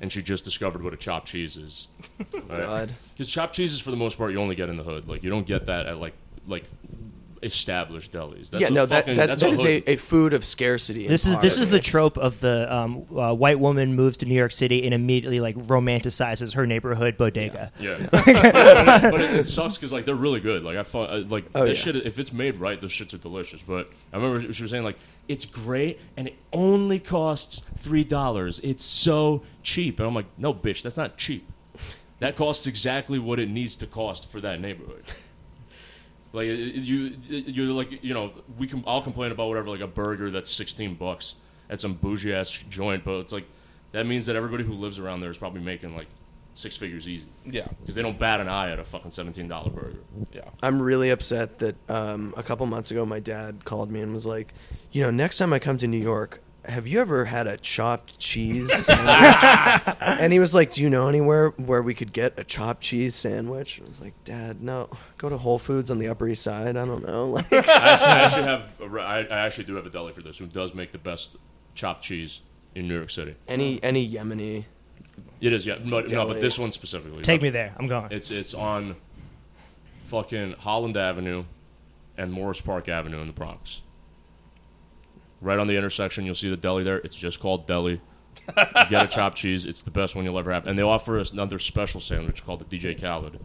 and 0.00 0.12
she 0.12 0.22
just 0.22 0.44
discovered 0.44 0.82
what 0.82 0.92
a 0.92 0.96
chopped 0.96 1.28
cheese 1.28 1.56
is. 1.56 1.88
God. 2.48 2.94
Because 3.12 3.30
chopped 3.30 3.54
cheese 3.54 3.72
is 3.72 3.80
for 3.80 3.90
the 3.90 3.96
most 3.96 4.18
part 4.18 4.32
you 4.32 4.40
only 4.40 4.54
get 4.54 4.68
in 4.68 4.76
the 4.76 4.84
hood. 4.84 5.08
Like 5.08 5.22
you 5.22 5.30
don't 5.30 5.46
get 5.46 5.66
that 5.66 5.86
at 5.86 5.98
like 5.98 6.14
like 6.46 6.64
established 7.42 8.12
delis. 8.12 8.50
That's 8.50 8.62
yeah, 8.62 8.68
a 8.68 8.70
no, 8.70 8.86
fucking, 8.86 9.14
that, 9.14 9.28
that, 9.28 9.38
that's 9.38 9.40
that 9.40 9.50
a 9.50 9.52
is 9.52 9.64
a, 9.64 9.90
a 9.92 9.96
food 9.96 10.32
of 10.32 10.44
scarcity. 10.44 11.06
This 11.06 11.26
is 11.26 11.38
this 11.38 11.58
is 11.58 11.70
the 11.70 11.80
trope 11.80 12.16
of 12.18 12.40
the 12.40 12.72
um, 12.74 13.06
uh, 13.16 13.34
white 13.34 13.58
woman 13.58 13.94
moves 13.94 14.16
to 14.18 14.26
New 14.26 14.34
York 14.34 14.52
City 14.52 14.84
and 14.84 14.94
immediately 14.94 15.40
like 15.40 15.56
romanticizes 15.56 16.54
her 16.54 16.66
neighborhood 16.66 17.16
bodega. 17.16 17.72
Yeah, 17.78 17.98
but, 18.10 18.28
it, 18.28 18.42
but 19.12 19.20
it, 19.20 19.34
it 19.34 19.48
sucks 19.48 19.76
because 19.76 19.92
like 19.92 20.04
they're 20.04 20.14
really 20.14 20.40
good. 20.40 20.62
Like 20.62 20.76
I 20.76 20.82
thought, 20.82 21.10
uh, 21.10 21.22
like 21.28 21.46
Oh, 21.54 21.64
this 21.64 21.78
yeah. 21.78 21.92
shit. 21.92 22.06
If 22.06 22.18
it's 22.18 22.32
made 22.32 22.56
right, 22.56 22.80
those 22.80 22.92
shits 22.92 23.14
are 23.14 23.18
delicious. 23.18 23.62
But 23.62 23.90
I 24.12 24.16
remember 24.16 24.52
she 24.52 24.62
was 24.62 24.70
saying 24.70 24.84
like 24.84 24.98
it's 25.28 25.44
great 25.44 26.00
and 26.16 26.28
it 26.28 26.36
only 26.52 26.98
costs 26.98 27.62
three 27.78 28.04
dollars. 28.04 28.60
It's 28.60 28.84
so 28.84 29.42
cheap, 29.62 29.98
and 29.98 30.06
I'm 30.06 30.14
like, 30.14 30.26
no, 30.36 30.54
bitch, 30.54 30.82
that's 30.82 30.96
not 30.96 31.16
cheap. 31.16 31.50
That 32.20 32.36
costs 32.36 32.66
exactly 32.66 33.18
what 33.18 33.38
it 33.38 33.48
needs 33.48 33.76
to 33.76 33.86
cost 33.86 34.28
for 34.30 34.40
that 34.40 34.60
neighborhood. 34.60 35.04
Like 36.32 36.46
it- 36.46 36.58
it- 36.60 36.74
you, 36.84 37.16
it- 37.28 37.48
you're 37.48 37.66
like 37.72 38.02
you 38.04 38.14
know 38.14 38.32
we 38.58 38.66
can. 38.66 38.84
I'll 38.86 39.02
complain 39.02 39.32
about 39.32 39.48
whatever 39.48 39.68
like 39.68 39.80
a 39.80 39.86
burger 39.86 40.30
that's 40.30 40.50
sixteen 40.50 40.94
bucks 40.94 41.34
at 41.70 41.80
some 41.80 41.94
bougie 41.94 42.32
ass 42.34 42.50
joint, 42.50 43.04
but 43.04 43.18
it's 43.20 43.32
like 43.32 43.44
that 43.92 44.06
means 44.06 44.26
that 44.26 44.36
everybody 44.36 44.64
who 44.64 44.74
lives 44.74 44.98
around 44.98 45.20
there 45.20 45.30
is 45.30 45.38
probably 45.38 45.60
making 45.62 45.94
like 45.96 46.06
six 46.54 46.76
figures 46.76 47.08
easy 47.08 47.26
Yeah, 47.46 47.68
because 47.80 47.94
they 47.94 48.02
don't 48.02 48.18
bat 48.18 48.40
an 48.40 48.48
eye 48.48 48.70
at 48.72 48.78
a 48.80 48.84
fucking 48.84 49.12
seventeen 49.12 49.48
dollar 49.48 49.70
burger. 49.70 49.98
yeah. 50.32 50.42
I'm 50.62 50.82
really 50.82 51.10
upset 51.10 51.58
that 51.60 51.76
um, 51.88 52.34
a 52.36 52.42
couple 52.42 52.66
months 52.66 52.90
ago 52.90 53.06
my 53.06 53.20
dad 53.20 53.64
called 53.64 53.90
me 53.92 54.00
and 54.00 54.12
was 54.12 54.26
like, 54.26 54.52
you 54.92 55.02
know, 55.02 55.10
next 55.10 55.38
time 55.38 55.52
I 55.52 55.58
come 55.60 55.78
to 55.78 55.86
New 55.86 56.00
York, 56.00 56.42
have 56.68 56.86
you 56.86 57.00
ever 57.00 57.24
had 57.24 57.46
a 57.46 57.56
chopped 57.56 58.18
cheese 58.18 58.72
sandwich? 58.84 59.96
and 60.00 60.32
he 60.32 60.38
was 60.38 60.54
like, 60.54 60.72
do 60.72 60.82
you 60.82 60.90
know 60.90 61.08
anywhere 61.08 61.48
where 61.56 61.82
we 61.82 61.94
could 61.94 62.12
get 62.12 62.34
a 62.38 62.44
chopped 62.44 62.82
cheese 62.82 63.14
sandwich? 63.14 63.80
I 63.84 63.88
was 63.88 64.00
like, 64.00 64.12
Dad, 64.24 64.62
no. 64.62 64.88
Go 65.16 65.28
to 65.28 65.38
Whole 65.38 65.58
Foods 65.58 65.90
on 65.90 65.98
the 65.98 66.08
Upper 66.08 66.28
East 66.28 66.42
Side. 66.42 66.76
I 66.76 66.84
don't 66.84 67.06
know. 67.06 67.26
Like, 67.38 67.52
I 67.52 67.58
actually, 67.58 68.06
I 68.06 68.18
actually 68.20 68.42
have 68.44 68.72
a 68.80 68.88
re- 68.88 69.02
I, 69.02 69.18
I 69.20 69.38
actually 69.46 69.64
do 69.64 69.74
have 69.76 69.86
a 69.86 69.90
deli 69.90 70.12
for 70.12 70.22
this 70.22 70.38
who 70.38 70.46
does 70.46 70.74
make 70.74 70.92
the 70.92 70.98
best 70.98 71.36
chopped 71.74 72.02
cheese 72.04 72.40
in 72.74 72.86
New 72.88 72.96
York 72.96 73.10
City. 73.10 73.34
any 73.48 73.82
any 73.82 74.08
Yemeni. 74.08 74.64
It 75.40 75.52
is 75.52 75.66
yeah, 75.66 75.76
but, 75.76 76.04
no, 76.04 76.08
Deli. 76.08 76.34
but 76.34 76.40
this 76.40 76.58
one 76.58 76.72
specifically. 76.72 77.22
Take 77.22 77.42
me 77.42 77.50
there. 77.50 77.74
I'm 77.78 77.86
going. 77.86 78.08
It's 78.10 78.30
it's 78.30 78.54
on 78.54 78.96
fucking 80.04 80.52
Holland 80.58 80.96
Avenue 80.96 81.44
and 82.16 82.32
Morris 82.32 82.60
Park 82.60 82.88
Avenue 82.88 83.20
in 83.20 83.26
the 83.26 83.32
Bronx. 83.32 83.82
Right 85.40 85.58
on 85.58 85.66
the 85.66 85.76
intersection, 85.76 86.24
you'll 86.24 86.34
see 86.34 86.50
the 86.50 86.56
deli 86.56 86.82
there. 86.84 86.98
It's 86.98 87.16
just 87.16 87.38
called 87.40 87.66
Deli. 87.66 88.00
You 88.48 88.84
get 88.88 89.04
a 89.04 89.08
chopped 89.08 89.36
cheese. 89.36 89.66
It's 89.66 89.82
the 89.82 89.90
best 89.90 90.16
one 90.16 90.24
you'll 90.24 90.38
ever 90.38 90.52
have. 90.52 90.66
And 90.66 90.78
they 90.78 90.82
offer 90.82 91.18
us 91.18 91.30
another 91.32 91.58
special 91.58 92.00
sandwich 92.00 92.44
called 92.44 92.66
the 92.66 92.78
DJ 92.78 93.00
Khaled, 93.00 93.38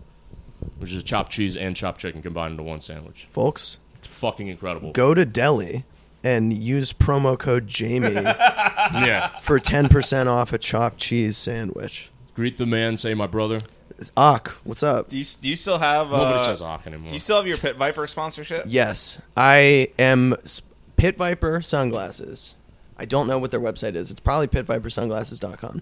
which 0.78 0.92
is 0.92 0.98
a 1.02 1.04
chopped 1.04 1.32
cheese 1.32 1.56
and 1.58 1.76
chopped 1.76 2.00
chicken 2.02 2.22
combined 2.22 2.52
into 2.52 2.64
one 2.64 2.80
sandwich. 2.80 3.28
Folks, 3.32 3.80
It's 4.00 4.08
fucking 4.08 4.48
incredible. 4.48 4.92
go 4.92 5.14
to 5.14 5.26
Deli 5.26 5.84
and 6.24 6.54
use 6.54 6.94
promo 6.94 7.38
code 7.38 7.68
Jamie 7.68 8.14
Yeah. 8.14 9.38
for 9.42 9.60
10% 9.60 10.28
off 10.28 10.54
a 10.54 10.58
chopped 10.58 10.98
cheese 11.00 11.38
sandwich. 11.38 12.10
Greet 12.34 12.58
the 12.58 12.66
man, 12.66 12.96
say 12.98 13.14
my 13.14 13.28
brother. 13.28 13.60
It's 14.00 14.12
Ak, 14.18 14.48
what's 14.64 14.82
up? 14.84 15.10
Do 15.10 15.18
you 15.18 15.26
do 15.42 15.48
you 15.50 15.56
still 15.56 15.78
have? 15.78 16.10
Nobody 16.10 16.40
uh, 16.40 16.44
says 16.44 16.62
Ach 16.62 16.88
anymore. 16.88 17.14
You 17.14 17.20
still 17.20 17.38
have 17.38 17.46
your 17.46 17.58
Pit 17.58 17.76
Viper 17.78 18.08
sponsorship? 18.08 18.66
Yes, 18.68 19.20
I 19.38 19.90
am 20.00 20.34
s- 20.44 20.62
Pit 21.04 21.18
Viper 21.18 21.62
sunglasses. 21.62 22.56
I 22.96 23.04
don't 23.04 23.28
know 23.28 23.38
what 23.38 23.52
their 23.52 23.60
website 23.60 23.96
is. 23.96 24.10
It's 24.10 24.22
probably 24.22 24.48
pitvipersunglasses.com 24.48 25.82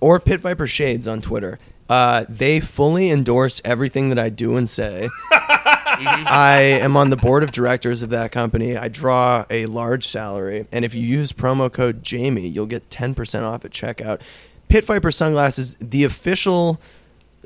or 0.00 0.18
Pit 0.18 0.40
Viper 0.40 0.66
Shades 0.66 1.06
on 1.06 1.20
Twitter. 1.20 1.60
Uh, 1.88 2.24
they 2.28 2.58
fully 2.58 3.08
endorse 3.08 3.60
everything 3.64 4.08
that 4.08 4.18
I 4.18 4.28
do 4.28 4.56
and 4.56 4.68
say. 4.68 5.08
I 5.30 6.80
am 6.82 6.96
on 6.96 7.10
the 7.10 7.16
board 7.16 7.44
of 7.44 7.52
directors 7.52 8.02
of 8.02 8.10
that 8.10 8.32
company. 8.32 8.76
I 8.76 8.88
draw 8.88 9.46
a 9.50 9.66
large 9.66 10.08
salary, 10.08 10.66
and 10.72 10.84
if 10.84 10.94
you 10.94 11.02
use 11.02 11.30
promo 11.30 11.72
code 11.72 12.02
Jamie, 12.02 12.48
you'll 12.48 12.66
get 12.66 12.90
ten 12.90 13.14
percent 13.14 13.44
off 13.44 13.64
at 13.64 13.70
checkout. 13.70 14.20
Pit 14.68 14.84
Viper 14.84 15.12
sunglasses, 15.12 15.76
the 15.78 16.02
official 16.02 16.80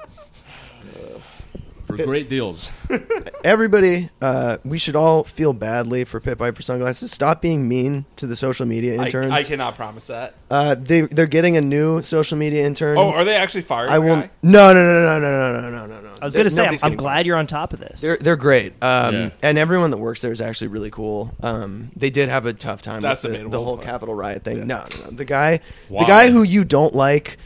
for 1.96 2.04
great 2.04 2.28
deals. 2.28 2.70
Everybody, 3.44 4.10
uh, 4.20 4.58
we 4.64 4.78
should 4.78 4.94
all 4.96 5.24
feel 5.24 5.52
badly 5.52 6.04
for 6.04 6.20
Pit 6.20 6.38
Viper 6.38 6.62
sunglasses. 6.62 7.10
Stop 7.10 7.42
being 7.42 7.68
mean 7.68 8.04
to 8.16 8.26
the 8.26 8.36
social 8.36 8.66
media 8.66 8.94
interns. 8.94 9.32
I 9.32 9.42
cannot 9.42 9.74
promise 9.74 10.06
that. 10.06 10.34
uh, 10.50 10.74
they 10.76 11.02
they're 11.02 11.26
getting 11.26 11.56
a 11.56 11.60
new 11.60 12.02
social 12.02 12.38
media 12.38 12.64
intern. 12.64 12.98
Oh, 12.98 13.10
are 13.10 13.24
they 13.24 13.34
actually 13.34 13.62
firing? 13.62 13.90
I 13.90 13.98
will. 13.98 14.16
No, 14.42 14.72
no, 14.72 14.74
no, 14.74 15.02
no, 15.02 15.18
no, 15.18 15.20
no, 15.20 15.60
no, 15.60 15.70
no, 15.70 15.86
no, 15.86 16.00
no. 16.00 16.16
I 16.20 16.24
was 16.24 16.34
going 16.34 16.44
to 16.44 16.50
say, 16.50 16.62
I'm, 16.62 16.68
I'm 16.68 16.78
getting 16.78 16.96
glad 16.96 17.26
you're 17.26 17.36
on 17.36 17.46
top 17.46 17.72
of 17.72 17.80
this. 17.80 18.00
They're 18.00 18.16
they're 18.16 18.36
great, 18.36 18.74
um, 18.82 19.14
Yeah. 19.14 19.30
and 19.42 19.58
everyone 19.58 19.90
that 19.90 19.98
works 19.98 20.20
there 20.20 20.32
is 20.32 20.40
actually 20.40 20.68
really 20.68 20.90
cool. 20.90 21.34
Um, 21.42 21.90
they 21.96 22.10
did 22.10 22.28
have 22.28 22.46
a 22.46 22.52
tough 22.52 22.82
time 22.82 23.02
That's 23.02 23.24
with 23.24 23.32
the, 23.42 23.48
the 23.48 23.60
whole 23.62 23.78
Capitol 23.78 24.14
riot 24.14 24.44
thing. 24.44 24.66
No, 24.66 24.84
no, 24.98 25.04
no. 25.04 25.10
The 25.10 25.24
guy, 25.24 25.60
Why? 25.88 26.04
the 26.04 26.08
guy 26.08 26.30
who 26.30 26.42
you 26.44 26.64
don't 26.64 26.94
like, 26.94 27.38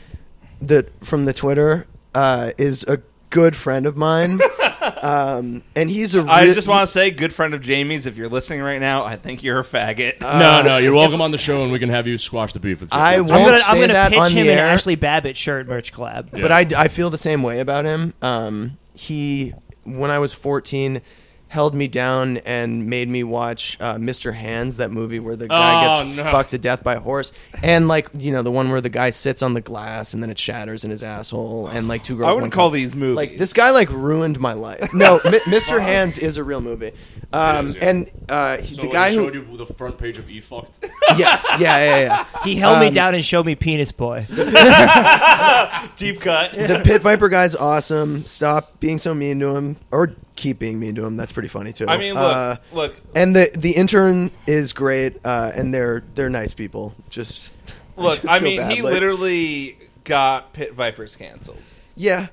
that 0.61 0.89
from 1.05 1.25
the 1.25 1.33
Twitter, 1.33 1.87
uh, 2.15 2.53
is 2.59 2.85
a 2.85 3.01
good 3.37 3.55
friend 3.55 3.87
of 3.87 3.99
mine, 3.99 4.41
um, 5.03 5.63
and 5.75 5.91
he's 5.91 6.15
a. 6.15 6.23
I 6.23 6.45
re- 6.45 6.55
just 6.55 6.67
want 6.67 6.87
to 6.87 6.93
say, 6.93 7.11
good 7.11 7.35
friend 7.35 7.53
of 7.53 7.61
Jamie's. 7.61 8.07
If 8.07 8.17
you're 8.17 8.31
listening 8.31 8.63
right 8.63 8.81
now, 8.81 9.05
I 9.05 9.17
think 9.17 9.43
you're 9.43 9.61
a 9.61 9.63
faggot. 9.63 10.21
no, 10.23 10.63
no, 10.63 10.79
you're 10.79 10.95
welcome 10.95 11.21
on 11.21 11.33
the 11.33 11.39
show, 11.39 11.63
and 11.63 11.71
we 11.71 11.79
can 11.79 11.91
have 11.91 12.07
you 12.07 12.17
squash 12.17 12.55
the 12.55 12.61
beef 12.61 12.81
with 12.81 12.91
you. 12.91 12.99
I 12.99 13.17
I'm 13.17 13.27
won't 13.27 13.45
gonna, 13.45 13.61
say 13.61 13.67
I'm 13.69 13.81
gonna 13.81 13.93
that 13.93 14.11
pitch 14.11 14.19
on 14.19 14.31
him 14.31 14.47
the 14.47 14.53
an 14.53 14.59
air. 14.59 14.75
Ashli 14.75 14.99
Babbitt 14.99 15.37
shirt 15.37 15.69
merch 15.69 15.93
collab. 15.93 16.33
Yeah. 16.33 16.41
But 16.41 16.53
I, 16.53 16.85
I 16.85 16.89
feel 16.89 17.11
the 17.11 17.19
same 17.19 17.43
way 17.43 17.61
about 17.61 17.85
him. 17.85 18.15
Um, 18.23 18.79
he, 18.95 19.53
when 19.85 20.11
I 20.11 20.19
was 20.19 20.33
14, 20.33 21.03
held 21.49 21.75
me 21.75 21.87
down 21.89 22.39
and 22.39 22.87
made 22.89 23.09
me 23.09 23.23
watch 23.23 23.77
uh, 23.81 23.95
Mr. 23.95 24.35
Hands, 24.35 24.77
that 24.79 24.91
movie 24.91 25.21
where 25.21 25.37
the 25.37 25.47
guy 25.49 25.97
Oh, 25.99 26.05
gets 26.05 26.17
no. 26.17 26.25
fucked 26.25 26.51
to 26.51 26.59
death 26.59 26.83
by 26.83 26.95
a 26.95 27.01
horse, 27.01 27.33
and 27.63 27.87
like 27.89 28.09
you 28.19 28.33
know 28.33 28.43
the 28.43 28.51
one 28.51 28.71
where 28.71 28.81
the 28.81 28.89
guy 28.89 29.11
sits 29.11 29.43
on 29.43 29.55
the 29.55 29.61
glass 29.61 30.13
and 30.13 30.23
then 30.23 30.31
it 30.31 30.39
shatters 30.39 30.85
in 30.85 30.91
his 30.91 31.03
asshole, 31.03 31.69
and 31.69 31.87
like 31.89 32.03
two 32.05 32.17
girls. 32.17 32.29
I 32.31 32.33
wouldn't 32.33 32.53
call 32.53 32.69
cup. 32.69 32.75
these 32.75 32.95
movies. 32.97 33.17
Like 33.17 33.39
this 33.39 33.53
guy 33.53 33.71
like 33.71 33.91
ruined 33.91 34.39
my 34.41 34.53
life. 34.55 34.93
No, 34.93 35.19
M- 35.25 35.33
Mr. 35.47 35.81
Hands 35.81 36.17
is 36.19 36.37
a 36.37 36.45
real 36.45 36.61
movie. 36.61 36.93
Um, 37.33 37.69
It 37.69 37.69
is, 37.71 37.75
yeah. 37.77 37.89
and 37.89 38.11
uh, 38.29 38.57
he- 38.59 38.75
so 38.75 38.83
the 38.83 38.89
guy 38.89 39.11
he 39.11 39.17
who 39.17 39.25
showed 39.25 39.35
you 39.35 39.57
the 39.57 39.67
front 39.67 39.99
page 39.99 40.19
of 40.19 40.29
E 40.29 40.41
fucked. 40.41 40.85
yes, 41.17 41.47
yeah, 41.59 41.79
yeah, 41.79 41.99
yeah. 42.01 42.25
He 42.45 42.57
held 42.57 42.81
me 42.81 42.89
Um, 42.89 42.95
down 42.95 43.15
and 43.15 43.25
showed 43.25 43.47
me 43.47 43.55
Penis 43.55 43.93
Boy. 43.93 44.27
Deep 45.97 46.21
cut. 46.21 46.53
the 46.53 46.81
Pit 46.85 47.03
Viper 47.03 47.29
guy's 47.29 47.55
awesome. 47.55 48.27
Stop 48.27 48.79
being 48.81 48.99
so 48.99 49.15
mean 49.15 49.41
to 49.41 49.55
him, 49.57 49.77
or 49.91 50.15
keep 50.37 50.59
being 50.59 50.79
mean 50.79 50.95
to 50.95 51.05
him. 51.05 51.17
That's 51.17 51.33
pretty 51.33 51.49
funny 51.49 51.73
too. 51.73 51.87
I 51.89 51.97
mean, 51.99 52.15
look, 52.15 52.23
Uh, 52.37 52.57
look. 52.73 52.97
and 53.15 53.35
the 53.35 53.51
the 53.57 53.73
intern 53.73 54.31
is 54.47 54.73
great, 54.73 55.17
uh, 55.25 55.51
and 55.55 55.73
they're 55.75 56.03
they're 56.15 56.31
nice 56.31 56.55
people. 56.55 56.95
Just 57.11 57.51
Look, 57.97 58.19
feel 58.21 58.31
I 58.31 58.41
mean, 58.41 58.53
he 58.69 58.77
badly. 58.77 58.83
literally 58.83 59.79
got 60.05 60.53
Pit 60.53 60.75
Vipers 60.75 61.17
canceled. 61.17 61.63
yeah, 61.97 62.29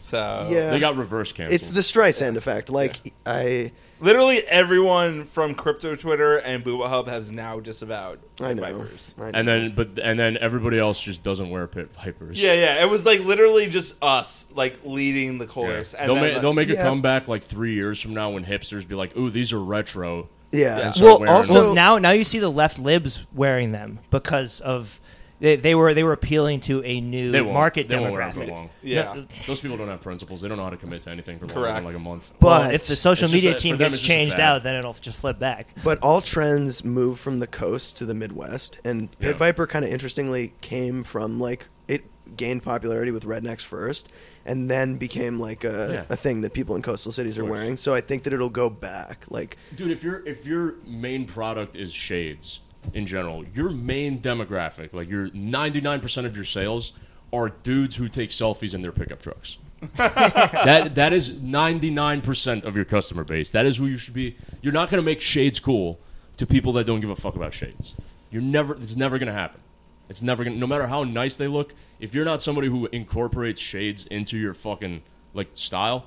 So 0.00 0.46
yeah. 0.50 0.70
They 0.70 0.80
got 0.80 0.96
reverse 0.96 1.32
canceled. 1.32 1.54
it's 1.54 1.68
the 1.70 1.80
Streisand 1.80 2.36
effect. 2.36 2.70
Like 2.70 3.12
I, 3.26 3.72
literally 4.00 4.38
everyone 4.48 5.24
from 5.24 5.54
crypto 5.54 5.94
Twitter 5.94 6.36
and 6.38 6.64
Booba 6.64 6.88
Hub 6.88 7.06
has 7.08 7.30
now 7.30 7.60
disavowed 7.60 8.20
Pit 8.36 8.46
I 8.46 8.52
know. 8.54 8.62
Vipers. 8.62 9.14
I 9.18 9.22
know. 9.22 9.30
and 9.34 9.48
then, 9.48 9.74
but 9.74 9.98
and 10.02 10.18
then 10.18 10.36
everybody 10.38 10.78
else 10.78 11.00
just 11.00 11.22
doesn't 11.22 11.50
wear 11.50 11.66
pit 11.66 11.90
vipers. 11.94 12.42
Yeah, 12.42 12.54
yeah. 12.54 12.82
It 12.82 12.88
was 12.88 13.04
like 13.04 13.20
literally 13.20 13.66
just 13.68 13.96
us 14.02 14.46
like 14.54 14.78
leading 14.84 15.38
the 15.38 15.44
Yeah. 15.44 15.50
chorus. 15.50 15.94
And 15.94 16.08
They'll, 16.08 16.14
then, 16.14 16.24
make, 16.24 16.32
like- 16.34 16.42
they'll 16.42 16.52
make 16.54 16.70
a 16.70 16.74
Yeah. 16.74 16.82
comeback 16.82 17.28
like 17.28 17.44
three 17.44 17.74
years 17.74 18.00
from 18.00 18.14
now 18.14 18.30
when 18.30 18.44
hipsters 18.44 18.86
be 18.88 18.94
like, 18.94 19.16
"Ooh, 19.16 19.30
these 19.30 19.52
are 19.52 19.60
retro." 19.62 20.28
yeah. 20.52 20.78
Yeah. 20.78 20.90
start 20.90 21.04
Well, 21.06 21.18
wearing 21.20 21.34
also 21.34 21.52
them. 21.54 21.64
well, 21.66 21.74
now 21.74 21.98
now 21.98 22.10
you 22.10 22.24
see 22.24 22.38
the 22.38 22.50
left 22.50 22.78
libs 22.78 23.20
wearing 23.34 23.72
them 23.72 24.00
because 24.10 24.60
of 24.60 24.98
they, 25.40 25.56
they 25.56 25.74
were 25.74 25.92
they 25.94 26.04
were 26.04 26.12
appealing 26.12 26.60
to 26.62 26.84
a 26.84 27.00
new 27.00 27.32
They 27.32 27.40
won't. 27.40 27.54
market 27.54 27.88
they 27.88 27.98
won't 27.98 28.12
wear 28.12 28.28
it 28.28 28.34
for 28.34 28.40
demographic. 28.42 28.48
long. 28.50 28.70
yeah. 28.82 29.12
No, 29.14 29.26
Those 29.46 29.60
people 29.60 29.76
don't 29.76 29.88
have 29.88 30.00
principles. 30.02 30.40
They 30.40 30.48
don't 30.48 30.56
know 30.58 30.64
how 30.64 30.70
to 30.70 30.76
commit 30.76 31.02
to 31.02 31.10
anything 31.10 31.38
for 31.38 31.46
longer 31.46 31.60
Correct. 31.60 31.76
than 31.78 31.84
like 31.84 31.94
a 31.94 31.98
month. 31.98 32.30
but 32.40 32.46
well, 32.46 32.70
if 32.70 32.86
the 32.86 32.94
social 32.96 33.28
media 33.30 33.56
a- 33.56 33.58
team 33.58 33.76
gets 33.76 33.88
it's 33.96 33.98
just 33.98 34.04
a 34.04 34.12
changed 34.12 34.38
out, 34.40 34.62
then 34.62 34.76
it'll 34.76 34.92
just 34.94 35.18
flip 35.18 35.38
back. 35.38 35.68
But 35.82 35.98
all 36.02 36.20
trends 36.20 36.84
move 36.84 37.18
from 37.18 37.40
the 37.40 37.46
coast 37.46 37.96
to 37.98 38.06
the 38.06 38.14
Midwest, 38.14 38.78
and 38.84 39.10
Pit 39.18 39.30
Yeah. 39.30 39.36
Viper 39.36 39.66
kind 39.66 39.84
of 39.84 39.90
interestingly 39.90 40.52
came 40.60 41.02
from 41.04 41.40
like 41.40 41.68
it 41.88 42.04
gained 42.36 42.62
popularity 42.62 43.10
with 43.10 43.24
rednecks 43.24 43.62
first, 43.62 44.12
and 44.46 44.70
then 44.70 44.96
became 44.98 45.40
like 45.40 45.64
a, 45.64 46.04
Yeah. 46.08 46.14
a 46.14 46.16
thing 46.16 46.42
that 46.42 46.52
people 46.52 46.76
in 46.76 46.82
coastal 46.82 47.10
cities 47.12 47.38
are 47.38 47.44
wearing. 47.44 47.76
So 47.76 47.92
I 47.94 48.00
think 48.00 48.22
that 48.24 48.32
it'll 48.32 48.48
go 48.50 48.70
back. 48.70 49.24
Like 49.30 49.56
Dude, 49.74 49.90
if 49.90 50.02
your 50.04 50.24
if 50.26 50.46
your 50.46 50.74
main 50.86 51.24
product 51.24 51.74
is 51.76 51.92
shades, 51.92 52.60
in 52.94 53.06
general, 53.06 53.44
your 53.54 53.70
main 53.70 54.20
demographic, 54.20 54.92
like 54.92 55.08
your 55.08 55.28
99% 55.30 56.24
of 56.24 56.34
your 56.34 56.44
sales, 56.44 56.92
are 57.32 57.48
dudes 57.48 57.96
who 57.96 58.08
take 58.08 58.30
selfies 58.30 58.74
in 58.74 58.82
their 58.82 58.92
pickup 58.92 59.22
trucks. 59.22 59.58
that 59.96 60.94
that 60.94 61.12
is 61.12 61.30
99% 61.32 62.64
of 62.64 62.76
your 62.76 62.84
customer 62.84 63.24
base. 63.24 63.50
That 63.50 63.66
is 63.66 63.78
who 63.78 63.86
you 63.86 63.96
should 63.96 64.14
be. 64.14 64.36
You're 64.60 64.72
not 64.72 64.90
going 64.90 65.02
to 65.02 65.04
make 65.04 65.20
shades 65.20 65.58
cool 65.58 65.98
to 66.36 66.46
people 66.46 66.72
that 66.74 66.84
don't 66.84 67.00
give 67.00 67.10
a 67.10 67.16
fuck 67.16 67.34
about 67.34 67.54
shades. 67.54 67.94
You're 68.30 68.42
never 68.42 68.74
it's 68.74 68.96
never 68.96 69.18
going 69.18 69.28
to 69.28 69.32
happen. 69.32 69.60
It's 70.08 70.22
never 70.22 70.44
going 70.44 70.54
to 70.54 70.60
no 70.60 70.66
matter 70.66 70.86
how 70.86 71.04
nice 71.04 71.36
they 71.36 71.46
look, 71.48 71.72
if 71.98 72.14
you're 72.14 72.24
not 72.24 72.42
somebody 72.42 72.68
who 72.68 72.88
incorporates 72.92 73.60
shades 73.60 74.06
into 74.06 74.36
your 74.36 74.52
fucking 74.52 75.02
like 75.32 75.48
style, 75.54 76.06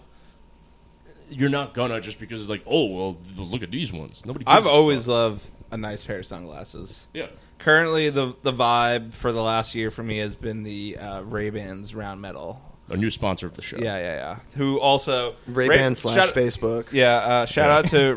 you're 1.30 1.50
not 1.50 1.74
gonna 1.74 2.00
just 2.02 2.20
because 2.20 2.42
it's 2.42 2.50
like, 2.50 2.64
"Oh, 2.68 2.86
well, 2.86 3.18
look 3.38 3.64
at 3.64 3.72
these 3.72 3.92
ones." 3.92 4.26
Nobody 4.26 4.46
gives 4.46 4.56
I've 4.56 4.68
always 4.68 5.02
fuck. 5.02 5.08
loved 5.08 5.52
a 5.74 5.78
nice 5.78 6.04
pair 6.04 6.20
of 6.20 6.26
sunglasses. 6.26 7.08
Yeah. 7.14 7.28
Currently, 7.60 8.10
the 8.10 8.34
the 8.44 8.54
vibe 8.54 9.14
for 9.14 9.32
the 9.32 9.42
last 9.42 9.74
year 9.76 9.90
for 9.92 10.04
me 10.04 10.18
has 10.20 10.36
been 10.36 10.64
the 10.64 10.98
uh, 10.98 11.22
Ray 11.22 11.50
Bans 11.50 11.96
round 11.96 12.22
metal. 12.22 12.62
A 12.90 12.98
new 12.98 13.10
sponsor 13.10 13.48
of 13.48 13.54
the 13.54 13.62
show. 13.62 13.78
Yeah, 13.78 13.98
yeah, 13.98 14.16
yeah. 14.16 14.40
Who 14.58 14.78
also 14.80 15.36
Ray 15.48 15.70
Ray- 15.70 15.78
Ban 15.78 15.96
slash 15.96 16.16
shout- 16.16 16.36
Facebook. 16.36 16.92
Yeah, 16.92 17.16
uh, 17.16 17.46
shout 17.46 17.70
out 17.70 17.86
to 17.92 18.16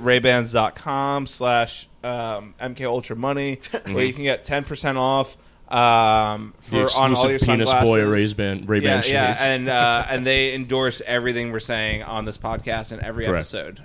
raybans.com 0.50 1.26
slash 1.28 1.88
um, 2.02 2.54
MK 2.60 2.84
Ultra 2.84 3.14
Money, 3.16 3.60
where 3.84 4.04
you 4.04 4.12
can 4.12 4.24
get 4.24 4.44
10% 4.44 4.96
off 4.96 5.36
um, 5.68 6.52
for 6.60 6.88
on 6.98 7.14
all 7.14 7.26
your 7.26 7.34
exclusive 7.36 7.40
penis 7.46 7.70
sunglasses. 7.70 7.88
boy 7.88 8.04
Ray 8.08 8.32
Ban 8.34 8.66
Ray 8.66 8.80
Ban 8.80 9.02
yeah, 9.06 9.12
yeah, 9.38 9.44
and 9.44 9.68
uh, 9.68 10.06
and 10.08 10.26
they 10.26 10.54
endorse 10.54 11.00
everything 11.06 11.52
we're 11.52 11.60
saying 11.60 12.02
on 12.02 12.24
this 12.24 12.38
podcast 12.38 12.92
and 12.92 13.00
every 13.02 13.26
Correct. 13.26 13.38
episode 13.52 13.82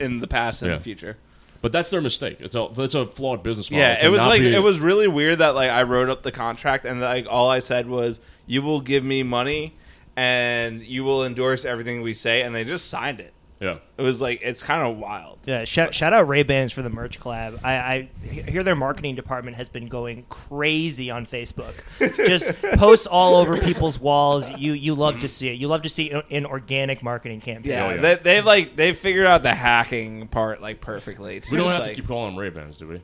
in 0.00 0.18
the 0.20 0.26
past 0.28 0.62
and 0.62 0.70
Yeah. 0.72 0.78
the 0.78 0.82
future. 0.84 1.16
But 1.62 1.72
that's 1.72 1.90
their 1.90 2.00
mistake. 2.00 2.38
It's 2.40 2.54
a 2.54 2.68
that's 2.74 2.94
a 2.94 3.06
flawed 3.06 3.42
business 3.42 3.70
model. 3.70 3.86
Yeah, 3.86 3.96
to 3.96 4.06
it 4.06 4.08
was 4.08 4.20
not 4.20 4.28
like 4.28 4.40
be- 4.40 4.54
it 4.54 4.62
was 4.62 4.80
really 4.80 5.08
weird 5.08 5.38
that 5.38 5.54
like 5.54 5.70
I 5.70 5.82
wrote 5.82 6.08
up 6.08 6.22
the 6.22 6.32
contract 6.32 6.84
and 6.84 7.00
like 7.00 7.26
all 7.28 7.48
I 7.50 7.58
said 7.60 7.88
was 7.88 8.20
you 8.46 8.62
will 8.62 8.80
give 8.80 9.04
me 9.04 9.22
money 9.22 9.74
and 10.16 10.82
you 10.82 11.04
will 11.04 11.24
endorse 11.24 11.64
everything 11.64 12.02
we 12.02 12.14
say 12.14 12.42
and 12.42 12.54
they 12.54 12.64
just 12.64 12.88
signed 12.88 13.20
it. 13.20 13.32
Yeah. 13.60 13.78
It 13.96 14.02
was 14.02 14.20
like 14.20 14.40
it's 14.42 14.62
kind 14.62 14.82
of 14.82 14.98
wild. 14.98 15.38
Yeah, 15.46 15.64
shout, 15.64 15.94
shout 15.94 16.12
out 16.12 16.28
Ray 16.28 16.42
Bans 16.42 16.72
for 16.72 16.82
the 16.82 16.90
merch 16.90 17.18
collab. 17.18 17.58
I, 17.64 17.74
I 17.74 18.08
hear 18.28 18.62
their 18.62 18.76
marketing 18.76 19.14
department 19.14 19.56
has 19.56 19.68
been 19.68 19.86
going 19.86 20.26
crazy 20.28 21.10
on 21.10 21.24
Facebook. 21.26 21.72
Just 22.16 22.52
posts 22.78 23.06
all 23.06 23.36
over 23.36 23.58
people's 23.58 23.98
walls. 23.98 24.48
You 24.50 24.74
you 24.74 24.94
love 24.94 25.20
to 25.20 25.28
see 25.28 25.48
it. 25.48 25.54
You 25.54 25.68
love 25.68 25.82
to 25.82 25.88
see 25.88 26.10
an 26.30 26.44
organic 26.44 27.02
marketing 27.02 27.40
campaign. 27.40 27.72
Yeah, 27.72 27.86
Oh, 27.86 27.94
yeah. 27.94 28.00
They, 28.00 28.14
they've 28.16 28.44
like 28.44 28.76
they've 28.76 28.96
figured 28.96 29.26
out 29.26 29.42
the 29.42 29.54
hacking 29.54 30.28
part 30.28 30.60
like 30.60 30.80
perfectly. 30.82 31.36
It's 31.36 31.50
We 31.50 31.56
don't 31.56 31.68
just, 31.68 31.76
have 31.78 31.86
to 31.86 31.94
keep 31.94 32.06
calling 32.06 32.32
them 32.34 32.38
Ray 32.38 32.50
Bans, 32.50 32.76
do 32.76 32.88
we? 32.88 33.02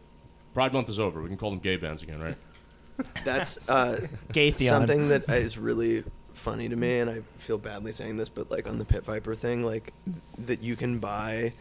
Pride 0.53 0.75
Month 0.75 0.91
is 0.91 1.01
over. 1.01 1.23
We 1.23 1.29
can 1.29 1.39
call 1.39 1.51
them 1.51 1.61
gay 1.61 1.77
bands 1.77 2.03
again, 2.03 2.21
right? 2.21 2.37
That's 3.25 3.59
uh, 3.69 4.01
Gaytheon. 4.35 4.69
something 4.69 5.09
that 5.09 5.27
is 5.31 5.57
really 5.57 6.05
funny 6.43 6.69
to 6.69 6.77
me, 6.77 6.99
and 6.99 7.09
I 7.09 7.23
feel 7.39 7.57
badly 7.59 7.93
saying 7.93 8.17
this, 8.19 8.29
but 8.29 8.51
like 8.51 8.67
on 8.69 8.79
the 8.79 8.85
Pit 8.85 9.05
Viper 9.05 9.35
thing, 9.35 9.65
like 9.65 9.93
that 10.39 10.63
you 10.63 10.77
can 10.77 10.99
buy. 10.99 11.53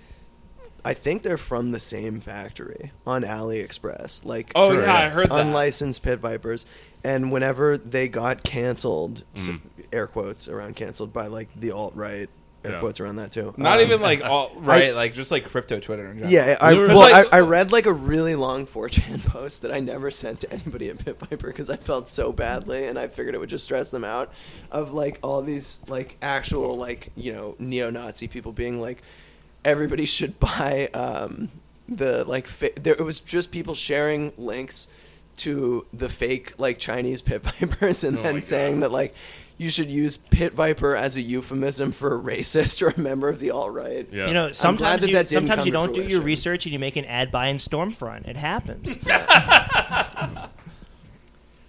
I 0.84 0.96
think 0.96 1.22
they're 1.22 1.38
from 1.38 1.70
the 1.72 1.80
same 1.80 2.20
factory 2.22 2.92
on 3.06 3.22
AliExpress. 3.22 4.26
Like, 4.26 4.52
Oh, 4.56 4.72
yeah, 4.74 4.92
I 4.92 5.10
heard 5.10 5.30
that. 5.30 5.40
unlicensed 5.46 6.02
Pit 6.02 6.18
Vipers, 6.20 6.66
and 7.04 7.32
whenever 7.32 7.78
they 7.78 8.08
got 8.08 8.44
canceled, 8.44 9.24
Mhm. 9.36 9.62
air 9.94 10.08
quotes 10.08 10.48
around 10.48 10.76
canceled 10.76 11.14
by 11.14 11.28
like 11.28 11.50
the 11.56 11.70
alt 11.72 11.94
right, 11.96 12.30
air 12.64 12.74
Yeah. 12.74 12.80
quotes 12.80 13.00
around 13.00 13.16
that 13.18 13.32
too. 13.32 13.54
not 13.58 13.80
Um, 13.80 13.86
even 13.86 14.02
like 14.02 14.24
all 14.24 14.52
right, 14.58 14.94
like 14.94 15.14
just 15.14 15.32
like 15.32 15.44
crypto 15.46 15.80
Twitter 15.80 16.08
in 16.12 16.18
general. 16.20 16.32
Yeah, 16.32 16.58
I, 16.62 16.74
well, 16.74 16.96
like- 16.98 17.28
I, 17.34 17.38
I 17.38 17.40
read 17.42 17.72
like 17.72 17.86
a 17.86 17.94
really 17.94 18.36
long 18.36 18.68
4chan 18.68 19.26
post 19.26 19.64
that 19.64 19.72
I 19.72 19.80
never 19.80 20.12
sent 20.12 20.42
to 20.42 20.52
anybody 20.54 20.90
at 20.90 21.04
Pit 21.04 21.18
Viper 21.20 21.48
because 21.48 21.70
I 21.70 21.78
felt 21.78 22.08
so 22.10 22.32
badly 22.32 22.86
and 22.86 23.00
I 23.00 23.08
figured 23.08 23.34
it 23.36 23.40
would 23.40 23.50
just 23.50 23.64
stress 23.66 23.90
them 23.92 24.04
out. 24.04 24.32
Of 24.72 24.94
like 24.94 25.20
all 25.24 25.42
these 25.42 25.80
like 25.88 26.18
actual 26.22 26.76
like 26.76 27.12
you 27.16 27.34
know 27.34 27.56
neo-Nazi 27.60 28.28
people 28.28 28.52
being 28.52 28.80
like, 28.80 29.02
everybody 29.66 30.06
should 30.06 30.40
buy 30.40 30.90
um, 30.94 31.50
the 31.90 32.24
like 32.26 32.48
fa- 32.48 32.72
there 32.80 32.94
it 32.94 33.04
was 33.04 33.20
just 33.20 33.52
people 33.52 33.74
sharing 33.74 34.34
links 34.38 34.88
to 35.38 35.86
the 35.94 36.10
fake 36.10 36.54
like 36.58 36.80
Chinese 36.80 37.22
Pit 37.22 37.42
Vipers 37.44 38.04
and 38.04 38.20
Oh 38.20 38.24
then 38.24 38.42
saying 38.42 38.76
God. 38.76 38.84
that 38.84 38.92
like. 38.92 39.14
You 39.58 39.70
should 39.70 39.92
use 39.92 40.18
Pit 40.18 40.54
Viper 40.54 40.96
as 40.96 41.16
a 41.18 41.22
euphemism 41.22 41.92
for 41.92 42.16
a 42.16 42.20
racist 42.20 42.82
or 42.82 42.90
a 42.90 43.00
member 43.00 43.30
of 43.30 43.38
the 43.38 43.52
alt 43.52 43.72
right. 43.72 44.08
Yeah. 44.12 44.28
You 44.28 44.34
know, 44.34 44.52
sometimes 44.54 45.02
that 45.02 45.08
you 45.10 45.14
that 45.14 45.30
sometimes 45.30 45.68
you 45.68 45.72
don't 45.72 45.94
do 45.94 46.02
your 46.02 46.22
research 46.22 46.66
and 46.66 46.74
you 46.74 46.80
make 46.80 46.96
an 46.96 47.06
ad 47.06 47.32
buy 47.32 47.46
in 47.50 47.58
Stormfront. 47.58 48.28
It 48.28 48.38
happens. 48.38 48.96
I 49.06 50.50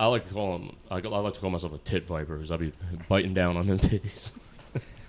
like 0.07 0.27
to 0.29 0.35
call 0.35 0.59
them. 0.59 0.77
I, 0.91 0.97
I 0.97 1.01
like 1.01 1.35
to 1.35 1.41
call 1.41 1.51
myself 1.51 1.75
a 1.75 1.79
tit 1.79 2.07
viper 2.07 2.37
because 2.37 2.51
I'll 2.51 2.59
be 2.59 2.73
biting 3.09 3.35
down 3.35 3.57
on 3.59 3.67
them 3.67 3.79
titties. 3.79 4.33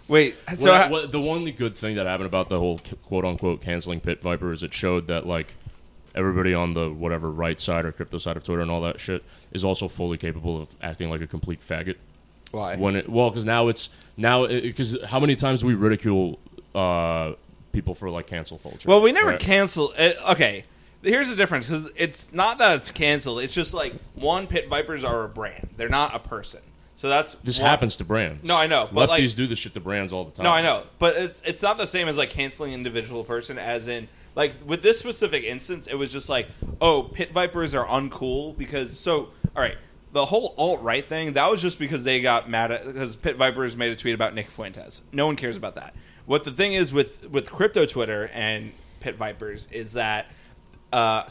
Wait, 0.08 0.36
so 0.58 0.72
What- 0.72 0.82
ha- 0.82 0.90
what- 0.90 1.12
the 1.12 1.20
only 1.22 1.52
good 1.52 1.76
thing 1.78 1.96
that 1.96 2.06
happened 2.06 2.28
about 2.28 2.50
the 2.50 2.60
whole 2.60 2.82
quote 3.06 3.24
unquote 3.26 3.62
canceling 3.62 4.02
Pit 4.02 4.22
Viper 4.22 4.52
is 4.52 4.62
it 4.62 4.74
showed 4.74 5.08
that 5.08 5.26
like 5.26 5.54
everybody 6.16 6.54
on 6.54 6.74
the 6.74 6.90
whatever 6.92 7.30
right 7.32 7.60
side 7.60 7.86
or 7.86 7.92
crypto 7.92 8.18
side 8.18 8.38
of 8.38 8.44
Twitter 8.44 8.62
and 8.62 8.70
all 8.72 8.82
that 8.82 9.00
shit 9.00 9.24
is 9.52 9.64
also 9.66 9.88
fully 9.88 10.18
capable 10.18 10.62
of 10.62 10.70
acting 10.82 11.10
like 11.10 11.22
a 11.22 11.28
complete 11.28 11.60
faggot. 11.62 11.96
why? 12.52 12.76
When 12.76 12.96
it 12.96 13.10
well, 13.10 13.30
because 13.30 13.46
now 13.46 13.68
it's 13.68 13.90
now 14.18 14.46
because 14.48 14.98
how 15.06 15.20
many 15.20 15.36
times 15.36 15.62
do 15.62 15.68
we 15.68 15.74
ridicule 15.74 16.40
uh, 16.76 17.34
people 17.72 17.94
for 17.96 18.10
like 18.10 18.28
cancel 18.28 18.58
culture? 18.60 18.88
Well, 18.88 19.02
we 19.02 19.12
never 19.12 19.32
right? 19.32 19.40
cancel. 19.40 19.94
Uh, 19.98 20.12
okay, 20.32 20.66
here's 21.02 21.30
the 21.30 21.36
difference 21.36 21.68
because 21.68 21.92
it's 21.96 22.32
not 22.34 22.58
that 22.60 22.78
it's 22.78 22.92
canceled. 22.92 23.42
It's 23.42 23.54
just 23.54 23.74
like 23.74 23.94
one 24.16 24.48
pit 24.48 24.70
vipers 24.70 25.04
are 25.04 25.24
a 25.24 25.30
brand. 25.30 25.70
They're 25.78 25.90
not 25.90 26.16
a 26.16 26.20
person. 26.20 26.62
So 26.96 27.10
that's 27.10 27.36
This 27.44 27.60
one- 27.60 27.70
happens 27.70 27.98
to 27.98 28.06
brands. 28.06 28.44
No, 28.44 28.56
I 28.56 28.68
know, 28.68 28.86
Lefties 28.86 28.94
but, 28.94 29.10
like- 29.10 29.36
do 29.36 29.48
this 29.48 29.60
shit 29.60 29.74
to 29.74 29.82
brands 29.82 30.14
all 30.14 30.24
the 30.24 30.32
time. 30.32 30.46
No, 30.46 30.52
I 30.52 30.62
know, 30.62 30.84
but 31.00 31.18
it's 31.18 31.42
it's 31.46 31.62
not 31.62 31.78
the 31.78 31.88
same 31.88 32.08
as 32.08 32.18
like 32.18 32.30
canceling 32.30 32.72
individual 32.72 33.24
person. 33.26 33.58
As 33.58 33.88
in, 33.90 34.08
like 34.36 34.54
with 34.66 34.82
this 34.82 35.00
specific 35.00 35.44
instance, 35.44 35.88
it 35.88 35.96
was 35.96 36.12
just 36.12 36.30
like, 36.30 36.48
oh, 36.82 37.04
pit 37.04 37.32
vipers 37.34 37.74
are 37.76 37.86
uncool 37.86 38.58
because 38.58 38.98
so 38.98 39.30
all 39.56 39.62
right. 39.62 39.78
The 40.12 40.26
whole 40.26 40.54
alt 40.60 40.82
right 40.84 41.04
thing 41.08 41.34
that 41.34 41.50
was 41.50 41.60
just 41.60 41.80
because 41.80 42.04
they 42.04 42.22
got 42.22 42.48
mad 42.48 42.72
at 42.72 42.86
because 42.86 43.16
Pit 43.16 43.36
Vipers 43.36 43.76
made 43.76 43.92
a 43.92 43.96
tweet 43.96 44.14
about 44.14 44.36
Nick 44.36 44.52
Fuentes. 44.52 45.02
No 45.12 45.26
one 45.26 45.36
cares 45.36 45.58
about 45.58 45.74
that. 45.74 45.96
What 46.28 46.44
the 46.44 46.52
thing 46.52 46.74
is 46.74 46.94
with 46.94 47.28
with 47.32 47.50
crypto 47.50 47.88
Twitter 47.88 48.30
and 48.32 48.74
Pit 49.00 49.16
Vipers 49.16 49.68
is 49.72 49.94
that 49.94 50.28
uh, 50.92 51.24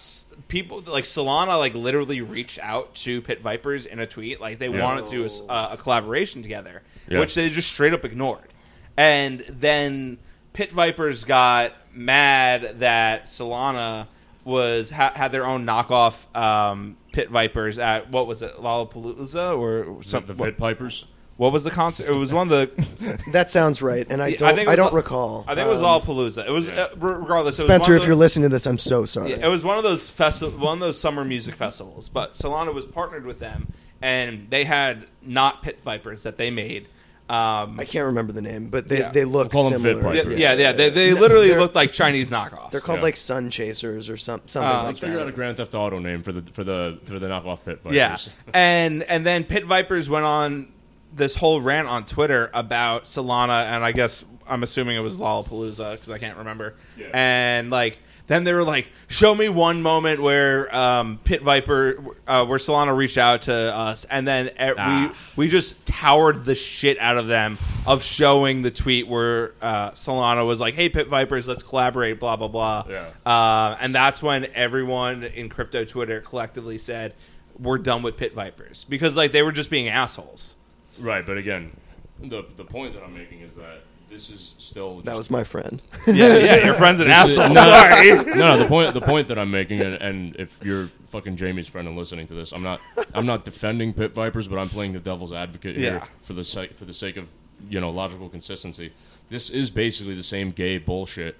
people 0.48 0.82
like 0.84 1.04
Solana 1.04 1.56
like 1.60 1.74
literally 1.74 2.20
reached 2.22 2.58
out 2.58 2.92
to 2.96 3.22
Pit 3.22 3.40
Vipers 3.40 3.86
in 3.86 4.00
a 4.00 4.06
tweet 4.06 4.40
like 4.40 4.58
they 4.58 4.68
Yeah. 4.68 4.82
wanted 4.82 5.06
to 5.06 5.28
do 5.28 5.44
uh, 5.48 5.68
a 5.70 5.76
collaboration 5.76 6.42
together, 6.42 6.82
Yeah. 7.08 7.20
which 7.20 7.36
they 7.36 7.48
just 7.50 7.68
straight 7.68 7.92
up 7.92 8.04
ignored. 8.04 8.52
And 8.96 9.44
then 9.48 10.18
Pit 10.54 10.72
Vipers 10.72 11.22
got 11.22 11.72
mad 11.94 12.80
that 12.80 13.26
Solana 13.26 14.06
was 14.44 14.90
ha- 14.90 15.12
had 15.14 15.32
their 15.32 15.46
own 15.46 15.64
knockoff 15.66 16.34
um, 16.36 16.96
Pit 17.12 17.30
Vipers 17.30 17.78
at 17.78 18.10
what 18.10 18.26
was 18.26 18.42
it 18.42 18.56
Lollapalooza 18.58 19.56
or 19.58 20.02
The, 20.02 20.08
some, 20.08 20.26
the 20.26 20.34
what, 20.34 20.46
Fit 20.48 20.58
Pipers. 20.58 21.04
what 21.36 21.52
was 21.52 21.62
the 21.64 21.70
concert? 21.70 22.08
It 22.08 22.12
was 22.14 22.32
one 22.32 22.50
of 22.50 22.76
the 22.76 23.18
That 23.32 23.50
sounds 23.50 23.80
right, 23.82 24.06
and 24.10 24.20
I 24.22 24.26
I 24.26 24.32
don't. 24.34 24.56
think 24.56 24.68
I, 24.68 24.74
don't 24.76 24.92
Lo- 24.92 24.96
recall. 24.98 25.44
I 25.46 25.54
think 25.54 25.66
it 25.66 25.70
was 25.70 25.80
Um, 25.80 25.86
Lollapalooza. 26.00 26.46
It 26.46 26.50
was 26.50 26.68
uh, 26.68 26.88
re- 26.96 27.12
regardless. 27.14 27.58
it 27.60 27.62
was 27.64 27.68
Spencer, 27.70 27.92
one 27.92 27.96
if 27.96 28.02
of 28.02 28.06
you're 28.08 28.16
listening 28.16 28.44
to 28.44 28.48
this, 28.54 28.66
I'm 28.66 28.78
so 28.78 29.04
sorry. 29.04 29.30
Yeah, 29.30 29.46
it 29.46 29.48
was 29.48 29.62
one 29.62 29.76
of 29.78 29.84
those 29.84 30.10
festi- 30.10 30.58
one 30.58 30.74
of 30.74 30.80
those 30.80 30.98
summer 30.98 31.24
music 31.24 31.54
festivals. 31.54 32.08
But 32.08 32.32
Solana 32.32 32.74
was 32.74 32.84
partnered 32.86 33.24
with 33.26 33.38
them, 33.38 33.72
and 34.00 34.48
they 34.50 34.64
had 34.64 35.06
not 35.22 35.62
Pit 35.62 35.80
Vipers 35.84 36.24
that 36.24 36.36
they 36.36 36.50
made. 36.50 36.88
Um, 37.32 37.80
I 37.80 37.84
can't 37.86 38.06
remember 38.06 38.32
the 38.32 38.42
name, 38.42 38.68
but 38.68 38.88
they, 38.88 38.98
Yeah. 38.98 39.10
they 39.10 39.24
look 39.24 39.52
We'll 39.54 39.68
similar. 39.70 40.14
Yeah, 40.14 40.22
yeah, 40.28 40.52
yeah, 40.54 40.72
They, 40.72 40.90
they 40.90 41.14
No, 41.14 41.20
literally 41.20 41.48
they're- 41.48 41.60
looked 41.60 41.74
like 41.74 41.90
Chinese 41.90 42.28
knockoffs. 42.28 42.70
They're 42.70 42.80
called 42.80 42.98
Yeah. 42.98 43.04
like 43.04 43.16
Sun 43.16 43.48
Chasers 43.50 44.10
or 44.10 44.16
some, 44.18 44.42
something 44.46 44.70
Uh, 44.70 44.74
like 44.78 44.86
Let's 44.88 45.00
figure 45.00 45.18
out 45.20 45.28
a. 45.28 45.32
Grand 45.32 45.56
Theft 45.56 45.74
Auto 45.74 45.96
name 45.96 46.22
for 46.22 46.32
the 46.32 46.42
for 46.52 46.62
the 46.64 46.98
for 47.04 47.18
the 47.18 47.26
knockoff 47.28 47.64
Pit 47.64 47.80
Vipers. 47.82 47.96
Yeah, 47.96 48.16
and 48.52 49.02
and 49.04 49.24
then 49.24 49.44
Pit 49.44 49.64
Vipers 49.64 50.10
went 50.10 50.26
on 50.26 50.68
this 51.14 51.34
whole 51.36 51.60
rant 51.60 51.88
on 51.88 52.04
Twitter 52.04 52.50
about 52.54 53.04
Solana, 53.04 53.64
and 53.64 53.82
I 53.84 53.92
guess 53.92 54.24
I'm 54.48 54.62
assuming 54.62 54.96
it 54.96 55.00
was 55.00 55.16
Lollapalooza 55.18 55.92
because 55.92 56.10
I 56.10 56.18
can't 56.18 56.36
remember. 56.38 56.74
Yeah. 56.98 57.06
And 57.14 57.70
like 57.70 57.98
then 58.32 58.44
they 58.44 58.52
were 58.54 58.64
like, 58.64 58.88
"Show 59.08 59.34
me 59.34 59.48
one 59.48 59.82
moment 59.82 60.22
where 60.22 60.74
um, 60.74 61.20
Pit 61.22 61.42
Viper, 61.42 62.02
uh, 62.26 62.44
where 62.46 62.58
Solana 62.58 62.96
reached 62.96 63.18
out 63.18 63.42
to 63.42 63.54
us," 63.54 64.04
and 64.06 64.26
then 64.26 64.48
e- 64.48 64.52
Ah. 64.78 65.12
we 65.36 65.44
we 65.44 65.48
just 65.50 65.84
towered 65.84 66.44
the 66.44 66.54
shit 66.54 66.98
out 66.98 67.18
of 67.18 67.26
them 67.26 67.58
of 67.86 68.02
showing 68.02 68.62
the 68.62 68.70
tweet 68.70 69.06
where 69.06 69.52
uh, 69.60 69.90
Solana 69.90 70.46
was 70.46 70.60
like, 70.60 70.74
"Hey, 70.74 70.88
Pit 70.88 71.08
Vipers, 71.08 71.46
let's 71.46 71.62
collaborate," 71.62 72.18
blah 72.18 72.36
blah 72.36 72.48
blah. 72.48 72.84
Yeah. 72.88 73.06
Uh, 73.24 73.76
and 73.80 73.94
that's 73.94 74.22
when 74.22 74.46
everyone 74.54 75.24
in 75.24 75.48
crypto 75.48 75.84
Twitter 75.84 76.20
collectively 76.20 76.78
said, 76.78 77.14
"We're 77.58 77.78
done 77.78 78.02
with 78.02 78.16
Pit 78.16 78.34
Vipers," 78.34 78.84
because 78.88 79.16
like 79.16 79.32
they 79.32 79.42
were 79.42 79.52
just 79.52 79.68
being 79.70 79.88
assholes. 79.88 80.54
Right, 80.98 81.24
but 81.26 81.36
again, 81.36 81.76
the 82.20 82.44
the 82.56 82.64
point 82.64 82.94
that 82.94 83.02
I'm 83.02 83.14
making 83.14 83.40
is 83.40 83.54
that 83.56 83.82
this 84.12 84.28
is 84.30 84.54
still 84.58 85.00
That 85.00 85.16
was 85.16 85.30
my 85.30 85.42
friend. 85.42 85.80
Yeah, 86.06 86.36
yeah, 86.36 86.64
your 86.64 86.74
friend's 86.82 87.00
an 87.00 87.10
asshole. 87.10 87.48
no, 87.54 87.62
Sorry. 87.72 88.14
no, 88.24 88.34
no. 88.34 88.58
The 88.58 88.66
point, 88.68 88.92
the 88.94 89.00
point 89.00 89.28
that 89.28 89.38
I'm 89.38 89.50
making, 89.50 89.80
and, 89.80 89.94
and 89.94 90.36
if 90.36 90.62
you're 90.64 90.88
fucking 91.08 91.36
Jamie's 91.36 91.66
friend 91.66 91.88
and 91.88 91.96
listening 91.96 92.26
to 92.26 92.34
this, 92.34 92.52
I'm 92.52 92.62
not, 92.62 92.80
I'm 93.14 93.26
not 93.26 93.44
defending 93.44 93.92
Pit 93.94 94.12
Vipers, 94.12 94.48
but 94.48 94.58
I'm 94.58 94.68
playing 94.68 94.92
the 94.92 95.00
devil's 95.00 95.32
advocate 95.32 95.76
here 95.76 95.94
Yeah. 95.94 96.06
for 96.22 96.34
the 96.34 96.44
sake, 96.44 96.76
for 96.76 96.84
the 96.84 96.94
sake 96.94 97.16
of, 97.16 97.26
you 97.70 97.80
know, 97.80 97.90
logical 97.90 98.28
consistency. 98.28 98.92
This 99.30 99.48
is 99.50 99.70
basically 99.70 100.14
the 100.14 100.22
same 100.22 100.50
gay 100.50 100.76
bullshit. 100.78 101.36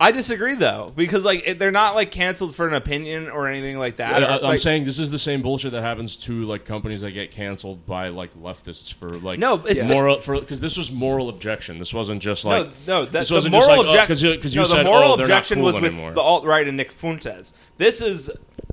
I 0.00 0.10
disagree 0.10 0.56
though 0.56 0.92
because 0.94 1.24
like 1.24 1.44
it, 1.46 1.58
they're 1.60 1.70
not 1.70 1.94
like 1.94 2.10
canceled 2.10 2.56
for 2.56 2.66
an 2.66 2.74
opinion 2.74 3.30
or 3.30 3.46
anything 3.46 3.78
like 3.78 3.96
that. 3.96 4.22
I, 4.22 4.26
Or, 4.26 4.30
am 4.38 4.42
like- 4.42 4.58
saying 4.60 4.84
this 4.84 4.98
is 4.98 5.10
the 5.10 5.18
same 5.20 5.40
bullshit 5.40 5.70
that 5.72 5.82
happens 5.82 6.16
to 6.18 6.44
like 6.46 6.64
companies 6.64 7.02
that 7.02 7.12
get 7.12 7.30
canceled 7.30 7.86
by 7.86 8.08
like 8.08 8.34
leftists 8.34 8.92
for 8.92 9.10
like 9.10 9.38
No, 9.38 9.54
it's- 9.66 9.88
moral 9.88 10.18
for 10.20 10.40
because 10.40 10.60
this 10.60 10.76
was 10.76 10.90
moral 10.90 11.28
objection. 11.28 11.78
This 11.78 11.94
wasn't 11.94 12.20
just 12.22 12.44
like 12.44 12.66
no, 12.86 13.00
no. 13.00 13.04
That, 13.04 13.12
this 13.12 13.30
wasn't 13.30 13.52
moral 13.52 13.66
just 13.68 13.78
like, 13.78 13.86
oh, 13.86 13.90
objection 13.90 14.08
'cause 14.08 14.22
you, 14.22 14.38
'cause 14.38 14.54
you 14.54 14.60
no, 14.62 14.66
said 14.66 14.78
the 14.80 14.84
moral 14.84 15.12
oh, 15.12 15.14
objection 15.22 15.58
cool 15.58 15.64
was 15.66 15.74
with 15.76 15.84
anymore. 15.84 16.12
the 16.12 16.20
alt 16.20 16.44
right 16.44 16.66
and 16.66 16.76
Nick 16.76 16.90
Fuentes. 16.90 17.52
This 17.76 18.00
is 18.00 18.30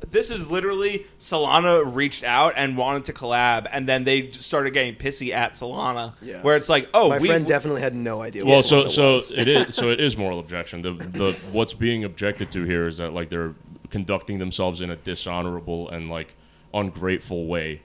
this 0.09 0.29
is 0.29 0.49
literally 0.49 1.05
Solana 1.19 1.95
reached 1.95 2.23
out 2.23 2.53
and 2.55 2.77
wanted 2.77 3.05
to 3.05 3.13
collab, 3.13 3.67
and 3.71 3.87
then 3.87 4.03
they 4.03 4.23
just 4.23 4.45
started 4.45 4.71
getting 4.73 4.95
pissy 4.95 5.33
at 5.33 5.53
Solana. 5.53 6.13
Yeah. 6.21 6.41
Where 6.41 6.55
it's 6.55 6.69
like, 6.69 6.89
oh, 6.93 7.09
my 7.09 7.17
we, 7.17 7.27
friend 7.27 7.45
definitely 7.47 7.81
had 7.81 7.95
no 7.95 8.21
idea. 8.21 8.45
Well, 8.45 8.57
what 8.57 8.65
so 8.65 8.83
Solana 8.83 8.89
so 8.91 9.13
was. 9.13 9.31
it 9.31 9.47
is 9.47 9.75
so 9.75 9.89
it 9.89 9.99
is 10.01 10.17
moral 10.17 10.39
objection. 10.39 10.81
The 10.81 10.93
the 10.93 11.37
what's 11.51 11.73
being 11.73 12.03
objected 12.03 12.51
to 12.51 12.63
here 12.63 12.87
is 12.87 12.97
that 12.97 13.13
like 13.13 13.29
they're 13.29 13.55
conducting 13.89 14.39
themselves 14.39 14.81
in 14.81 14.89
a 14.89 14.95
dishonorable 14.95 15.89
and 15.89 16.09
like 16.09 16.33
ungrateful 16.73 17.47
way 17.47 17.81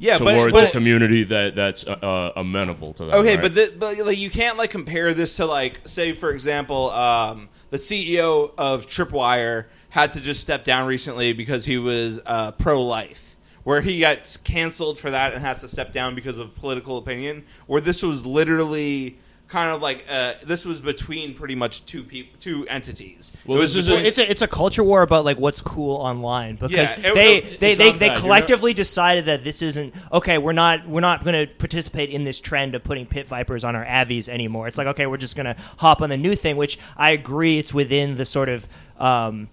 yeah, 0.00 0.16
towards 0.16 0.52
but, 0.52 0.68
a 0.68 0.70
community 0.70 1.24
that 1.24 1.54
that's 1.54 1.86
uh, 1.86 1.90
uh, 1.90 2.32
amenable 2.34 2.94
to 2.94 3.04
that. 3.04 3.14
Okay, 3.16 3.34
right? 3.36 3.42
but, 3.42 3.54
the, 3.54 3.74
but 3.78 3.98
like, 3.98 4.18
you 4.18 4.30
can't 4.30 4.56
like 4.56 4.70
compare 4.70 5.12
this 5.12 5.36
to 5.36 5.44
like 5.44 5.86
say 5.86 6.14
for 6.14 6.30
example, 6.30 6.90
um, 6.90 7.50
the 7.68 7.76
CEO 7.76 8.52
of 8.56 8.86
Tripwire 8.86 9.66
had 9.90 10.12
to 10.14 10.20
just 10.20 10.40
step 10.40 10.64
down 10.64 10.86
recently 10.86 11.34
because 11.34 11.66
he 11.66 11.76
was 11.76 12.18
uh, 12.24 12.52
pro-life, 12.52 13.36
where 13.62 13.82
he 13.82 14.00
got 14.00 14.38
canceled 14.42 14.98
for 14.98 15.10
that 15.10 15.34
and 15.34 15.42
has 15.44 15.60
to 15.60 15.68
step 15.68 15.92
down 15.92 16.14
because 16.14 16.38
of 16.38 16.54
political 16.54 16.96
opinion. 16.96 17.44
Where 17.66 17.82
this 17.82 18.02
was 18.02 18.24
literally 18.24 19.18
kind 19.50 19.74
of 19.74 19.82
like 19.82 20.04
uh, 20.08 20.34
this 20.44 20.64
was 20.64 20.80
between 20.80 21.34
pretty 21.34 21.54
much 21.56 21.84
two 21.84 22.02
people, 22.04 22.38
two 22.40 22.66
entities. 22.68 23.32
Well, 23.44 23.58
It 23.58 23.60
was 23.60 23.74
this 23.74 23.84
is 23.84 23.88
between- 23.88 24.06
it's 24.06 24.18
a 24.18 24.30
it's 24.30 24.42
a 24.42 24.48
culture 24.48 24.82
war 24.84 25.02
about 25.02 25.24
like 25.24 25.38
what's 25.38 25.60
cool 25.60 25.96
online 25.96 26.54
because 26.54 26.70
Yeah, 26.72 27.10
it- 27.10 27.14
they 27.14 27.36
it- 27.38 27.60
they 27.60 27.70
it's 27.72 27.78
they, 27.78 27.84
not 27.90 27.98
they 27.98 28.08
that. 28.08 28.12
You're 28.14 28.20
collectively 28.20 28.72
decided 28.74 29.26
that 29.26 29.42
this 29.44 29.60
isn't 29.60 29.92
okay. 30.12 30.38
We're 30.38 30.52
not 30.52 30.88
we're 30.88 31.00
not 31.00 31.24
going 31.24 31.46
to 31.46 31.52
participate 31.54 32.10
in 32.10 32.24
this 32.24 32.38
trend 32.40 32.74
of 32.74 32.84
putting 32.84 33.06
pit 33.06 33.26
vipers 33.28 33.64
on 33.64 33.74
our 33.76 33.84
avies 33.84 34.28
anymore. 34.28 34.68
It's 34.68 34.78
like 34.78 34.86
okay, 34.86 35.06
we're 35.06 35.16
just 35.16 35.34
going 35.36 35.46
to 35.46 35.56
hop 35.78 36.00
on 36.00 36.10
the 36.10 36.16
new 36.16 36.34
thing, 36.36 36.56
which 36.56 36.78
I 36.96 37.10
agree 37.10 37.58
it's 37.58 37.74
within 37.74 38.16
the 38.16 38.24
sort 38.24 38.48
of. 38.48 38.68
Um, 38.98 39.48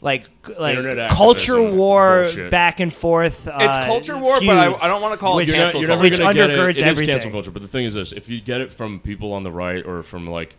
like 0.00 0.28
like 0.58 0.76
culture 1.10 1.60
war 1.62 2.22
bullshit. 2.24 2.50
back 2.50 2.78
and 2.80 2.92
forth. 2.92 3.48
Uh, 3.48 3.56
It's 3.60 3.76
culture 3.86 4.16
war, 4.16 4.38
but 4.40 4.48
I- 4.50 4.84
I 4.84 4.88
don't 4.88 5.02
wanna 5.02 5.16
call 5.16 5.34
it 5.34 5.36
which, 5.42 5.48
you're, 5.48 5.56
not, 5.56 5.62
cancel 5.64 5.80
you're 5.80 5.88
culture. 5.88 6.02
never 6.02 6.02
which 6.10 6.18
going 6.18 6.34
to 6.34 6.40
get 6.40 6.50
it. 6.50 6.56
undergirds 6.56 6.70
It 6.70 6.76
is 6.78 6.82
everything. 6.82 7.14
cancel 7.14 7.30
culture. 7.32 7.50
But 7.50 7.62
the 7.62 7.68
thing 7.68 7.84
is 7.84 7.94
this: 7.94 8.12
if 8.12 8.28
you 8.28 8.40
get 8.40 8.60
it 8.60 8.72
from 8.72 9.00
people 9.00 9.32
on 9.32 9.42
the 9.42 9.50
right 9.52 9.84
or 9.84 10.02
from 10.02 10.28
like 10.30 10.56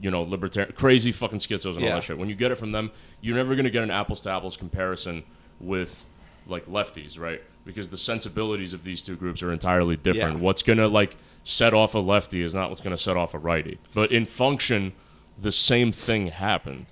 you 0.00 0.10
know 0.10 0.22
libertarian, 0.22 0.72
crazy 0.74 1.12
fucking 1.12 1.38
schizos 1.40 1.74
and 1.74 1.82
Yeah. 1.82 1.90
all 1.90 1.94
that 1.96 2.04
shit, 2.04 2.16
when 2.18 2.28
you 2.28 2.34
get 2.34 2.50
it 2.50 2.54
from 2.56 2.72
them, 2.72 2.90
you're 3.20 3.36
never 3.36 3.54
going 3.54 3.64
to 3.64 3.70
get 3.70 3.82
an 3.82 3.90
apples 3.90 4.20
to 4.22 4.30
apples 4.30 4.56
comparison 4.56 5.22
with 5.60 6.06
like 6.46 6.64
lefties, 6.66 7.18
right? 7.18 7.42
Because 7.66 7.90
the 7.90 7.98
sensibilities 7.98 8.72
of 8.72 8.84
these 8.84 9.02
two 9.02 9.16
groups 9.16 9.42
are 9.42 9.52
entirely 9.52 9.96
different. 9.96 10.36
Yeah. 10.38 10.42
What's 10.42 10.62
going 10.62 10.78
to 10.78 10.88
like 10.88 11.16
set 11.44 11.74
off 11.74 11.94
a 11.94 11.98
lefty 11.98 12.40
is 12.42 12.54
not 12.54 12.70
what's 12.70 12.80
going 12.80 12.96
to 12.96 13.02
set 13.02 13.18
off 13.18 13.34
a 13.34 13.38
righty. 13.38 13.78
But 13.92 14.12
in 14.12 14.24
function, 14.24 14.92
the 15.38 15.52
same 15.52 15.92
thing 15.92 16.28
happened. 16.28 16.86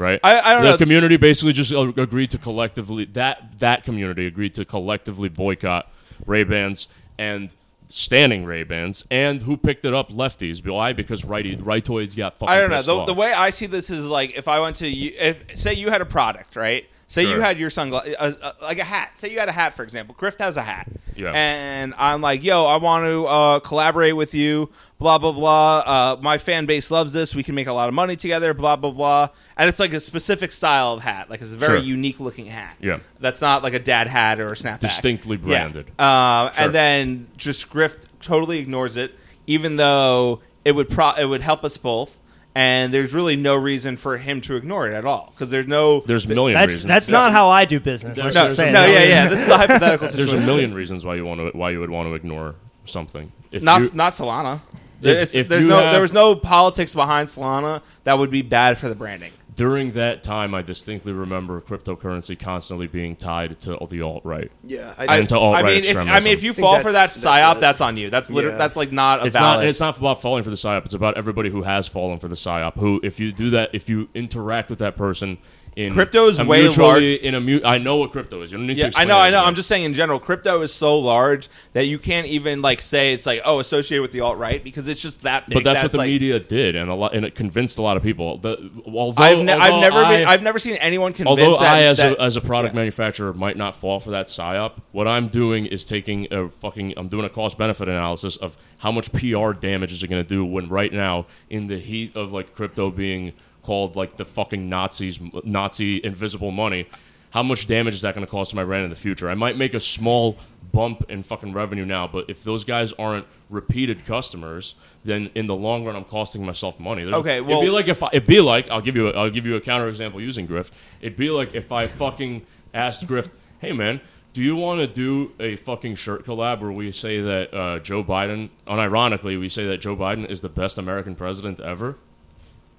Right. 0.00 0.18
I- 0.24 0.40
I 0.40 0.52
don't 0.54 0.62
the 0.62 0.70
know. 0.70 0.76
community 0.78 1.16
basically 1.16 1.52
just 1.52 1.72
agreed 1.72 2.30
to 2.30 2.38
collectively 2.38 3.04
that 3.12 3.58
that 3.58 3.84
community 3.84 4.26
agreed 4.26 4.54
to 4.54 4.64
collectively 4.64 5.28
boycott 5.28 5.90
Ray 6.26 6.44
Bans 6.44 6.88
and 7.18 7.50
standing 7.88 8.44
Ray 8.44 8.62
Bans 8.62 9.04
and 9.10 9.42
who 9.42 9.56
picked 9.56 9.84
it 9.84 9.92
up 9.92 10.10
lefties. 10.10 10.64
Why? 10.66 10.92
Because 10.92 11.24
righty 11.24 11.56
rightoids 11.56 12.16
got 12.16 12.38
fucking. 12.38 12.52
I 12.54 12.60
don't 12.60 12.70
know. 12.70 12.82
The, 12.82 13.06
the 13.06 13.14
way 13.14 13.32
I 13.32 13.50
see 13.50 13.66
this 13.66 13.90
is 13.90 14.06
like 14.06 14.36
if 14.36 14.48
I 14.48 14.60
went 14.60 14.76
to 14.76 14.88
you, 14.88 15.12
if 15.18 15.58
say 15.58 15.74
you 15.74 15.90
had 15.90 16.00
a 16.00 16.06
product, 16.06 16.56
right? 16.56 16.86
Say 17.10 17.28
you 17.28 17.40
had 17.40 17.58
your 17.58 17.70
sunglasses, 17.70 18.14
uh, 18.20 18.32
uh, 18.40 18.52
like 18.62 18.78
a 18.78 18.84
hat. 18.84 19.18
Say 19.18 19.32
you 19.32 19.40
had 19.40 19.48
a 19.48 19.52
hat, 19.52 19.74
for 19.74 19.82
example. 19.82 20.14
Grift 20.16 20.38
has 20.38 20.56
a 20.56 20.62
hat, 20.62 20.86
Yeah. 21.16 21.32
and 21.32 21.92
I'm 21.98 22.20
like, 22.20 22.44
yo, 22.44 22.66
I 22.66 22.76
want 22.76 23.04
to 23.04 23.26
uh, 23.26 23.58
collaborate 23.58 24.14
with 24.14 24.32
you. 24.32 24.70
Blah 25.00 25.18
blah 25.18 25.32
blah. 25.32 25.78
Uh, 25.78 26.16
my 26.22 26.38
fan 26.38 26.66
base 26.66 26.88
loves 26.88 27.12
this. 27.12 27.34
We 27.34 27.42
can 27.42 27.56
make 27.56 27.66
a 27.66 27.72
lot 27.72 27.88
of 27.88 27.94
money 27.94 28.14
together. 28.14 28.54
Blah 28.54 28.76
blah 28.76 28.92
blah. 28.92 29.28
And 29.56 29.68
it's 29.68 29.80
like 29.80 29.92
a 29.92 29.98
specific 29.98 30.52
style 30.52 30.92
of 30.92 31.00
hat. 31.02 31.28
Like 31.28 31.40
it's 31.42 31.52
a 31.52 31.56
very 31.56 31.80
Sure. 31.80 31.84
unique 31.88 32.20
looking 32.20 32.46
hat. 32.46 32.76
Yeah. 32.80 33.00
That's 33.18 33.40
not 33.40 33.64
like 33.64 33.74
a 33.74 33.80
dad 33.80 34.06
hat 34.06 34.38
or 34.38 34.52
a 34.52 34.54
snapback. 34.54 34.78
Distinctly 34.80 35.36
branded. 35.36 35.90
Yeah. 35.98 36.06
Uh, 36.06 36.52
Sure. 36.52 36.64
And 36.66 36.74
then 36.74 37.26
just 37.36 37.70
Grift 37.70 38.04
totally 38.22 38.58
ignores 38.60 38.96
it, 38.96 39.14
even 39.48 39.74
though 39.76 40.42
it 40.64 40.72
would 40.76 40.88
pro- 40.88 41.14
it 41.14 41.24
would 41.24 41.42
help 41.42 41.64
us 41.64 41.76
both. 41.76 42.16
And 42.54 42.92
there's 42.92 43.14
really 43.14 43.36
no 43.36 43.54
reason 43.54 43.96
for 43.96 44.18
him 44.18 44.40
to 44.42 44.56
ignore 44.56 44.88
it 44.88 44.94
at 44.94 45.04
all 45.04 45.28
because 45.32 45.50
there's 45.50 45.68
no 45.68 46.00
There's 46.00 46.26
a 46.26 46.28
million 46.28 46.54
That's 46.58 46.72
reasons. 46.72 46.88
that's 46.88 47.08
not 47.08 47.30
how 47.30 47.48
I 47.48 47.64
do 47.64 47.78
business. 47.78 48.18
Let's 48.18 48.34
no 48.34 48.42
just 48.46 48.56
say 48.56 48.72
no 48.72 48.82
that. 48.82 48.90
yeah 48.90 49.04
yeah 49.04 49.28
this 49.28 49.38
is 49.38 49.46
a 49.48 49.56
hypothetical 49.56 50.08
There's 50.08 50.12
situation. 50.12 50.42
a 50.42 50.46
million 50.46 50.74
reasons 50.74 51.04
why 51.04 51.14
you 51.14 51.24
want 51.24 51.38
to 51.52 51.56
why 51.56 51.70
you 51.70 51.78
would 51.80 51.90
want 51.90 52.08
to 52.08 52.14
ignore 52.14 52.56
something. 52.86 53.30
If 53.52 53.62
not 53.62 53.82
you, 53.82 53.90
not 53.94 54.14
Solana. 54.14 54.60
If- 55.00 55.06
It's- 55.08 55.34
if 55.34 55.46
there's 55.48 55.62
you 55.62 55.70
no 55.70 55.80
have- 55.80 55.92
there 55.92 56.02
was 56.02 56.12
no 56.12 56.34
politics 56.34 56.92
behind 56.94 57.28
Solana 57.28 57.82
that 58.04 58.18
would 58.18 58.30
be 58.32 58.42
bad 58.42 58.78
for 58.78 58.88
the 58.88 58.94
branding. 58.96 59.30
During 59.60 59.92
that 59.92 60.22
time, 60.22 60.54
I 60.54 60.62
distinctly 60.62 61.12
remember 61.12 61.60
cryptocurrency 61.60 62.38
constantly 62.38 62.86
being 62.86 63.14
tied 63.14 63.60
to 63.60 63.76
the 63.90 64.00
alt 64.00 64.24
right. 64.24 64.50
yeah, 64.66 64.94
And 64.96 65.10
I, 65.10 65.22
to 65.24 65.38
alt-right 65.38 65.62
I 65.64 65.68
mean, 65.68 65.76
if, 65.76 65.84
extremism. 65.84 66.16
I 66.16 66.20
mean, 66.20 66.32
if 66.32 66.42
you 66.42 66.54
fall 66.54 66.76
for 66.80 66.84
that 66.92 67.12
that's- 67.12 67.20
that's 67.20 67.42
psyop, 67.42 67.56
a- 67.58 67.60
that's 67.60 67.82
on 67.82 67.98
you. 67.98 68.08
That's 68.08 68.30
literally 68.30 68.54
Yeah. 68.54 68.58
that's 68.58 68.76
like 68.78 68.90
not 68.90 69.22
a 69.22 69.26
it's 69.26 69.36
valid. 69.36 69.58
not 69.58 69.66
it's 69.66 69.80
not 69.80 69.98
about 69.98 70.22
falling 70.22 70.44
for 70.44 70.48
the 70.48 70.56
psyop. 70.56 70.86
It's 70.86 70.94
about 70.94 71.18
everybody 71.18 71.50
who 71.50 71.62
has 71.64 71.86
fallen 71.86 72.18
for 72.18 72.26
the 72.28 72.36
psyop. 72.36 72.78
Who, 72.78 73.00
if 73.02 73.20
you 73.20 73.32
do 73.32 73.50
that, 73.50 73.68
if 73.74 73.90
you 73.90 74.08
interact 74.14 74.70
with 74.70 74.78
that 74.78 74.96
person 74.96 75.36
in 75.76 75.92
Crypto 75.92 76.28
is 76.28 76.38
a 76.38 76.44
way 76.44 76.68
large. 76.68 77.02
In 77.02 77.34
a 77.34 77.40
mu- 77.40 77.60
I 77.64 77.78
know 77.78 77.96
what 77.96 78.12
crypto 78.12 78.42
is. 78.42 78.50
You 78.50 78.58
don't 78.58 78.66
need 78.66 78.74
to. 78.74 78.80
Yeah, 78.80 78.84
I 78.86 78.88
explain 78.88 79.08
know, 79.08 79.18
it 79.18 79.20
I 79.20 79.30
know. 79.30 79.40
to. 79.40 79.46
I'm 79.46 79.54
just 79.54 79.68
saying 79.68 79.84
in 79.84 79.94
general, 79.94 80.18
crypto 80.18 80.62
is 80.62 80.72
so 80.72 80.98
large 80.98 81.48
that 81.72 81.84
you 81.86 81.98
can't 81.98 82.26
even 82.26 82.60
like 82.60 82.82
say 82.82 83.12
it's 83.12 83.24
like 83.26 83.42
oh 83.44 83.60
associated 83.60 84.02
with 84.02 84.12
the 84.12 84.20
alt 84.20 84.36
right 84.36 84.62
because 84.62 84.88
it's 84.88 85.00
just 85.00 85.22
that 85.22 85.48
big. 85.48 85.54
But 85.54 85.64
that's, 85.64 85.82
what 85.82 85.92
the 85.92 85.98
like, 85.98 86.08
media 86.08 86.40
did, 86.40 86.74
and 86.76 86.90
a 86.90 86.94
lot, 86.94 87.14
and 87.14 87.24
it 87.24 87.34
convinced 87.34 87.78
a 87.78 87.82
lot 87.82 87.96
of 87.96 88.02
people. 88.02 88.38
The, 88.38 88.70
although, 88.86 89.22
I've, 89.22 89.38
ne- 89.38 89.52
I've 89.52 89.80
never 89.80 89.98
I, 90.04 90.16
been. 90.16 90.28
I've 90.28 90.42
never 90.42 90.58
seen 90.58 90.74
anyone 90.76 91.12
convinced 91.12 91.40
Although 91.40 91.58
that, 91.60 91.76
I, 91.76 91.82
as 91.84 91.98
that- 91.98 92.18
a 92.18 92.22
as 92.22 92.36
a 92.36 92.40
product 92.40 92.74
yeah. 92.74 92.80
manufacturer, 92.80 93.32
might 93.32 93.56
not 93.56 93.76
fall 93.76 94.00
for 94.00 94.10
that 94.10 94.26
psyop, 94.26 94.80
what 94.92 95.06
I'm 95.06 95.28
doing 95.28 95.66
is 95.66 95.84
taking 95.84 96.26
a 96.32 96.48
fucking. 96.48 96.94
I'm 96.96 97.08
doing 97.08 97.24
a 97.24 97.30
cost 97.30 97.58
benefit 97.58 97.88
analysis 97.88 98.36
of 98.36 98.56
how 98.78 98.90
much 98.90 99.12
PR 99.12 99.52
damage 99.52 99.92
is 99.92 100.02
it 100.02 100.08
going 100.08 100.22
to 100.22 100.28
do 100.28 100.44
when 100.44 100.68
right 100.68 100.92
now, 100.92 101.26
in 101.48 101.68
the 101.68 101.78
heat 101.78 102.16
of 102.16 102.32
like 102.32 102.54
crypto 102.54 102.90
being 102.90 103.32
called 103.62 103.96
like 103.96 104.16
the 104.16 104.24
fucking 104.24 104.68
Nazis, 104.68 105.18
Nazi 105.44 106.00
invisible 106.04 106.50
money, 106.50 106.86
how 107.30 107.42
much 107.42 107.66
damage 107.66 107.94
is 107.94 108.02
that 108.02 108.14
going 108.14 108.26
to 108.26 108.30
cause 108.30 108.50
to 108.50 108.56
my 108.56 108.64
brand 108.64 108.84
in 108.84 108.90
the 108.90 108.96
future? 108.96 109.28
I 109.30 109.34
might 109.34 109.56
make 109.56 109.74
a 109.74 109.80
small 109.80 110.36
bump 110.72 111.04
in 111.08 111.22
fucking 111.22 111.52
revenue 111.52 111.84
now, 111.84 112.06
but 112.08 112.24
if 112.28 112.42
those 112.44 112.64
guys 112.64 112.92
aren't 112.94 113.26
repeated 113.48 114.04
customers, 114.06 114.74
then 115.04 115.30
in 115.34 115.46
the 115.46 115.54
long 115.54 115.84
run, 115.84 115.96
I'm 115.96 116.04
costing 116.04 116.44
myself 116.44 116.78
money. 116.80 117.02
There's- 117.04 117.18
Okay, 117.20 117.36
it'd 117.36 117.46
be 117.62 117.70
like 117.70 117.88
if 117.88 118.02
I, 118.02 118.08
it'd 118.12 118.26
be 118.26 118.40
like 118.40 118.68
I'll 118.70 118.80
give 118.80 118.96
you 118.96 119.08
a, 119.08 119.12
I'll 119.12 119.30
give 119.30 119.46
you 119.46 119.56
a 119.56 119.60
counterexample 119.60 120.20
using 120.20 120.46
Grift. 120.48 120.70
It'd 121.00 121.16
be 121.16 121.30
like 121.30 121.54
if 121.54 121.70
I 121.72 121.86
fucking 121.86 122.44
asked 122.74 123.06
Grift, 123.06 123.30
"Hey 123.60 123.72
man, 123.72 124.00
do 124.32 124.42
you 124.42 124.54
want 124.56 124.80
to 124.80 124.86
do 124.86 125.32
a 125.40 125.56
fucking 125.56 125.96
shirt 125.96 126.24
collab 126.26 126.60
where 126.60 126.70
we 126.72 126.92
say 126.92 127.20
that 127.20 127.52
uh, 127.54 127.78
Joe 127.80 128.04
Biden, 128.04 128.50
unironically, 128.66 129.38
we 129.40 129.48
say 129.48 129.66
that 129.66 129.78
Joe 129.78 129.96
Biden 129.96 130.28
is 130.28 130.40
the 130.40 130.48
best 130.48 130.78
American 130.78 131.14
president 131.14 131.58
ever?" 131.60 131.96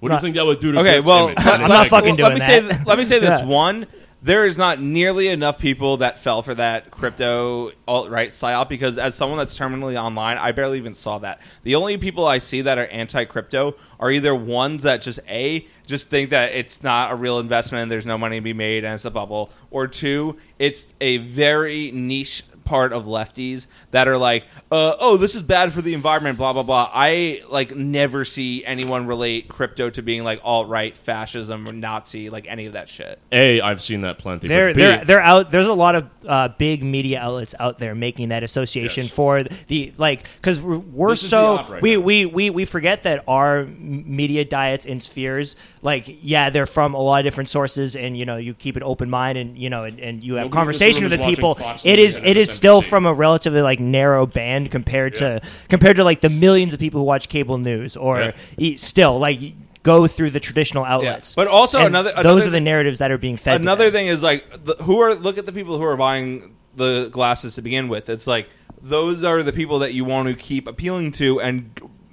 What 0.02 0.08
do 0.08 0.14
you 0.14 0.16
Not- 0.16 0.22
think 0.22 0.34
that 0.34 0.44
would 0.46 0.58
do 0.58 0.72
to 0.72 0.80
Okay, 0.80 0.94
Grift's 0.94 1.06
well, 1.08 1.28
image? 1.28 1.44
let- 1.44 1.54
I'm 1.60 1.68
not 1.68 1.70
let- 1.70 1.88
fucking 1.90 2.16
let 2.16 2.16
doing 2.16 2.34
me 2.34 2.40
say 2.40 2.58
that. 2.58 2.74
th- 2.74 2.86
let 2.88 2.98
me 2.98 3.04
say 3.04 3.20
this: 3.20 3.38
Yeah. 3.40 3.44
one, 3.46 3.86
there 4.20 4.44
is 4.46 4.58
not 4.58 4.80
nearly 4.80 5.28
enough 5.28 5.58
people 5.60 5.98
that 5.98 6.18
fell 6.18 6.42
for 6.42 6.54
that 6.54 6.90
crypto 6.90 7.70
alt 7.86 8.10
right 8.10 8.30
psyop 8.30 8.68
because, 8.68 8.98
as 8.98 9.14
someone 9.14 9.38
that's 9.38 9.56
terminally 9.56 9.94
online, 9.96 10.38
I 10.38 10.50
barely 10.50 10.78
even 10.78 10.92
saw 10.92 11.18
that. 11.20 11.40
The 11.62 11.76
only 11.76 11.98
people 11.98 12.26
I 12.26 12.38
see 12.38 12.62
that 12.62 12.78
are 12.78 12.86
anti 12.86 13.24
crypto 13.26 13.76
are 14.00 14.10
either 14.10 14.34
ones 14.34 14.82
that 14.82 15.02
just 15.02 15.20
a 15.28 15.68
just 15.86 16.10
think 16.10 16.30
that 16.30 16.50
it's 16.50 16.82
not 16.82 17.12
a 17.12 17.14
real 17.14 17.38
investment, 17.38 17.88
there's 17.88 18.04
no 18.06 18.18
money 18.18 18.38
to 18.38 18.42
be 18.42 18.52
made, 18.52 18.84
and 18.84 18.94
it's 18.94 19.04
a 19.04 19.10
bubble, 19.12 19.50
or 19.70 19.86
two, 19.86 20.36
it's 20.58 20.88
a 21.00 21.18
very 21.18 21.92
niche 21.92 22.42
part 22.72 22.94
of 22.94 23.04
lefties 23.04 23.66
that 23.90 24.08
are 24.08 24.16
like, 24.16 24.46
uh, 24.70 24.94
"Oh, 24.98 25.18
this 25.18 25.34
is 25.34 25.42
bad 25.42 25.74
for 25.74 25.82
the 25.82 25.92
environment." 25.92 26.38
Blah 26.38 26.54
blah 26.54 26.62
blah. 26.62 26.90
I 26.92 27.42
like 27.50 27.76
never 27.76 28.24
see 28.24 28.64
anyone 28.64 29.06
relate 29.06 29.48
crypto 29.48 29.90
to 29.90 30.00
being 30.02 30.24
like 30.24 30.40
alt 30.42 30.68
right, 30.68 30.96
fascism, 30.96 31.68
or 31.68 31.72
Nazi, 31.74 32.30
like 32.30 32.46
any 32.48 32.64
of 32.64 32.72
that 32.72 32.88
shit. 32.88 33.18
A, 33.30 33.60
I've 33.60 33.82
seen 33.82 34.00
that 34.00 34.18
plenty. 34.18 34.48
They're 34.48 34.68
but 34.70 34.76
B, 34.76 34.82
they're 34.82 35.04
they're 35.04 35.20
out. 35.20 35.50
There's 35.50 35.66
a 35.66 35.72
lot 35.74 35.94
of 35.96 36.08
uh, 36.26 36.48
big 36.56 36.82
media 36.82 37.20
outlets 37.20 37.54
out 37.60 37.78
there 37.78 37.94
making 37.94 38.30
that 38.30 38.42
association 38.42 39.04
Yes. 39.04 39.12
for 39.12 39.42
the 39.66 39.92
like 39.98 40.24
because 40.36 40.58
we're, 40.60 40.78
we're 40.78 41.10
This 41.10 41.24
is 41.24 41.30
the 41.30 41.36
so 41.66 41.72
right 41.72 41.82
we, 41.82 41.96
now. 41.96 42.00
we 42.02 42.26
we 42.26 42.50
we 42.50 42.64
forget 42.64 43.02
that 43.02 43.22
our 43.28 43.64
media 43.66 44.44
diets 44.44 44.86
and 44.86 45.02
spheres 45.02 45.56
like 45.82 46.04
yeah 46.22 46.48
they're 46.50 46.64
from 46.66 46.94
a 46.94 47.00
lot 47.00 47.18
of 47.20 47.24
different 47.24 47.48
sources 47.48 47.96
and 47.96 48.16
you 48.16 48.24
know 48.24 48.36
you 48.36 48.54
keep 48.54 48.76
an 48.76 48.82
open 48.82 49.10
mind 49.10 49.36
and 49.36 49.58
you 49.58 49.68
know 49.68 49.84
and, 49.84 49.98
and 50.00 50.24
you 50.24 50.34
have 50.34 50.44
Nobody 50.46 50.56
conversation 50.56 51.02
with 51.04 51.12
the 51.12 51.18
people. 51.24 51.54
Fox 51.56 51.84
It 51.84 51.96
News 51.96 51.98
is 52.12 52.16
and 52.18 52.26
it 52.26 52.36
is 52.36 52.50
still 52.62 52.80
from 52.82 53.06
a 53.06 53.12
relatively 53.12 53.60
like 53.62 53.80
narrow 53.80 54.24
band 54.26 54.70
compared 54.70 55.14
Yeah. 55.14 55.38
to 55.40 55.42
compared 55.68 55.96
to 55.96 56.04
like 56.04 56.20
the 56.20 56.28
millions 56.30 56.72
of 56.72 56.78
people 56.80 57.00
who 57.00 57.04
watch 57.04 57.28
cable 57.28 57.58
news 57.58 57.96
or 57.96 58.32
Yeah. 58.58 58.76
still 58.76 59.18
like 59.18 59.40
go 59.82 60.06
through 60.06 60.30
the 60.30 60.38
traditional 60.40 60.84
outlets. 60.84 61.34
But 61.34 61.48
also 61.48 61.78
And 61.78 61.88
another- 61.88 62.12
those 62.22 62.46
are 62.46 62.50
the 62.50 62.60
narratives 62.60 63.00
that 63.00 63.10
are 63.10 63.18
being 63.18 63.36
fed. 63.36 63.60
Another 63.60 63.90
thing 63.90 64.06
is 64.06 64.22
like, 64.22 64.44
the, 64.64 64.76
who 64.84 65.00
are 65.00 65.14
look 65.14 65.38
at 65.38 65.46
the 65.46 65.52
people 65.52 65.76
who 65.76 65.82
are 65.84 65.96
buying 65.96 66.54
the 66.76 67.08
glasses 67.10 67.56
to 67.56 67.62
begin 67.62 67.88
with. 67.88 68.08
It's 68.08 68.26
like 68.28 68.48
those 68.80 69.24
are 69.24 69.42
the 69.42 69.52
people 69.52 69.80
that 69.80 69.92
you 69.92 70.04
want 70.04 70.28
to 70.28 70.34
keep 70.34 70.68
appealing 70.68 71.10
to 71.12 71.40
and 71.40 71.70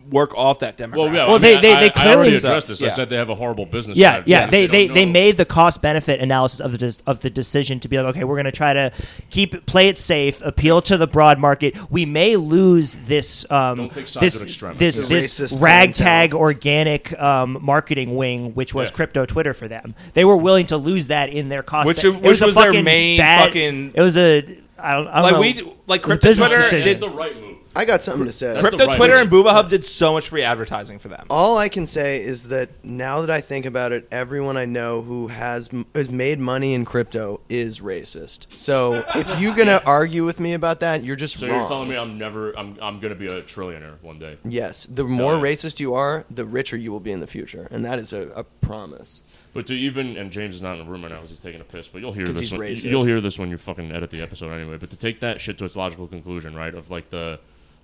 work 0.10 0.34
off 0.36 0.60
that 0.60 0.78
demographic. 0.78 0.96
Well, 0.98 1.14
yeah. 1.14 1.26
Well, 1.28 1.36
I 1.36 1.38
they- 1.40 1.54
mean, 1.54 1.62
they- 1.62 1.74
I, 1.74 1.80
they 1.80 1.92
I 1.96 2.06
already 2.08 2.32
clearly- 2.32 2.36
addressed 2.38 2.68
this. 2.70 2.82
I 2.84 2.90
said 2.90 3.10
they 3.10 3.16
have 3.16 3.30
a 3.30 3.36
horrible 3.36 3.66
business. 3.66 3.98
Yeah, 3.98 4.10
strategy 4.24 4.32
yeah. 4.32 4.40
because 4.46 4.52
They 4.52 4.68
they, 4.68 4.88
don't 4.88 4.94
they 4.96 5.06
made 5.06 5.38
the 5.38 5.46
cost 5.46 5.82
benefit 5.82 6.20
analysis 6.20 6.60
of 6.60 6.72
the 6.72 6.78
des- 6.78 7.02
of 7.06 7.20
the 7.20 7.30
decision 7.30 7.80
to 7.82 7.88
be 7.88 7.98
like, 7.98 8.16
okay, 8.16 8.24
we're 8.24 8.36
going 8.36 8.46
to 8.46 8.52
try 8.52 8.74
to 8.74 8.92
keep 9.30 9.54
it, 9.56 9.66
play 9.66 9.88
it 9.88 9.98
safe, 9.98 10.42
appeal 10.44 10.82
to 10.84 10.98
the 10.98 11.08
broad 11.08 11.40
market. 11.40 11.76
We 11.92 12.06
may 12.06 12.36
lose 12.36 12.94
this 13.06 13.50
um, 13.52 13.78
Don't 13.78 13.94
take 13.94 14.08
sides 14.08 14.40
this 14.40 14.58
this 14.78 14.98
The 14.98 15.06
this 15.08 15.58
ragtag 15.60 16.34
organic 16.34 17.18
um, 17.20 17.58
marketing 17.62 18.16
wing, 18.16 18.54
which 18.56 18.74
was 18.74 18.90
Yeah. 18.90 18.96
crypto 18.96 19.26
Twitter 19.26 19.54
for 19.54 19.68
them. 19.68 19.96
They 20.14 20.26
were 20.26 20.38
willing 20.38 20.66
to 20.68 20.78
lose 20.78 21.08
that 21.08 21.30
in 21.30 21.50
their 21.50 21.64
cost, 21.64 21.88
Which- 21.88 22.02
ben- 22.02 22.16
it 22.16 22.22
which 22.24 22.42
a 22.42 22.46
was 22.48 22.56
their 22.56 22.82
main 22.84 23.18
bad- 23.18 23.46
fucking- 23.46 23.92
It 23.94 24.02
was 24.02 24.18
a 24.18 24.58
I 24.82 24.94
don't, 24.94 25.08
I 25.08 25.14
don't 25.16 25.24
like 25.24 25.34
know. 25.34 25.40
we 25.42 25.54
like 25.54 25.60
It 25.60 25.66
was 25.66 25.98
a 25.98 26.00
crypto 26.00 26.34
Twitter 26.34 26.56
decision. 26.58 26.80
That's 26.86 27.00
did 27.00 27.10
the 27.12 27.16
right 27.16 27.36
move. 27.36 27.49
I 27.76 27.86
got 27.86 28.04
something 28.04 28.26
to 28.26 28.32
say. 28.32 28.54
That's 28.54 28.72
the 28.72 28.78
crypto 28.78 28.88
right 28.88 28.96
Twitter 28.98 29.14
and 29.16 29.30
Booba 29.30 29.52
Hub 29.52 29.70
did 29.70 29.86
so 29.86 30.14
much 30.14 30.30
free 30.30 30.42
advertising 30.44 30.98
for 31.00 31.08
them. 31.08 31.28
All 31.30 31.58
I 31.58 31.70
can 31.70 31.86
say 31.88 32.22
is 32.24 32.46
that 32.46 32.70
now 32.84 33.22
that 33.22 33.30
I 33.30 33.42
think 33.42 33.66
about 33.66 33.92
it, 33.92 34.08
everyone 34.12 34.58
I 34.58 34.66
know 34.66 35.02
who 35.02 35.28
has 35.28 35.70
has 35.94 36.10
made 36.10 36.40
money 36.40 36.74
in 36.74 36.84
crypto 36.84 37.42
is 37.48 37.80
racist. 37.80 38.52
So 38.58 39.06
if 39.16 39.40
you're 39.40 39.56
gonna 39.56 39.82
argue 39.86 40.26
with 40.26 40.40
me 40.40 40.54
about 40.54 40.80
that, 40.80 41.04
you're 41.04 41.16
just 41.16 41.38
So 41.38 41.48
wrong. 41.48 41.60
you're 41.60 41.68
telling 41.68 41.90
me 41.90 41.96
I'm 41.96 42.18
never, 42.18 42.58
I'm, 42.58 42.78
I'm 42.82 43.00
going 43.00 43.14
to 43.14 43.20
be 43.20 43.28
a 43.28 43.42
trillionaire 43.44 44.02
one 44.02 44.20
day. 44.20 44.38
yes, 44.46 44.86
the 44.90 45.04
more 45.04 45.36
yeah. 45.36 45.42
racist 45.44 45.80
you 45.80 45.94
are, 45.94 46.26
the 46.32 46.46
richer 46.46 46.76
you 46.76 46.92
will 46.92 47.00
be 47.00 47.12
in 47.12 47.20
the 47.20 47.28
future, 47.28 47.68
and 47.72 47.86
that 47.86 48.00
is 48.00 48.14
a, 48.14 48.30
a 48.36 48.44
promise. 48.44 49.24
But 49.54 49.66
to 49.68 49.74
even, 49.76 50.16
and 50.18 50.32
James 50.32 50.56
is 50.56 50.62
not 50.62 50.74
in 50.78 50.86
the 50.86 50.92
room 50.92 51.02
right 51.04 51.10
now 51.10 51.18
because 51.18 51.32
he's 51.32 51.40
taking 51.40 51.62
a 51.62 51.64
piss. 51.64 51.88
But 51.88 52.02
you'll 52.02 52.14
hear 52.14 52.26
'Cause 52.26 52.36
this. 52.36 52.50
he's 52.50 52.58
When, 52.60 52.68
racist. 52.68 52.84
you'll 52.84 53.04
hear 53.04 53.20
this 53.22 53.40
when 53.40 53.50
you 53.50 53.58
fucking 53.58 53.92
edit 53.92 54.10
the 54.12 54.22
episode 54.22 54.52
anyway. 54.52 54.78
But 54.78 54.90
to 54.92 54.96
take 54.96 55.20
that 55.22 55.42
shit 55.42 55.58
to 55.60 55.66
its 55.66 55.76
logical 55.76 56.08
conclusion, 56.08 56.56
right? 56.56 56.74
Of 56.74 56.92
like 56.92 57.10
the, 57.10 57.40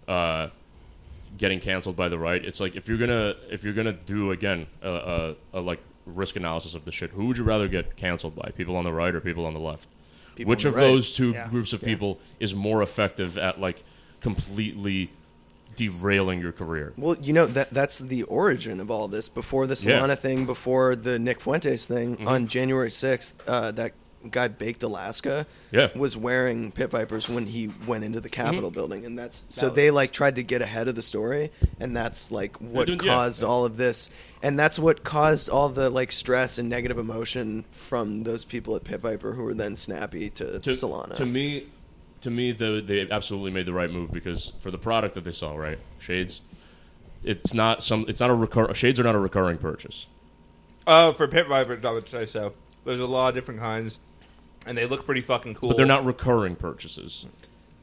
uh, 0.08 0.50
getting 1.38 1.60
canceled 1.60 1.96
by 1.96 2.10
the 2.10 2.18
right. 2.20 2.44
It's 2.44 2.60
like 2.60 2.76
if 2.76 2.88
you're 2.88 2.98
gonna, 2.98 3.36
if 3.50 3.64
you're 3.64 3.74
gonna 3.74 3.94
do 3.94 4.32
again 4.32 4.68
a, 4.82 4.90
a, 4.90 5.36
a 5.56 5.60
like 5.62 5.80
risk 6.06 6.36
analysis 6.36 6.74
of 6.76 6.86
the 6.86 6.92
shit, 6.92 7.10
who 7.12 7.26
would 7.28 7.38
you 7.38 7.44
rather 7.44 7.68
get 7.68 7.96
canceled 7.98 8.36
by? 8.36 8.52
People 8.56 8.76
on 8.76 8.84
the 8.84 8.94
right 8.94 9.14
or 9.14 9.20
people 9.22 9.46
on 9.46 9.54
the 9.54 9.60
left? 9.60 9.88
People 10.36 10.50
Which 10.50 10.66
on 10.66 10.70
of 10.70 10.76
right. 10.76 10.82
those 10.84 11.16
two 11.16 11.32
Yeah. 11.32 11.48
groups 11.50 11.74
of 11.74 11.82
people 11.82 12.20
is 12.40 12.54
more 12.54 12.82
effective 12.84 13.38
at 13.38 13.60
like 13.60 13.84
completely 14.22 15.10
derailing 15.76 16.40
your 16.40 16.52
career? 16.52 16.94
Well, 16.98 17.16
you 17.22 17.34
know 17.34 17.46
that 17.48 17.72
that's 17.74 18.00
the 18.00 18.24
origin 18.24 18.80
of 18.80 18.90
all 18.90 19.08
this. 19.08 19.28
Before 19.30 19.68
the 19.68 19.76
Yeah. 19.76 20.00
Solana 20.00 20.18
thing, 20.18 20.46
before 20.46 20.96
the 20.96 21.20
Nick 21.20 21.42
Fuentes 21.42 21.86
thing, 21.86 22.16
Mm-hmm. 22.18 22.28
on 22.28 22.48
January 22.48 22.92
sixth, 22.92 23.36
uh, 23.48 23.72
that 23.74 23.92
guy 24.30 24.48
Baked 24.48 24.84
Alaska 24.84 25.46
Yeah. 25.72 25.90
was 25.96 26.16
wearing 26.18 26.72
pit 26.72 26.90
vipers 26.90 27.30
when 27.30 27.46
he 27.46 27.72
went 27.88 28.04
into 28.04 28.20
the 28.22 28.30
Capitol 28.30 28.70
Mm-hmm. 28.70 28.76
building, 28.76 29.06
and 29.06 29.18
that's 29.18 29.44
so 29.50 29.70
they 29.70 29.92
like 29.92 30.12
tried 30.12 30.36
to 30.36 30.44
get 30.44 30.62
ahead 30.62 30.88
of 30.88 30.96
the 30.96 31.02
story, 31.02 31.52
and 31.80 31.96
that's 31.96 32.32
like 32.32 32.58
what 32.62 32.88
doing- 32.88 33.00
yeah. 33.04 33.14
caused 33.14 33.44
all 33.44 33.66
of 33.66 33.78
this, 33.78 34.10
and 34.44 34.58
that's 34.60 34.78
what 34.80 35.04
caused 35.04 35.50
all 35.50 35.70
the 35.70 35.90
like 35.90 36.12
stress 36.12 36.58
and 36.58 36.70
negative 36.70 36.98
emotion 36.98 37.66
from 37.72 38.24
those 38.24 38.46
people 38.46 38.76
at 38.76 38.84
Pit 38.84 39.00
Viper 39.02 39.34
who 39.34 39.44
were 39.44 39.54
then 39.54 39.76
snappy 39.76 40.30
to, 40.32 40.60
to, 40.60 40.70
Solana. 40.72 41.14
To 41.16 41.26
me, 41.26 41.68
to 42.22 42.30
me, 42.32 42.52
the, 42.52 42.82
they 42.86 43.08
absolutely 43.12 43.52
made 43.52 43.66
the 43.68 43.74
right 43.74 43.90
move 43.92 44.12
because 44.12 44.54
for 44.60 44.72
the 44.72 44.78
product 44.78 45.16
that 45.16 45.24
they 45.24 45.32
saw, 45.32 45.56
right, 45.56 45.78
shades, 46.00 46.42
it's 47.24 47.54
not 47.54 47.84
some, 47.84 48.06
it's 48.08 48.20
not 48.20 48.30
a 48.30 48.34
recur. 48.36 48.74
Shades 48.74 49.00
are 49.00 49.04
not 49.04 49.16
a 49.16 49.20
recurring 49.20 49.58
purchase. 49.58 50.08
Uh, 50.88 51.12
for 51.14 51.28
pit 51.28 51.48
Viper, 51.48 51.80
I 51.84 51.92
would 51.92 52.08
say 52.08 52.26
so. 52.28 52.54
There's 52.86 53.00
a 53.00 53.06
lot 53.08 53.30
of 53.30 53.36
different 53.36 53.60
kinds, 53.60 53.98
and 54.66 54.78
they 54.78 54.86
look 54.86 55.06
pretty 55.06 55.22
fucking 55.22 55.56
cool. 55.56 55.70
But 55.70 55.78
they're 55.78 55.86
not 55.86 56.06
recurring 56.06 56.56
purchases. 56.56 57.28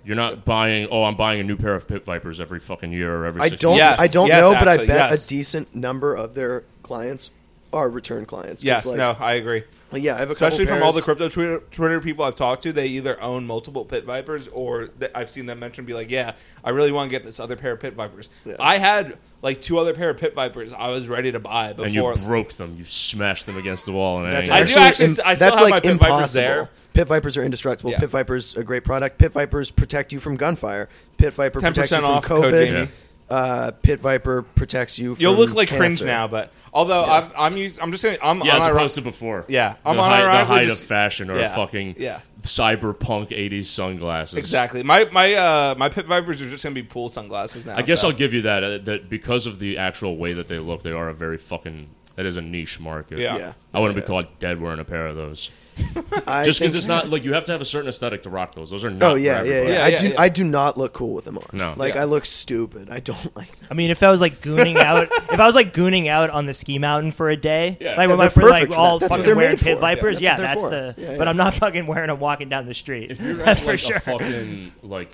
You're 0.05 0.17
not 0.17 0.45
buying. 0.45 0.89
Oh, 0.91 1.05
I'm 1.05 1.17
buying 1.17 1.41
a 1.41 1.45
new 1.45 1.57
pair 1.57 1.75
of 1.75 1.87
pit 1.87 2.05
vipers 2.05 2.41
every 2.41 2.59
fucking 2.59 2.93
year 2.93 3.15
or 3.15 3.27
every. 3.27 3.41
I 3.41 3.49
six 3.49 3.61
don't. 3.61 3.77
Yes, 3.77 4.01
I 4.01 4.09
don't 4.09 4.29
yes, 4.29 4.41
know, 4.41 4.53
but 4.53 4.67
I 4.67 4.73
actually, 4.73 4.87
bet 4.89 5.11
yes. 5.11 5.25
a 5.25 5.29
decent 5.29 5.75
number 5.75 6.15
of 6.15 6.35
their 6.35 6.65
clients 6.83 7.31
are 7.73 7.89
return 7.91 8.25
clients. 8.27 8.63
'Cause, 8.63 8.65
Yes, 8.65 8.87
like, 8.87 8.97
no, 8.97 9.17
I 9.19 9.33
agree. 9.35 9.65
like, 9.91 10.03
yeah, 10.03 10.15
I 10.15 10.19
have 10.19 10.31
a 10.31 10.35
couple 10.35 10.49
Especially 10.49 10.67
from 10.67 10.83
all 10.83 10.93
the 10.93 10.97
pairs- 11.01 11.05
crypto 11.05 11.29
Twitter, 11.29 11.59
Twitter 11.71 12.01
people 12.01 12.25
I've 12.25 12.37
talked 12.37 12.63
to, 12.65 12.73
they 12.73 12.87
either 12.89 13.21
own 13.23 13.47
multiple 13.47 13.85
pit 13.85 14.05
vipers 14.05 14.49
or 14.53 14.89
th- 14.89 15.11
I've 15.15 15.31
seen 15.31 15.47
them 15.47 15.59
mention 15.61 15.85
be 15.85 15.95
like, 15.95 16.11
"Yeah, 16.11 16.33
I 16.65 16.71
really 16.71 16.93
want 16.93 17.09
to 17.09 17.11
get 17.11 17.25
this 17.25 17.41
other 17.41 17.57
pair 17.57 17.73
of 17.73 17.81
pit 17.81 17.95
vipers." 17.95 18.29
Yeah. 18.45 18.55
I 18.61 18.79
had 18.79 19.17
like 19.43 19.61
two 19.61 19.79
other 19.79 19.93
pair 19.95 20.11
of 20.11 20.19
pit 20.19 20.35
vipers 20.35 20.73
I 20.73 20.89
was 20.89 21.09
ready 21.09 21.33
to 21.33 21.41
buy 21.41 21.73
before. 21.73 21.87
and 21.87 21.95
you 21.95 22.27
broke 22.27 22.53
them. 22.55 22.77
You 22.79 22.85
smashed 22.85 23.47
them 23.47 23.57
against 23.57 23.87
the 23.87 23.93
wall. 23.93 24.23
And 24.23 24.33
That's 24.33 24.49
it 24.49 24.53
I 24.53 24.59
do 24.59 24.63
actually, 24.65 24.83
actually 24.85 25.05
im- 25.07 25.11
I 25.11 25.35
still 25.35 25.49
that's 25.49 25.59
have 25.59 25.61
like 25.63 25.71
my 25.71 25.81
Pit 25.81 25.93
Vipers 25.99 26.07
impossible. 26.37 26.43
there. 26.45 26.69
Pit 26.95 27.09
Vipers 27.09 27.37
are 27.39 27.43
indestructible. 27.45 27.91
Yeah. 27.91 27.99
Pit 28.01 28.11
Vipers 28.11 28.55
a 28.57 28.63
great 28.63 28.85
product. 28.85 29.19
Pit 29.19 29.33
Vipers 29.33 29.71
protect 29.71 30.13
you 30.13 30.21
from 30.21 30.37
gunfire. 30.37 30.89
Pit 31.17 31.33
Viper 31.35 31.59
10% 31.61 31.63
protects 31.75 31.91
you 31.93 31.97
from 31.97 32.05
off 32.05 32.25
code 32.25 32.53
COVID. 32.53 32.71
Jamie. 32.71 32.89
Uh, 33.33 33.71
Pit 33.83 33.99
Viper 34.01 34.43
protects 34.43 34.99
you. 34.99 35.15
From 35.15 35.23
You'll 35.23 35.35
look 35.35 35.55
like 35.55 35.69
cringe 35.69 36.03
now, 36.05 36.29
but 36.29 36.53
although 36.75 37.03
I'm 37.05 37.31
I'm 37.37 37.57
used, 37.57 37.81
I'm 37.81 37.91
just 37.91 38.03
saying 38.03 38.19
I'm 38.23 38.41
yeah, 38.43 38.57
as 38.59 38.65
unironic- 38.65 38.71
opposed 38.73 38.95
to 38.97 39.01
before. 39.03 39.45
Yeah, 39.49 39.77
I'm 39.87 39.97
the 39.97 40.03
height, 40.03 40.21
the 40.21 40.27
unironically 40.29 40.45
height 40.47 40.67
just- 40.67 40.83
of 40.83 40.89
fashion 40.89 41.31
or 41.31 41.39
Yeah, 41.39 41.55
fucking 41.55 41.95
yeah. 41.99 42.21
cyberpunk 42.43 43.31
'80s 43.31 43.67
sunglasses. 43.67 44.37
exactly. 44.39 44.83
My 44.83 45.07
my 45.13 45.33
uh 45.35 45.75
my 45.79 45.89
pit 45.89 46.05
vipers 46.07 46.43
are 46.43 46.51
just 46.51 46.63
gonna 46.63 46.75
be 46.75 46.83
pool 46.83 47.09
sunglasses 47.09 47.65
now. 47.65 47.77
I 47.77 47.83
guess 47.83 48.03
so. 48.03 48.09
I'll 48.09 48.15
give 48.15 48.35
you 48.35 48.43
that. 48.43 48.63
Uh, 48.65 48.79
that 48.85 49.09
because 49.09 49.47
of 49.47 49.59
the 49.59 49.79
actual 49.79 50.17
way 50.19 50.35
that 50.35 50.49
they 50.49 50.59
look, 50.59 50.83
they 50.83 50.93
are 50.93 51.09
a 51.09 51.15
very 51.15 51.39
fucking. 51.39 51.89
That 52.17 52.27
is 52.27 52.37
a 52.37 52.43
niche 52.43 52.79
market. 52.81 53.19
Yeah. 53.19 53.37
Yeah, 53.37 53.53
I 53.73 53.81
wouldn't 53.81 53.97
Yeah. 53.97 54.03
be 54.03 54.07
caught 54.07 54.39
dead 54.39 54.61
wearing 54.61 54.81
a 54.81 54.85
pair 54.85 55.07
of 55.07 55.17
those. 55.17 55.51
I 56.27 56.45
Just 56.45 56.59
because 56.59 56.59
think- 56.59 56.75
it's 56.75 56.87
not 56.87 57.09
like 57.09 57.25
you 57.25 57.33
have 57.33 57.45
to 57.47 57.53
have 57.53 57.63
a 57.63 57.65
certain 57.65 57.89
aesthetic 57.89 58.25
to 58.25 58.31
rock 58.31 58.55
those. 58.55 58.69
Those 58.69 58.85
are 58.85 58.91
not. 58.91 59.03
Oh 59.03 59.13
for 59.15 59.19
yeah, 59.19 59.43
yeah, 59.43 59.55
everybody. 59.55 59.73
yeah. 59.73 59.79
Yeah, 59.79 59.85
I 59.85 59.89
yeah, 59.89 59.99
do. 59.99 60.09
yeah. 60.09 60.15
I 60.21 60.29
do 60.29 60.45
not 60.45 60.77
look 60.77 60.93
cool 60.93 61.15
with 61.15 61.25
them 61.25 61.39
on. 61.39 61.47
No. 61.55 61.73
like 61.79 61.95
Yeah. 61.95 62.03
I 62.03 62.05
look 62.05 62.27
stupid. 62.27 62.91
I 62.91 63.01
don't 63.01 63.35
like. 63.37 63.59
Them. 63.59 63.69
I 63.71 63.75
mean, 63.75 63.91
if 63.91 64.03
I 64.03 64.11
was 64.11 64.21
like 64.21 64.43
gooning 64.43 64.77
out, 64.85 65.09
if 65.11 65.41
I 65.41 65.47
was 65.47 65.55
like 65.55 65.73
gooning 65.73 66.09
out 66.09 66.29
on 66.29 66.45
the 66.45 66.53
ski 66.53 66.79
mountain 66.79 67.11
for 67.11 67.31
a 67.31 67.37
day, 67.39 67.79
Yeah. 67.81 67.97
like 67.97 68.01
Yeah, 68.01 68.07
when 68.09 68.19
my 68.19 68.25
they're 68.25 68.31
friends 68.31 68.51
like 68.51 68.69
for 68.69 68.75
all 68.75 68.99
that. 68.99 69.09
That's 69.09 69.11
what 69.13 69.17
fucking 69.21 69.27
they're 69.27 69.35
wearing 69.37 69.53
made 69.53 69.61
pit 69.61 69.77
for. 69.79 69.81
vipers, 69.81 70.21
Yeah, 70.21 70.33
yeah, 70.33 70.37
that's 70.37 70.43
that's 70.43 70.63
what 70.63 70.71
the. 70.71 70.77
they're 70.77 70.93
for. 70.95 71.01
Yeah, 71.01 71.17
But 71.17 71.25
yeah. 71.25 71.31
I'm 71.31 71.37
not 71.39 71.55
fucking 71.55 71.87
wearing 71.87 72.09
them 72.09 72.21
walking 72.21 72.51
down 72.51 72.67
the 72.67 72.75
street. 72.75 73.11
If 73.11 73.21
you're 73.23 73.35
that's 73.37 73.61
at 73.61 73.65
for 73.65 73.71
like 73.73 73.79
sure. 73.79 73.97
a 73.97 74.01
fucking 74.01 74.73
like 74.83 75.11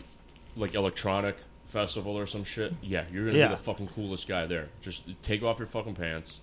like 0.56 0.74
electronic 0.74 1.36
festival 1.68 2.18
or 2.18 2.26
some 2.26 2.42
shit, 2.42 2.74
yeah, 2.82 3.04
you're 3.12 3.26
gonna 3.26 3.38
Yeah. 3.38 3.46
be 3.48 3.54
the 3.54 3.60
fucking 3.62 3.88
coolest 3.94 4.26
guy 4.26 4.46
there. 4.46 4.70
Just 4.82 5.04
take 5.22 5.44
off 5.44 5.58
your 5.60 5.68
fucking 5.68 5.94
pants, 5.94 6.40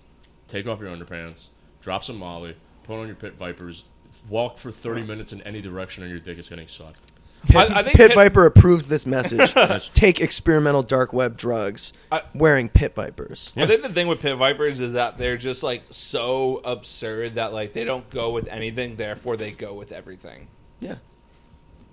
take 0.48 0.66
off 0.66 0.80
your 0.80 0.88
underpants, 0.94 1.48
drop 1.80 2.04
some 2.04 2.16
Molly, 2.18 2.56
put 2.84 2.98
on 3.00 3.06
your 3.06 3.16
pit 3.16 3.34
vipers, 3.38 3.84
walk 4.28 4.58
for 4.58 4.70
thirty 4.72 5.02
minutes 5.02 5.32
in 5.32 5.42
any 5.42 5.60
direction, 5.60 6.02
and 6.02 6.10
your 6.10 6.20
dick 6.20 6.38
is 6.38 6.48
getting 6.48 6.68
sucked. 6.68 6.98
Pit, 7.46 7.56
I- 7.56 7.80
I 7.80 7.82
think 7.82 7.96
Pit 7.96 8.08
Pit- 8.08 8.14
Viper 8.14 8.44
approves 8.46 8.86
this 8.88 9.06
message. 9.06 9.54
Take 9.92 10.20
experimental 10.20 10.82
dark 10.82 11.12
web 11.12 11.36
drugs 11.36 11.92
I- 12.10 12.22
wearing 12.34 12.68
Pit 12.68 12.94
Vipers. 12.94 13.52
I 13.56 13.66
think 13.66 13.82
the 13.82 13.88
thing 13.92 14.08
with 14.08 14.20
pit 14.20 14.36
vipers 14.36 14.80
is 14.80 14.94
that 14.94 15.18
they're 15.18 15.36
just 15.36 15.62
like 15.62 15.82
so 15.90 16.60
absurd 16.64 17.34
that 17.36 17.52
like 17.52 17.72
they 17.72 17.84
don't 17.84 18.08
go 18.10 18.30
with 18.30 18.48
anything, 18.48 18.96
therefore 18.96 19.36
they 19.36 19.50
go 19.52 19.74
with 19.74 19.92
everything. 19.92 20.48
Yeah. 20.80 20.96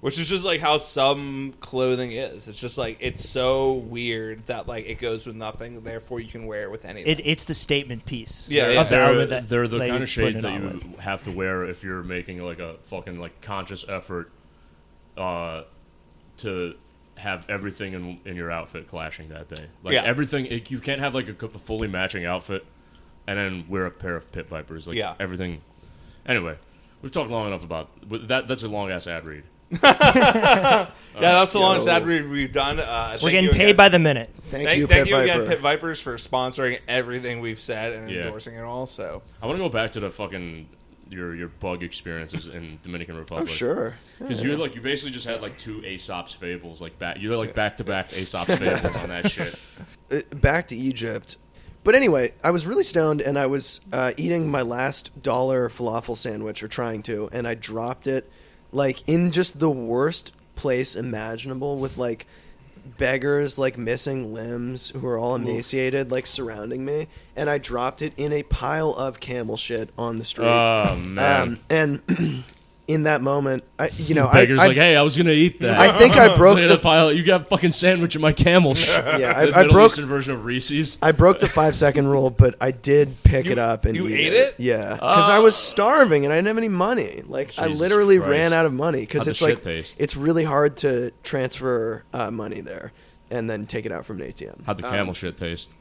Which 0.04 0.20
is 0.20 0.28
just 0.28 0.44
like 0.44 0.60
how 0.60 0.80
some 0.80 1.54
clothing 1.62 2.12
is. 2.12 2.50
It's 2.50 2.60
just 2.60 2.78
like 2.78 2.98
it's 3.00 3.28
so 3.28 3.72
weird 3.72 4.46
that 4.48 4.68
like 4.68 4.86
it 4.86 5.00
goes 5.00 5.26
with 5.26 5.38
nothing, 5.38 5.82
therefore 5.82 6.20
you 6.20 6.28
can 6.30 6.46
wear 6.46 6.64
it 6.64 6.72
with 6.72 6.84
anything. 6.84 7.10
It, 7.10 7.22
it's 7.26 7.46
the 7.46 7.54
statement 7.54 8.06
piece. 8.06 8.46
Yeah, 8.50 8.68
yeah. 8.68 8.84
they're, 8.84 9.04
outfit 9.24 9.48
they're 9.48 9.68
the 9.70 9.80
kind 9.80 10.04
of 10.04 10.10
shades 10.10 10.42
that 10.42 10.54
you 10.60 10.68
with. 10.68 11.00
have 11.00 11.24
to 11.24 11.32
wear 11.32 11.64
if 11.64 11.86
you're 11.86 12.04
making 12.04 12.44
like 12.44 12.60
a 12.60 12.76
fucking 12.84 13.18
like 13.18 13.40
conscious 13.40 13.86
effort 13.88 14.30
uh, 15.16 15.62
to 16.40 16.76
have 17.16 17.50
everything 17.50 17.94
in 17.94 18.20
in 18.26 18.36
your 18.36 18.52
outfit 18.52 18.90
clashing 18.90 19.30
that 19.30 19.48
day. 19.48 19.68
Like 19.84 19.94
Yeah. 19.94 20.04
everything, 20.04 20.48
it, 20.48 20.70
you 20.70 20.80
can't 20.80 21.00
have 21.00 21.16
like 21.16 21.30
a 21.30 21.34
co- 21.34 21.48
fully 21.48 21.88
matching 21.88 22.26
outfit 22.26 22.66
and 23.26 23.38
then 23.40 23.66
wear 23.70 23.86
a 23.86 23.92
pair 23.92 24.18
of 24.18 24.30
pit 24.34 24.50
vipers. 24.50 24.86
Like 24.86 24.98
Yeah. 24.98 25.16
everything. 25.18 25.62
Anyway, 26.26 26.58
we've 27.02 27.12
talked 27.12 27.32
long 27.32 27.48
enough 27.48 27.64
about 27.64 27.90
that. 28.28 28.50
That's 28.50 28.64
a 28.64 28.68
long 28.68 28.92
ass 28.92 29.08
ad 29.08 29.24
read. 29.26 29.44
yeah, 29.84 30.90
that's 31.14 31.54
the 31.54 31.60
Yo. 31.60 31.66
longest 31.66 31.88
ad 31.88 32.06
read 32.06 32.30
we've 32.30 32.52
done. 32.52 32.80
Uh, 32.80 33.18
We're 33.22 33.32
getting 33.32 33.52
paid 33.52 33.62
again. 33.64 33.76
by 33.76 33.90
the 33.90 34.00
minute. 34.00 34.30
Thank, 34.46 34.66
Thank, 34.68 34.80
you, 34.80 34.88
thank 34.88 35.06
Pit 35.06 35.08
you 35.10 35.18
again, 35.18 35.40
Viper. 35.40 35.50
Pit 35.52 35.62
Vipers, 35.62 36.02
for 36.02 36.16
sponsoring 36.16 36.80
everything 36.88 37.40
we've 37.40 37.60
said 37.60 37.94
and 37.94 38.10
Yeah. 38.10 38.24
endorsing 38.26 38.56
it 38.56 38.62
all. 38.64 38.86
So 38.86 39.22
I 39.42 39.48
want 39.48 39.58
to 39.58 39.64
go 39.64 39.70
back 39.70 39.92
to 39.92 40.00
the 40.00 40.10
fucking 40.10 40.68
your 41.10 41.36
your 41.36 41.48
bug 41.48 41.84
experiences 41.84 42.48
in 42.48 42.80
Dominican 42.84 43.16
Republic. 43.18 43.50
Oh 43.50 43.54
sure. 43.54 43.96
Because 44.20 44.42
you 44.42 44.56
like 44.58 44.76
you 44.76 44.82
basically 44.82 45.12
just 45.12 45.26
had 45.26 45.42
like 45.42 45.58
two 45.58 45.84
Aesop's 45.86 46.34
fables 46.34 46.82
like 46.82 46.98
back 46.98 47.20
you 47.20 47.30
had 47.30 47.38
like 47.38 47.54
back 47.54 47.78
to 47.78 47.84
back 47.84 48.14
Aesop's 48.14 48.56
fables 48.58 48.96
on 48.96 49.10
that 49.10 49.32
shit. 49.32 49.56
Uh, 50.12 50.22
back 50.36 50.68
to 50.70 50.76
Egypt. 50.76 51.38
But 51.84 51.96
anyway, 51.96 52.34
I 52.44 52.52
was 52.52 52.66
really 52.66 52.84
stoned 52.84 53.22
and 53.22 53.38
I 53.38 53.46
was 53.48 53.82
uh, 53.92 54.14
eating 54.16 54.50
my 54.50 54.62
last 54.62 55.12
dollar 55.22 55.68
falafel 55.70 56.18
sandwich 56.18 56.64
or 56.64 56.70
trying 56.70 57.04
to, 57.04 57.30
and 57.34 57.46
I 57.46 57.56
dropped 57.56 58.08
it 58.08 58.32
like 58.74 59.04
in 59.08 59.32
just 59.32 59.60
the 59.60 59.70
worst 59.70 60.34
place 60.56 60.96
imaginable 60.96 61.80
with 61.80 61.98
like 61.98 62.28
beggars 62.98 63.58
like 63.58 63.78
missing 63.78 64.34
limbs 64.34 64.90
who 64.90 65.08
are 65.08 65.18
all 65.18 65.36
emaciated 65.36 66.12
like 66.12 66.28
surrounding 66.28 66.84
me 66.84 67.08
and 67.36 67.50
I 67.50 67.58
dropped 67.58 68.02
it 68.02 68.14
in 68.18 68.34
a 68.34 68.44
pile 68.44 68.94
of 68.94 69.20
camel 69.22 69.56
shit 69.56 69.90
on 69.98 70.20
the 70.20 70.26
street. 70.26 70.48
Oh 70.48 70.96
man. 70.98 71.42
um, 71.42 71.60
and 71.70 72.44
in 72.88 73.04
that 73.04 73.22
moment, 73.22 73.64
I 73.80 73.90
you 73.98 74.14
know, 74.14 74.28
Beggar's 74.30 74.60
I, 74.62 74.64
I 74.66 74.68
like, 74.68 74.78
hey, 74.78 74.98
I 74.98 75.02
was 75.04 75.16
gonna 75.16 75.32
eat 75.32 75.62
that. 75.62 75.80
I 75.80 75.98
think 75.98 76.16
I 76.18 76.36
broke 76.38 76.60
the 76.60 76.68
the 76.68 76.78
pile. 76.78 77.12
You 77.14 77.24
got 77.24 77.42
a 77.42 77.46
fucking 77.46 77.72
sandwich 77.72 78.16
in 78.16 78.22
my 78.22 78.34
camel. 78.34 78.74
shit. 78.76 78.90
Yeah, 79.20 79.34
I- 79.38 79.46
the 79.46 79.56
I 79.58 79.68
broke- 79.70 79.92
Eastern 79.92 80.06
version 80.06 80.34
of 80.34 80.44
Reese's. 80.44 80.98
I 81.02 81.14
broke 81.14 81.40
the 81.40 81.48
five 81.48 81.76
second 81.76 82.08
rule, 82.08 82.30
but 82.30 82.56
I 82.60 82.72
did 82.72 83.24
pick 83.24 83.46
You- 83.46 83.54
it 83.54 83.58
up 83.60 83.86
and 83.86 83.96
you 83.96 84.08
eat 84.10 84.14
ate 84.16 84.34
it. 84.34 84.36
it? 84.36 84.56
Yeah, 84.60 84.96
because 84.96 85.30
I 85.30 85.40
was 85.40 85.56
starving 85.56 86.26
and 86.26 86.34
I 86.34 86.38
didn't 86.38 86.48
have 86.48 86.58
any 86.58 86.70
money. 86.70 87.22
Like 87.26 87.54
I 87.58 87.68
literally 87.68 88.18
Christ. 88.18 88.30
ran 88.32 88.54
out 88.54 88.66
of 88.66 88.74
money 88.74 89.00
because 89.02 89.28
it's 89.28 89.42
like 89.42 89.62
taste? 89.64 89.96
it's 90.00 90.18
really 90.18 90.44
hard 90.44 90.78
to 90.78 91.12
transfer 91.24 92.04
uh, 92.14 92.32
money 92.32 92.60
there 92.62 92.92
and 93.32 93.50
then 93.50 93.66
take 93.66 93.86
it 93.86 93.92
out 93.92 94.06
from 94.06 94.22
an 94.22 94.28
ATM. 94.32 94.64
How'd 94.66 94.78
the 94.78 94.86
Um, 94.88 94.94
camel 94.94 95.14
shit 95.14 95.38
taste? 95.38 95.72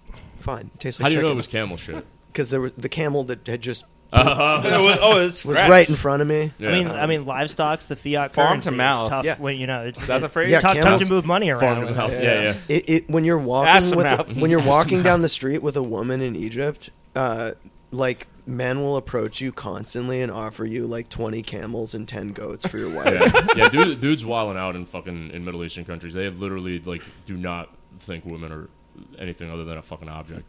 Fine, 0.41 0.71
it 0.75 0.81
tastes 0.81 1.01
like 1.01 1.05
How 1.05 1.09
do 1.11 1.17
you 1.17 1.23
know 1.23 1.33
it 1.33 1.37
was 1.37 1.47
camel 1.47 1.77
shit? 1.77 2.05
Because 2.33 2.51
there 2.51 2.61
was 2.61 2.73
the 2.79 2.89
camel 2.89 3.25
that 3.25 3.47
had 3.47 3.61
just 3.61 3.85
Uh, 4.13 4.63
It 4.65 4.85
was- 4.85 4.99
oh, 5.01 5.19
it's 5.21 5.45
was 5.45 5.57
fresh. 5.59 5.71
right 5.71 5.89
in 5.89 5.97
front 5.97 6.21
of 6.23 6.29
me. 6.29 6.53
Yeah. 6.59 6.69
I 6.69 6.73
mean, 6.73 6.89
I 6.89 7.07
mean, 7.07 7.25
livestock's 7.25 7.87
the 7.87 7.97
fiat 7.97 8.35
Farm 8.35 8.49
currency. 8.49 8.71
to 8.71 8.77
mouth. 8.77 9.03
It's 9.05 9.11
tough 9.11 9.25
Yeah. 9.25 9.37
when 9.39 9.57
you 9.57 9.67
know 9.67 9.83
it's 9.85 10.01
Is 10.01 10.07
that 10.09 10.21
the 10.21 10.29
phrase? 10.29 10.51
Yeah, 10.51 10.61
tough, 10.61 10.75
tough 10.75 10.85
camels- 10.85 11.09
to 11.09 11.13
move 11.15 11.25
money 11.25 11.51
around. 11.51 11.61
farm 11.61 11.87
to 11.87 11.95
mouth. 11.95 12.13
Yeah. 12.13 12.21
Yeah, 12.23 12.43
yeah. 12.43 12.55
It, 12.69 12.91
it 12.91 13.11
when 13.11 13.25
you're 13.25 13.41
Ass 13.41 13.47
walking 13.47 13.91
to 13.91 13.97
with 13.97 14.07
mouth. 14.07 14.37
when 14.37 14.51
you're 14.51 14.63
walking 14.63 15.03
down 15.03 15.23
the 15.23 15.29
street 15.29 15.63
with 15.63 15.77
a 15.77 15.83
woman 15.83 16.21
in 16.21 16.37
Egypt, 16.37 16.91
uh, 17.17 17.53
like 17.91 18.27
men 18.45 18.81
will 18.83 18.97
approach 18.97 19.41
you 19.41 19.53
constantly 19.53 20.21
and 20.21 20.31
offer 20.33 20.65
you 20.65 20.87
like 20.87 21.09
20 21.09 21.43
camels 21.43 21.95
and 21.95 22.09
10 22.09 22.33
goats 22.33 22.67
for 22.67 22.77
your 22.77 22.91
wife. 22.91 23.07
yeah, 23.35 23.47
yeah 23.57 23.69
dude, 23.71 24.01
dudes 24.01 24.27
wilding 24.27 24.59
out 24.59 24.75
in 24.77 24.85
fucking 24.85 25.31
in 25.31 25.45
Middle 25.45 25.65
Eastern 25.65 25.85
countries. 25.85 26.13
They 26.13 26.25
have 26.25 26.39
literally 26.41 26.81
like 26.81 27.03
do 27.25 27.37
not 27.37 27.71
think 28.01 28.25
women 28.27 28.51
are 28.53 28.69
anything 29.19 29.51
other 29.51 29.65
than 29.65 29.79
a 29.79 29.83
fucking 29.83 30.09
object. 30.09 30.43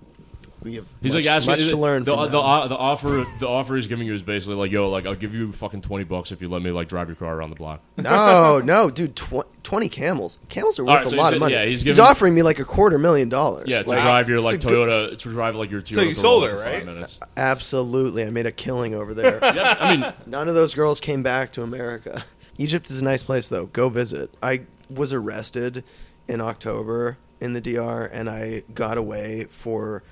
We 0.63 0.75
have 0.75 0.85
He's 1.01 1.13
much, 1.13 1.25
like 1.25 1.33
asking 1.35 1.51
much 1.51 1.67
to 1.69 1.77
learn. 1.77 2.03
The, 2.05 2.13
from 2.13 2.31
the, 2.31 2.41
them. 2.41 2.69
the 2.69 2.77
offer 2.77 3.25
the 3.39 3.47
offer 3.47 3.75
he's 3.75 3.87
giving 3.87 4.07
you 4.07 4.13
is 4.13 4.23
basically 4.23 4.55
like, 4.55 4.71
yo, 4.71 4.89
like 4.89 5.05
I'll 5.05 5.15
give 5.15 5.33
you 5.33 5.51
fucking 5.51 5.81
twenty 5.81 6.05
bucks 6.05 6.31
if 6.31 6.41
you 6.41 6.49
let 6.49 6.61
me 6.61 6.71
like 6.71 6.87
drive 6.87 7.09
your 7.09 7.15
car 7.15 7.35
around 7.35 7.49
the 7.49 7.55
block. 7.55 7.81
no, 7.97 8.59
no, 8.65 8.89
dude, 8.89 9.15
tw- 9.15 9.43
20 9.63 9.87
camels. 9.89 10.39
Camels 10.49 10.77
are 10.79 10.83
worth 10.83 10.89
All 10.89 11.03
right, 11.03 11.05
a 11.13 11.15
lot 11.15 11.23
he's- 11.25 11.33
of 11.33 11.39
money. 11.39 11.53
yeah, 11.53 11.65
he's 11.65 11.81
he's, 11.81 11.99
offering 11.99 12.33
me 12.33 12.41
like 12.41 12.59
a 12.59 12.65
quarter 12.65 12.97
million 12.97 13.29
dollars. 13.29 13.65
Yeah, 13.69 13.81
to 13.83 13.89
Like, 13.89 14.01
drive 14.01 14.29
your 14.29 14.41
like 14.41 14.55
it's 14.55 14.65
a 14.65 14.67
good- 14.67 14.89
Toyota 14.89 15.17
to 15.17 15.29
drive 15.29 15.55
like 15.55 15.69
your 15.71 15.81
Toyota. 15.81 15.95
So 15.95 16.01
you 16.01 16.15
sold 16.15 16.43
Corolla 16.43 16.49
her, 16.51 16.57
for 16.57 16.63
five 16.63 16.73
right? 16.73 16.85
minutes. 16.85 17.19
Absolutely. 17.37 18.23
I 18.25 18.29
made 18.29 18.45
a 18.45 18.51
killing 18.51 18.93
over 18.93 19.13
there. 19.13 19.39
yeah, 19.43 19.77
I 19.79 19.95
mean, 19.97 20.13
None 20.25 20.47
of 20.49 20.55
those 20.55 20.73
girls 20.73 20.99
came 20.99 21.23
back 21.23 21.51
to 21.53 21.61
America. 21.63 22.25
Egypt 22.57 22.89
is 22.91 23.01
a 23.01 23.03
nice 23.03 23.23
place, 23.23 23.49
though. 23.49 23.65
Go 23.67 23.89
visit. 23.89 24.33
I 24.43 24.61
was 24.89 25.11
arrested 25.13 25.83
in 26.27 26.39
October 26.41 27.17
in 27.41 27.53
the 27.53 27.61
DR, 27.61 28.05
and 28.13 28.29
I 28.29 28.63
got 28.73 28.97
away 28.97 29.45
for 29.49 30.03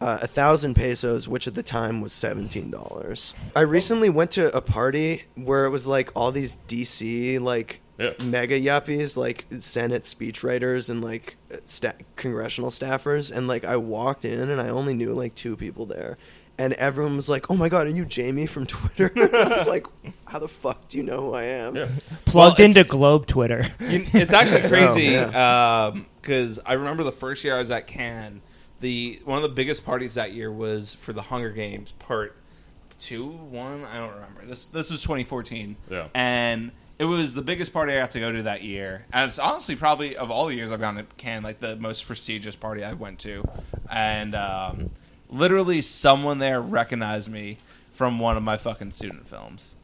uh, 0.00 0.18
a 0.22 0.26
thousand 0.26 0.74
pesos, 0.74 1.26
which 1.28 1.46
at 1.46 1.54
the 1.54 1.62
time 1.62 2.00
was 2.00 2.12
seventeen 2.12 2.70
dollars. 2.70 3.34
I 3.56 3.60
recently 3.62 4.08
went 4.10 4.30
to 4.32 4.54
a 4.56 4.60
party 4.60 5.24
where 5.34 5.64
it 5.64 5.70
was 5.70 5.86
like 5.86 6.10
all 6.14 6.30
these 6.32 6.56
DC 6.68 7.40
like 7.40 7.80
Yeah. 7.98 8.12
mega 8.22 8.60
yuppies, 8.60 9.16
like 9.16 9.46
Senate 9.58 10.04
speechwriters 10.04 10.88
and 10.88 11.02
like 11.02 11.36
sta- 11.64 11.94
congressional 12.16 12.70
staffers, 12.70 13.30
and 13.36 13.48
like 13.48 13.64
I 13.64 13.76
walked 13.76 14.24
in 14.24 14.50
and 14.50 14.60
I 14.60 14.68
only 14.68 14.94
knew 14.94 15.10
like 15.10 15.34
two 15.34 15.56
people 15.56 15.84
there. 15.86 16.16
And 16.60 16.72
everyone 16.74 17.14
was 17.14 17.28
like, 17.28 17.50
"Oh 17.52 17.54
my 17.54 17.68
god, 17.68 17.86
are 17.86 17.90
you 17.90 18.04
Jamie 18.04 18.46
from 18.46 18.66
Twitter?" 18.66 19.12
I 19.16 19.58
was 19.58 19.68
like, 19.68 19.86
"How 20.24 20.40
the 20.40 20.48
fuck 20.48 20.88
do 20.88 20.96
you 20.98 21.04
know 21.04 21.20
who 21.20 21.32
I 21.34 21.44
am?" 21.44 21.76
yeah. 21.76 21.88
Plugged 22.24 22.58
Well, 22.58 22.66
into 22.66 22.82
Globe 22.82 23.26
Twitter. 23.26 23.68
You- 23.80 24.06
it's 24.12 24.32
actually 24.32 24.60
So, 24.62 24.68
crazy 24.70 25.02
yeah. 25.12 25.92
because 26.20 26.58
I 26.66 26.72
remember 26.72 27.04
the 27.04 27.12
first 27.12 27.44
year 27.44 27.54
I 27.54 27.60
was 27.60 27.70
at 27.70 27.86
Cannes. 27.86 28.40
The 28.80 29.20
one 29.24 29.36
of 29.36 29.42
the 29.42 29.48
biggest 29.54 29.84
parties 29.84 30.14
that 30.14 30.32
year 30.32 30.52
was 30.52 30.94
for 30.94 31.12
the 31.12 31.22
Hunger 31.22 31.50
Games 31.50 31.92
Part 31.98 32.36
Two, 32.98 33.26
one 33.28 33.84
I 33.84 33.96
don't 33.98 34.14
remember. 34.14 34.44
This 34.46 34.66
this 34.66 34.90
was 34.90 35.02
2014, 35.02 35.76
Yeah. 35.90 36.08
and 36.14 36.72
it 36.98 37.04
was 37.04 37.34
the 37.34 37.42
biggest 37.42 37.72
party 37.72 37.92
I 37.92 37.96
got 37.98 38.10
to 38.12 38.20
go 38.20 38.32
to 38.32 38.42
that 38.44 38.62
year. 38.62 39.04
And 39.12 39.28
it's 39.28 39.38
honestly 39.38 39.76
probably 39.76 40.16
of 40.16 40.30
all 40.32 40.46
the 40.46 40.54
years 40.56 40.70
I've 40.72 40.80
gone 40.80 40.96
to 40.96 41.04
Cannes, 41.16 41.44
like 41.44 41.60
the 41.60 41.76
most 41.76 42.06
prestigious 42.06 42.56
party 42.56 42.82
I 42.82 42.92
went 42.94 43.20
to. 43.20 43.44
And 43.88 44.34
um, 44.34 44.90
literally, 45.28 45.80
someone 45.82 46.38
there 46.38 46.60
recognized 46.60 47.30
me 47.30 47.58
from 47.92 48.18
one 48.18 48.36
of 48.36 48.42
my 48.42 48.56
fucking 48.56 48.90
student 48.92 49.28
films, 49.28 49.76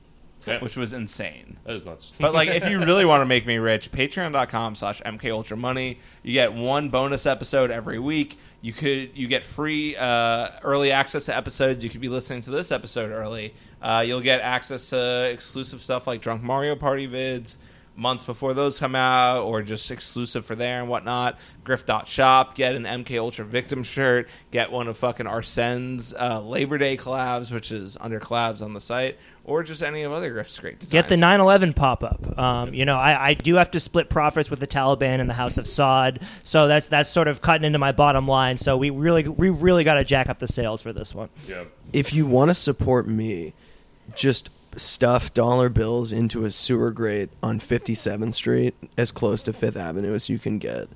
Yeah. 0.46 0.60
which 0.60 0.76
was 0.76 0.92
insane. 0.92 1.56
That 1.64 1.74
is 1.74 1.84
nuts. 1.84 2.12
But 2.18 2.34
like, 2.34 2.48
if 2.48 2.68
you 2.68 2.78
really 2.78 3.04
want 3.06 3.22
to 3.22 3.26
make 3.26 3.46
me 3.46 3.56
rich, 3.58 3.90
patreon.com 3.90 4.74
slash 4.74 5.00
mkultramoney. 5.02 5.98
You 6.22 6.32
get 6.32 6.52
one 6.52 6.88
bonus 6.90 7.26
episode 7.26 7.70
every 7.70 7.98
week. 7.98 8.38
You 8.60 8.72
could 8.72 9.16
you 9.16 9.28
get 9.28 9.44
free 9.44 9.96
uh, 9.96 10.48
early 10.62 10.90
access 10.90 11.26
to 11.26 11.36
episodes. 11.36 11.84
You 11.84 11.90
could 11.90 12.00
be 12.00 12.08
listening 12.08 12.40
to 12.42 12.50
this 12.50 12.72
episode 12.72 13.10
early. 13.10 13.54
Uh, 13.82 14.02
you'll 14.06 14.20
get 14.22 14.40
access 14.40 14.90
to 14.90 15.30
exclusive 15.30 15.82
stuff 15.82 16.06
like 16.06 16.22
Drunk 16.22 16.42
Mario 16.42 16.74
Party 16.74 17.06
vids 17.06 17.56
months 17.96 18.24
before 18.24 18.54
those 18.54 18.78
come 18.78 18.94
out, 18.94 19.42
or 19.42 19.62
just 19.62 19.90
exclusive 19.90 20.44
for 20.44 20.54
there 20.54 20.80
and 20.80 20.88
whatnot. 20.88 21.38
Griff.shop, 21.62 22.54
get 22.54 22.74
an 22.74 22.84
MK 22.84 23.18
Ultra 23.18 23.44
Victim 23.44 23.82
shirt, 23.82 24.28
get 24.50 24.70
one 24.70 24.88
of 24.88 24.98
fucking 24.98 25.26
Arsene's 25.26 26.12
uh, 26.14 26.40
Labor 26.40 26.78
Day 26.78 26.96
collabs, 26.96 27.52
which 27.52 27.72
is 27.72 27.96
under 28.00 28.20
collabs 28.20 28.60
on 28.62 28.74
the 28.74 28.80
site, 28.80 29.18
or 29.44 29.62
just 29.62 29.82
any 29.82 30.02
of 30.02 30.12
other 30.12 30.32
Griff's 30.32 30.58
great 30.58 30.78
designs. 30.80 30.92
Get 30.92 31.08
the 31.08 31.16
9/11 31.16 31.74
pop-up. 31.74 32.38
Um, 32.38 32.74
you 32.74 32.84
know, 32.84 32.96
I, 32.96 33.30
I 33.30 33.34
do 33.34 33.54
have 33.56 33.70
to 33.72 33.80
split 33.80 34.08
profits 34.08 34.50
with 34.50 34.60
the 34.60 34.66
Taliban 34.66 35.20
and 35.20 35.28
the 35.28 35.34
House 35.34 35.56
of 35.58 35.66
Saud, 35.66 36.22
so 36.42 36.66
that's 36.66 36.86
that's 36.86 37.10
sort 37.10 37.28
of 37.28 37.40
cutting 37.42 37.64
into 37.64 37.78
my 37.78 37.92
bottom 37.92 38.26
line. 38.26 38.58
So 38.58 38.76
we 38.76 38.90
really 38.90 39.26
we 39.28 39.50
really 39.50 39.84
got 39.84 39.94
to 39.94 40.04
jack 40.04 40.28
up 40.28 40.38
the 40.38 40.48
sales 40.48 40.82
for 40.82 40.92
this 40.92 41.14
one. 41.14 41.28
yeah. 41.48 41.64
If 41.92 42.12
you 42.12 42.26
want 42.26 42.50
to 42.50 42.54
support 42.54 43.06
me, 43.06 43.52
just 44.14 44.50
stuff 44.76 45.32
dollar 45.34 45.68
bills 45.68 46.12
into 46.12 46.44
a 46.44 46.50
sewer 46.50 46.90
grate 46.90 47.30
on 47.42 47.60
57th 47.60 48.34
Street, 48.34 48.74
as 48.96 49.12
close 49.12 49.42
to 49.44 49.52
Fifth 49.52 49.76
Avenue 49.76 50.14
as 50.14 50.28
you 50.28 50.38
can 50.38 50.58
get. 50.58 50.88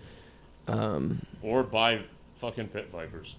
Um, 0.67 1.23
Or 1.43 1.63
buy 1.63 2.01
fucking 2.37 2.69
pit 2.69 2.89
vipers. 2.93 3.37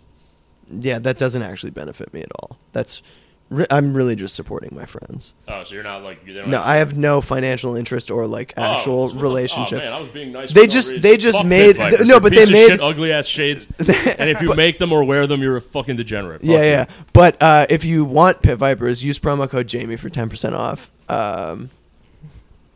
yeah, 0.70 1.00
that 1.00 1.18
doesn't 1.18 1.42
actually 1.44 1.72
benefit 1.72 2.14
me 2.14 2.22
at 2.22 2.32
all. 2.42 2.58
That's 2.74 3.02
re- 3.50 3.66
I'm 3.70 3.94
really 3.94 4.16
just 4.16 4.36
supporting 4.36 4.74
my 4.76 4.86
friends. 4.86 5.34
Oh, 5.48 5.64
so 5.64 5.74
you're 5.76 5.84
not 5.84 6.04
like 6.04 6.26
you 6.26 6.34
don't 6.34 6.50
No, 6.50 6.62
I 6.62 6.76
have 6.78 6.98
no 6.98 7.22
financial 7.22 7.76
interest 7.76 8.10
or 8.12 8.28
like 8.28 8.54
Oh, 8.58 8.62
actual 8.64 9.10
so 9.10 9.16
the- 9.16 9.22
relationship. 9.22 9.80
Oh 9.80 9.84
man, 9.86 9.94
I 9.94 10.00
was 10.00 10.10
being 10.10 10.32
nice. 10.32 10.52
They 10.52 10.62
for 10.62 10.68
no 10.68 10.72
just- 10.74 10.88
reason. 10.90 11.02
they 11.02 11.18
just 11.18 11.38
Fuck 11.40 11.48
made- 11.48 11.76
pit 11.76 11.92
vipers. 11.92 12.00
no, 12.06 12.06
You're 12.14 12.20
but 12.22 12.32
a 12.32 12.36
they 12.36 12.44
of 12.44 12.50
made- 12.52 12.68
shit, 12.70 12.82
ugly 12.82 13.12
ass 13.12 13.26
shades. 13.28 13.68
and 13.80 14.30
if 14.30 14.42
you 14.42 14.54
make 14.56 14.78
them 14.80 14.92
or 14.94 15.04
wear 15.04 15.28
them, 15.28 15.42
you're 15.42 15.58
a 15.58 15.62
fucking 15.62 15.96
degenerate. 15.96 16.42
Fuck 16.42 16.50
yeah, 16.50 16.58
you. 16.58 16.64
yeah. 16.64 16.86
But 17.14 17.42
uh, 17.42 17.66
if 17.70 17.84
you 17.86 18.06
want 18.06 18.42
Pit 18.42 18.58
Vipers, 18.58 19.04
use 19.04 19.20
promo 19.20 19.50
code 19.50 19.68
Jamie 19.68 19.96
for 19.98 20.10
ten 20.10 20.30
percent 20.30 20.56
off. 20.56 20.92
Um, 21.10 21.70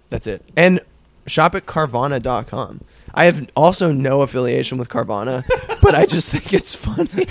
that's 0.10 0.28
it. 0.28 0.44
And 0.56 0.80
shop 1.28 1.56
at 1.56 1.66
Carvana.com. 1.66 2.82
I 3.14 3.26
have 3.26 3.48
also 3.56 3.92
no 3.92 4.22
affiliation 4.22 4.78
with 4.80 4.90
Carvana, 4.90 5.46
but 5.82 5.94
I 5.94 6.06
just 6.06 6.30
think 6.30 6.52
it's 6.54 6.74
funny. 6.74 7.10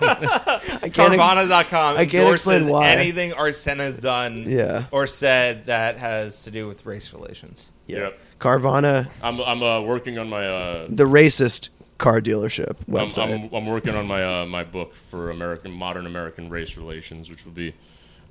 I 0.00 0.90
can't 0.92 1.14
ex- 1.14 1.22
Carvana.com 1.22 1.96
I 1.96 2.04
can't 2.04 2.14
endorses 2.14 2.46
explain 2.46 2.68
why. 2.68 2.86
anything 2.88 3.32
Arsene 3.32 3.78
has 3.78 3.96
done 3.96 4.44
Yeah. 4.46 4.84
or 4.92 5.06
said 5.06 5.66
that 5.66 5.98
has 5.98 6.44
to 6.44 6.50
do 6.50 6.68
with 6.68 6.86
race 6.86 7.12
relations. 7.12 7.72
yeah. 7.86 7.98
Yep. 7.98 8.20
Carvana, 8.38 9.08
I'm 9.20 9.40
I'm 9.40 9.62
uh, 9.64 9.80
working 9.80 10.16
on 10.18 10.28
my 10.28 10.46
uh, 10.46 10.86
the 10.88 11.02
racist 11.04 11.70
car 11.98 12.20
dealership 12.20 12.76
I'm, 12.86 12.94
website. 12.94 13.46
I'm, 13.48 13.52
I'm 13.52 13.66
working 13.66 13.96
on 13.96 14.06
my 14.06 14.42
uh, 14.42 14.46
my 14.46 14.62
book 14.62 14.94
for 15.10 15.30
American 15.30 15.72
modern 15.72 16.06
American 16.06 16.48
race 16.48 16.76
relations, 16.76 17.28
which 17.30 17.44
will 17.44 17.50
be 17.52 17.74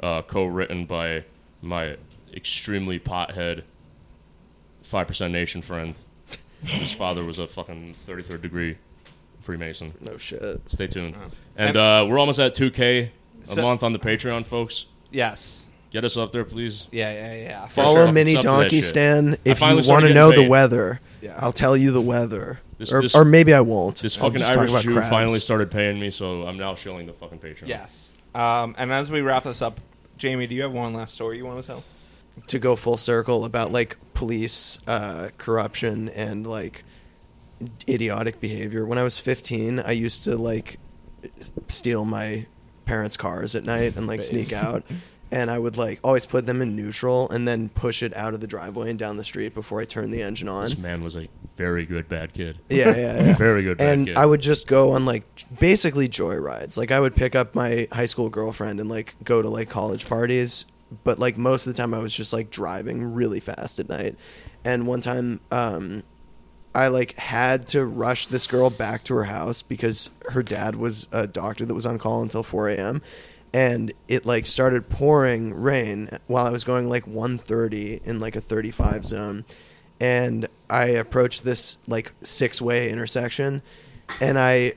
uh, 0.02 0.22
co-written 0.22 0.86
by 0.86 1.26
my 1.62 1.98
extremely 2.34 2.98
pothead 3.02 3.64
five 4.82 5.08
percent 5.08 5.34
nation 5.34 5.62
friend. 5.62 5.94
His 6.64 6.92
father 6.94 7.24
was 7.24 7.40
a 7.40 7.48
fucking 7.48 7.94
thirty 8.06 8.24
third 8.24 8.42
degree 8.42 8.78
Freemason. 9.42 9.94
no 10.02 10.18
shit. 10.18 10.62
Stay 10.70 10.88
tuned. 10.88 11.16
And 11.56 11.78
uh, 11.78 12.06
we're 12.10 12.20
almost 12.20 12.40
at 12.40 12.56
two 12.56 12.70
K 12.72 13.12
a 13.44 13.46
So- 13.48 13.62
month 13.62 13.84
on 13.84 13.94
the 13.94 14.00
Patreon, 14.00 14.46
folks. 14.46 14.88
Yes. 15.12 15.64
Get 15.90 16.04
us 16.04 16.18
up 16.18 16.34
there, 16.34 16.44
please. 16.44 16.88
Yeah, 16.92 17.14
yeah, 17.14 17.34
yeah. 17.36 17.68
Follow 17.68 18.04
sure. 18.06 18.12
Mini 18.12 18.32
It's 18.32 18.40
up 18.40 18.42
to 18.44 18.48
that 18.50 18.62
Donkey 18.64 18.76
shit. 18.82 18.86
Stan 18.90 19.38
if 19.46 19.60
finally 19.60 19.78
you 19.78 19.84
started 19.84 19.90
want 19.94 20.02
to 20.04 20.08
getting 20.10 20.16
know 20.16 20.30
the 20.32 20.42
paid. 20.44 20.50
weather. 20.50 21.00
Yeah. 21.22 21.34
I'll 21.40 21.54
tell 21.54 21.78
you 21.78 21.92
the 21.92 22.02
weather, 22.02 22.60
This- 22.78 22.94
or, 22.94 23.02
this- 23.02 23.16
or 23.16 23.24
maybe 23.24 23.54
I 23.54 23.62
won't. 23.62 24.02
This 24.02 24.18
I'll 24.18 24.24
fucking 24.26 24.40
just 24.40 24.50
talk 24.52 24.60
Irish 24.60 24.72
about 24.72 24.84
Jew 24.84 24.94
crabs. 24.94 25.10
finally 25.10 25.40
started 25.40 25.72
paying 25.72 25.98
me, 26.00 26.12
so 26.12 26.44
I'm 26.46 26.58
now 26.58 26.76
shilling 26.76 27.06
the 27.08 27.14
fucking 27.14 27.40
Patreon. 27.40 27.68
Yes. 27.70 28.14
Um, 28.36 28.76
and 28.78 28.92
as 28.92 29.10
we 29.10 29.22
wrap 29.22 29.46
this 29.46 29.62
up, 29.62 29.80
Jamie, 30.18 30.46
do 30.48 30.56
you 30.56 30.64
have 30.64 30.74
one 30.74 30.94
last 30.94 31.14
story 31.14 31.38
you 31.38 31.46
want 31.46 31.62
to 31.62 31.68
tell? 31.68 31.84
to 32.46 32.60
go 32.60 32.76
full 32.76 32.98
circle 32.98 33.46
about 33.46 33.72
like 33.72 33.98
police 34.18 34.80
uh, 34.88 35.30
corruption 35.38 36.10
and 36.10 36.48
like 36.48 36.84
idiotic 37.88 38.40
behavior. 38.40 38.84
When 38.84 38.98
I 38.98 39.04
was 39.04 39.20
15, 39.20 39.80
I 39.80 39.92
used 39.92 40.24
to 40.24 40.36
like 40.36 40.80
steal 41.68 42.04
my 42.04 42.48
parents' 42.86 43.16
cars 43.16 43.54
at 43.54 43.64
night 43.64 43.96
and 43.96 44.08
like 44.08 44.24
sneak 44.24 44.54
out. 44.54 44.84
And 45.30 45.52
I 45.52 45.60
would 45.60 45.78
like 45.78 46.00
always 46.04 46.26
put 46.26 46.48
them 46.48 46.64
in 46.64 46.76
neutral 46.76 47.30
and 47.30 47.48
then 47.48 47.70
push 47.70 48.02
it 48.02 48.16
out 48.16 48.34
of 48.34 48.40
the 48.40 48.48
driveway 48.48 48.90
and 48.90 48.98
down 48.98 49.18
the 49.18 49.24
street 49.24 49.54
before 49.54 49.82
I 49.82 49.86
turned 49.86 50.12
the 50.12 50.24
engine 50.24 50.50
on. 50.50 50.64
This 50.70 50.78
man 50.80 51.04
was 51.04 51.16
a 51.16 51.28
very 51.56 51.86
good 51.86 52.10
bad 52.10 52.34
kid. 52.34 52.58
Yeah, 52.70 52.96
yeah, 52.96 53.24
yeah. 53.24 53.34
Very 53.38 53.62
good 53.64 53.78
bad 53.78 53.94
and 53.94 54.08
kid. 54.08 54.16
I 54.18 54.26
would 54.26 54.42
just 54.42 54.66
go 54.68 54.94
on 54.94 55.06
like 55.06 55.24
basically 55.60 56.08
joyrides. 56.08 56.76
Like 56.78 56.92
I 56.92 57.00
would 57.00 57.16
pick 57.16 57.36
up 57.36 57.54
my 57.54 57.88
high 57.92 58.06
school 58.08 58.30
girlfriend 58.30 58.80
and 58.80 58.90
like 58.90 59.16
go 59.24 59.42
to 59.44 59.50
like 59.50 59.70
college 59.70 60.08
parties, 60.08 60.66
but 61.04 61.20
like 61.20 61.38
most 61.38 61.68
of 61.68 61.74
the 61.74 61.82
time 61.82 61.94
I 61.94 62.00
was 62.00 62.14
just 62.14 62.34
like 62.34 62.50
driving 62.50 63.14
really 63.14 63.40
fast 63.40 63.80
at 63.80 63.90
night. 63.90 64.16
And 64.64 64.88
one 64.88 65.02
time 65.02 65.40
um 65.52 66.04
I 66.76 66.90
like 66.90 67.14
had 67.14 67.68
to 67.70 67.86
rush 67.86 68.28
this 68.28 68.46
girl 68.46 68.70
back 68.70 69.04
to 69.06 69.16
her 69.16 69.24
house 69.24 69.62
because 69.62 70.12
her 70.30 70.44
dad 70.44 70.76
was 70.76 71.08
a 71.12 71.26
doctor 71.26 71.66
that 71.66 71.74
was 71.74 71.86
on 71.86 71.98
call 71.98 72.22
until 72.22 72.44
4 72.44 72.70
a.m. 72.70 73.02
And 73.52 73.94
it 74.08 74.26
like 74.26 74.46
started 74.46 74.88
pouring 74.88 75.56
rain 75.56 76.10
while 76.28 76.46
I 76.46 76.52
was 76.52 76.64
going 76.64 76.88
like 76.88 77.08
130 77.08 78.02
in 78.06 78.20
like 78.20 78.36
a 78.36 78.42
35 78.42 79.06
zone. 79.06 79.46
And 80.00 80.48
I 80.70 80.90
approached 80.90 81.44
this 81.44 81.78
like 81.88 82.14
six 82.22 82.62
way 82.62 82.92
intersection 82.92 83.64
and 84.22 84.38
I 84.38 84.74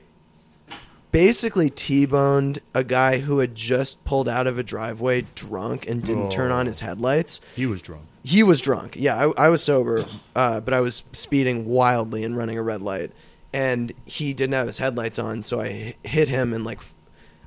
basically 1.11 1.69
T-boned 1.69 2.59
a 2.73 2.83
guy 2.83 3.19
who 3.19 3.39
had 3.39 3.55
just 3.55 4.03
pulled 4.05 4.29
out 4.29 4.47
of 4.47 4.57
a 4.57 4.63
driveway 4.63 5.25
drunk 5.35 5.87
and 5.87 6.03
didn't 6.03 6.29
turn 6.31 6.51
on 6.51 6.65
Oh. 6.65 6.69
his 6.69 6.79
headlights. 6.81 7.41
he 7.55 7.65
was 7.65 7.81
drunk. 7.81 8.03
He 8.23 8.43
was 8.43 8.61
drunk. 8.61 8.95
Yeah, 8.97 9.15
I, 9.15 9.45
I 9.45 9.49
was 9.49 9.63
sober, 9.63 10.05
uh, 10.35 10.59
but 10.61 10.73
I 10.73 10.79
was 10.79 11.03
speeding 11.11 11.65
wildly 11.65 12.23
and 12.23 12.37
running 12.37 12.57
a 12.57 12.61
red 12.63 12.81
light. 12.81 13.11
And 13.53 13.91
he 14.05 14.33
didn't 14.33 14.53
have 14.53 14.67
his 14.67 14.77
headlights 14.77 15.19
on, 15.19 15.43
so 15.43 15.59
I 15.59 15.95
hit 16.03 16.29
him 16.29 16.53
and 16.53 16.63
like, 16.63 16.79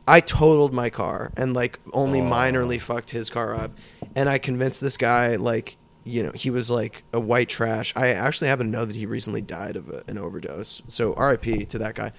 I 0.07 0.21
totaled 0.21 0.75
my 0.75 0.91
car 0.91 1.33
and 1.37 1.55
like 1.55 1.79
only 1.93 2.21
Oh. 2.21 2.25
minorly 2.25 2.81
fucked 2.81 3.11
his 3.11 3.31
car 3.31 3.55
up. 3.55 3.71
And 4.15 4.29
I 4.29 4.39
convinced 4.39 4.81
this 4.81 4.97
guy 4.99 5.37
like, 5.37 5.77
you 6.07 6.23
know, 6.23 6.33
he 6.35 6.51
was 6.51 6.71
like 6.71 7.05
a 7.15 7.21
white 7.21 7.49
trash. 7.49 7.95
I 7.97 8.09
actually 8.09 8.49
happen 8.49 8.67
to 8.67 8.73
know 8.79 8.85
that 8.85 8.97
he 8.97 9.07
recently 9.07 9.41
died 9.41 9.77
of 9.77 9.89
a, 9.89 10.03
an 10.07 10.19
overdose. 10.19 10.83
So 10.89 11.15
R.I.P. 11.15 11.65
to 11.67 11.79
that 11.79 11.95
guy. 11.95 12.13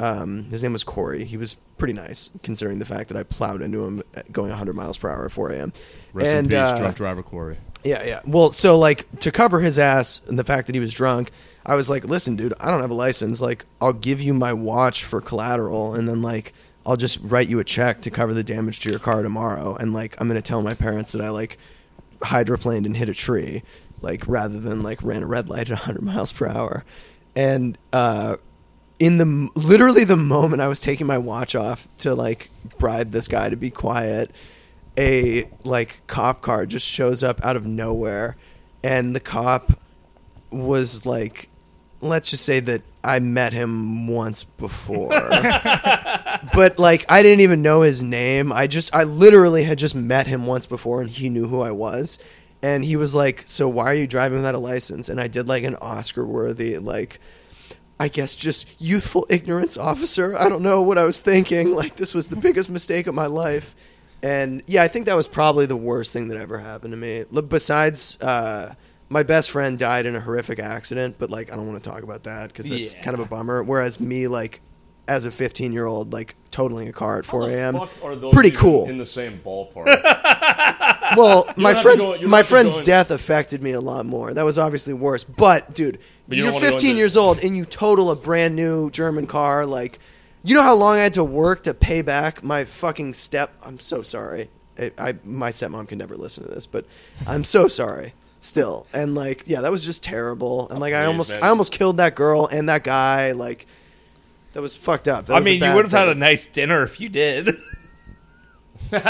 Um, 0.00 0.44
his 0.44 0.62
name 0.62 0.72
was 0.72 0.82
Corey. 0.82 1.24
He 1.24 1.36
was 1.36 1.58
pretty 1.76 1.92
nice 1.92 2.30
considering 2.42 2.78
the 2.78 2.86
fact 2.86 3.08
that 3.08 3.18
I 3.18 3.22
plowed 3.22 3.60
into 3.60 3.84
him 3.84 4.02
going 4.32 4.48
100 4.48 4.74
miles 4.74 4.96
per 4.96 5.10
hour 5.10 5.26
at 5.26 5.30
4 5.32 5.50
a.m. 5.50 5.72
Rest 6.14 6.26
and 6.26 6.46
in 6.46 6.50
peace, 6.50 6.56
uh, 6.56 6.78
drunk 6.78 6.96
driver 6.96 7.22
Corey. 7.22 7.58
yeah, 7.84 8.02
yeah. 8.04 8.20
Well, 8.24 8.50
so 8.50 8.78
like 8.78 9.20
to 9.20 9.30
cover 9.30 9.60
his 9.60 9.78
ass 9.78 10.22
and 10.26 10.38
the 10.38 10.44
fact 10.44 10.68
that 10.68 10.74
he 10.74 10.80
was 10.80 10.94
drunk, 10.94 11.30
I 11.66 11.74
was 11.74 11.90
like, 11.90 12.04
"Listen, 12.04 12.34
dude, 12.34 12.54
I 12.58 12.70
don't 12.70 12.80
have 12.80 12.90
a 12.90 12.94
license. 12.94 13.42
Like, 13.42 13.66
I'll 13.82 13.92
give 13.92 14.22
you 14.22 14.32
my 14.32 14.54
watch 14.54 15.04
for 15.04 15.20
collateral, 15.20 15.94
and 15.94 16.08
then 16.08 16.22
like 16.22 16.54
I'll 16.86 16.96
just 16.96 17.18
write 17.22 17.48
you 17.50 17.58
a 17.58 17.64
check 17.64 18.00
to 18.02 18.10
cover 18.10 18.32
the 18.32 18.42
damage 18.42 18.80
to 18.80 18.90
your 18.90 18.98
car 18.98 19.22
tomorrow. 19.22 19.76
And 19.76 19.92
like 19.92 20.16
I'm 20.18 20.28
gonna 20.28 20.40
tell 20.40 20.62
my 20.62 20.72
parents 20.72 21.12
that 21.12 21.20
I 21.20 21.28
like 21.28 21.58
hydroplaned 22.22 22.86
and 22.86 22.96
hit 22.96 23.10
a 23.10 23.14
tree, 23.14 23.62
like 24.00 24.26
rather 24.26 24.58
than 24.58 24.80
like 24.80 25.02
ran 25.02 25.22
a 25.22 25.26
red 25.26 25.50
light 25.50 25.70
at 25.70 25.76
100 25.78 26.00
miles 26.02 26.32
per 26.32 26.48
hour. 26.48 26.84
And 27.36 27.76
uh, 27.92 28.36
in 29.00 29.16
the 29.16 29.48
literally 29.58 30.04
the 30.04 30.16
moment 30.16 30.60
I 30.60 30.68
was 30.68 30.80
taking 30.80 31.06
my 31.06 31.18
watch 31.18 31.54
off 31.54 31.88
to 31.98 32.14
like 32.14 32.50
bribe 32.78 33.10
this 33.10 33.26
guy 33.26 33.48
to 33.48 33.56
be 33.56 33.70
quiet, 33.70 34.30
a 34.96 35.48
like 35.64 36.02
cop 36.06 36.42
car 36.42 36.66
just 36.66 36.86
shows 36.86 37.24
up 37.24 37.42
out 37.42 37.56
of 37.56 37.66
nowhere, 37.66 38.36
and 38.84 39.16
the 39.16 39.20
cop 39.20 39.72
was 40.50 41.06
like, 41.06 41.48
let's 42.02 42.28
just 42.28 42.44
say 42.44 42.60
that 42.60 42.82
I 43.02 43.20
met 43.20 43.54
him 43.54 44.06
once 44.06 44.44
before. 44.44 45.08
but 46.52 46.74
like 46.78 47.06
I 47.08 47.22
didn't 47.22 47.40
even 47.40 47.62
know 47.62 47.80
his 47.80 48.02
name. 48.02 48.52
I 48.52 48.66
just 48.66 48.94
I 48.94 49.04
literally 49.04 49.64
had 49.64 49.78
just 49.78 49.94
met 49.94 50.26
him 50.26 50.46
once 50.46 50.66
before 50.66 51.00
and 51.00 51.10
he 51.10 51.30
knew 51.30 51.48
who 51.48 51.62
I 51.62 51.70
was. 51.70 52.18
And 52.62 52.84
he 52.84 52.96
was 52.96 53.14
like, 53.14 53.44
"So 53.46 53.66
why 53.66 53.86
are 53.86 53.94
you 53.94 54.06
driving 54.06 54.36
without 54.36 54.54
a 54.54 54.58
license?" 54.58 55.08
And 55.08 55.18
I 55.18 55.28
did 55.28 55.48
like 55.48 55.64
an 55.64 55.76
Oscar 55.76 56.26
worthy 56.26 56.76
like 56.76 57.18
I 58.00 58.08
guess 58.08 58.34
just 58.34 58.66
youthful 58.80 59.26
ignorance 59.28 59.76
officer. 59.76 60.34
I 60.36 60.48
don't 60.48 60.62
know 60.62 60.80
what 60.82 60.96
I 60.98 61.04
was 61.04 61.20
thinking. 61.20 61.74
Like 61.80 61.96
this 61.96 62.14
was 62.14 62.26
the 62.28 62.36
biggest 62.36 62.68
mistake 62.70 63.06
of 63.06 63.14
my 63.14 63.26
life. 63.26 63.76
And 64.22 64.62
yeah, 64.66 64.82
I 64.82 64.88
think 64.88 65.06
that 65.06 65.14
was 65.16 65.28
probably 65.28 65.66
the 65.66 65.76
worst 65.76 66.12
thing 66.12 66.28
that 66.28 66.38
ever 66.38 66.58
happened 66.58 66.92
to 66.92 66.96
me. 66.96 67.24
Besides 67.48 68.18
uh 68.20 68.74
my 69.10 69.22
best 69.22 69.50
friend 69.50 69.78
died 69.78 70.06
in 70.06 70.14
a 70.16 70.20
horrific 70.20 70.58
accident, 70.60 71.16
but 71.18 71.30
like 71.30 71.52
I 71.52 71.56
don't 71.56 71.66
want 71.68 71.82
to 71.82 71.90
talk 71.90 72.02
about 72.02 72.22
that 72.24 72.54
cuz 72.54 72.70
it's 72.70 72.94
Yeah. 72.96 73.02
kind 73.02 73.14
of 73.14 73.20
a 73.20 73.26
bummer. 73.26 73.62
Whereas 73.62 74.00
me 74.00 74.26
like 74.28 74.60
as 75.08 75.24
a 75.26 75.30
15 75.30 75.72
year 75.72 75.86
old 75.86 76.12
like 76.12 76.36
totaling 76.50 76.88
a 76.88 76.92
car 76.92 77.18
at 77.18 77.26
4 77.26 77.50
a.m. 77.50 77.80
Pretty 78.32 78.50
cool. 78.52 78.88
In 78.88 78.96
the 78.98 79.06
same 79.06 79.40
ballpark. 79.44 79.86
Well, 81.16 81.52
my 81.56 81.80
friend, 81.82 81.98
go- 81.98 82.18
my 82.28 82.42
friend's 82.42 82.76
death 82.78 83.10
affected 83.10 83.62
me 83.62 83.72
a 83.72 83.80
lot 83.80 84.06
more. 84.06 84.32
That 84.34 84.44
was 84.44 84.58
obviously 84.58 84.94
worse. 84.94 85.24
But 85.24 85.74
dude, 85.74 85.98
But 86.28 86.36
you 86.36 86.44
you're 86.44 86.52
don't 86.52 86.60
wanna 86.60 86.72
go 86.72 86.72
15 86.78 86.96
years 86.96 87.16
old 87.16 87.44
and 87.44 87.56
you 87.56 87.64
total 87.64 88.10
a 88.10 88.16
brand 88.16 88.56
new 88.56 88.90
German 88.90 89.26
car. 89.26 89.66
Like, 89.66 89.98
you 90.42 90.54
know 90.54 90.62
how 90.62 90.74
long 90.74 90.96
I 90.96 91.02
had 91.02 91.14
to 91.14 91.24
work 91.24 91.64
to 91.64 91.74
pay 91.74 92.02
back 92.02 92.42
my 92.42 92.64
fucking 92.64 93.14
step. 93.14 93.52
I'm 93.62 93.78
so 93.78 94.02
sorry. 94.02 94.48
I, 94.78 94.92
I 94.98 95.14
my 95.24 95.50
stepmom 95.50 95.88
can 95.88 95.98
never 95.98 96.16
listen 96.16 96.44
to 96.44 96.50
this, 96.50 96.66
but 96.66 96.86
I'm 97.26 97.44
so 97.44 97.68
sorry. 97.68 98.14
Still, 98.42 98.86
and 98.94 99.14
like, 99.14 99.42
yeah, 99.44 99.60
that 99.60 99.70
was 99.70 99.84
just 99.84 100.02
terrible. 100.02 100.66
And 100.70 100.80
like, 100.80 100.94
I 100.94 101.02
please, 101.02 101.08
almost, 101.08 101.30
man. 101.32 101.42
I 101.42 101.48
almost 101.48 101.72
killed 101.72 101.98
that 101.98 102.14
girl 102.14 102.46
and 102.46 102.70
that 102.70 102.84
guy. 102.84 103.32
Like, 103.32 103.66
that 104.54 104.62
was 104.62 104.74
fucked 104.74 105.08
up. 105.08 105.26
That 105.26 105.34
I 105.34 105.38
was 105.40 105.44
mean, 105.44 105.62
you 105.62 105.74
would 105.74 105.84
have 105.84 105.92
had 105.92 106.08
a 106.08 106.14
nice 106.14 106.46
dinner 106.46 106.82
if 106.82 107.00
you 107.00 107.10
did. 107.10 107.58
Circling 108.90 109.02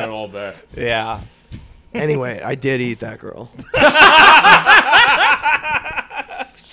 it 0.00 0.08
all 0.08 0.28
back. 0.28 0.56
yeah. 0.76 1.20
Anyway, 1.92 2.40
I 2.42 2.54
did 2.56 2.80
eat 2.80 2.98
that 3.00 3.20
girl. 3.20 3.50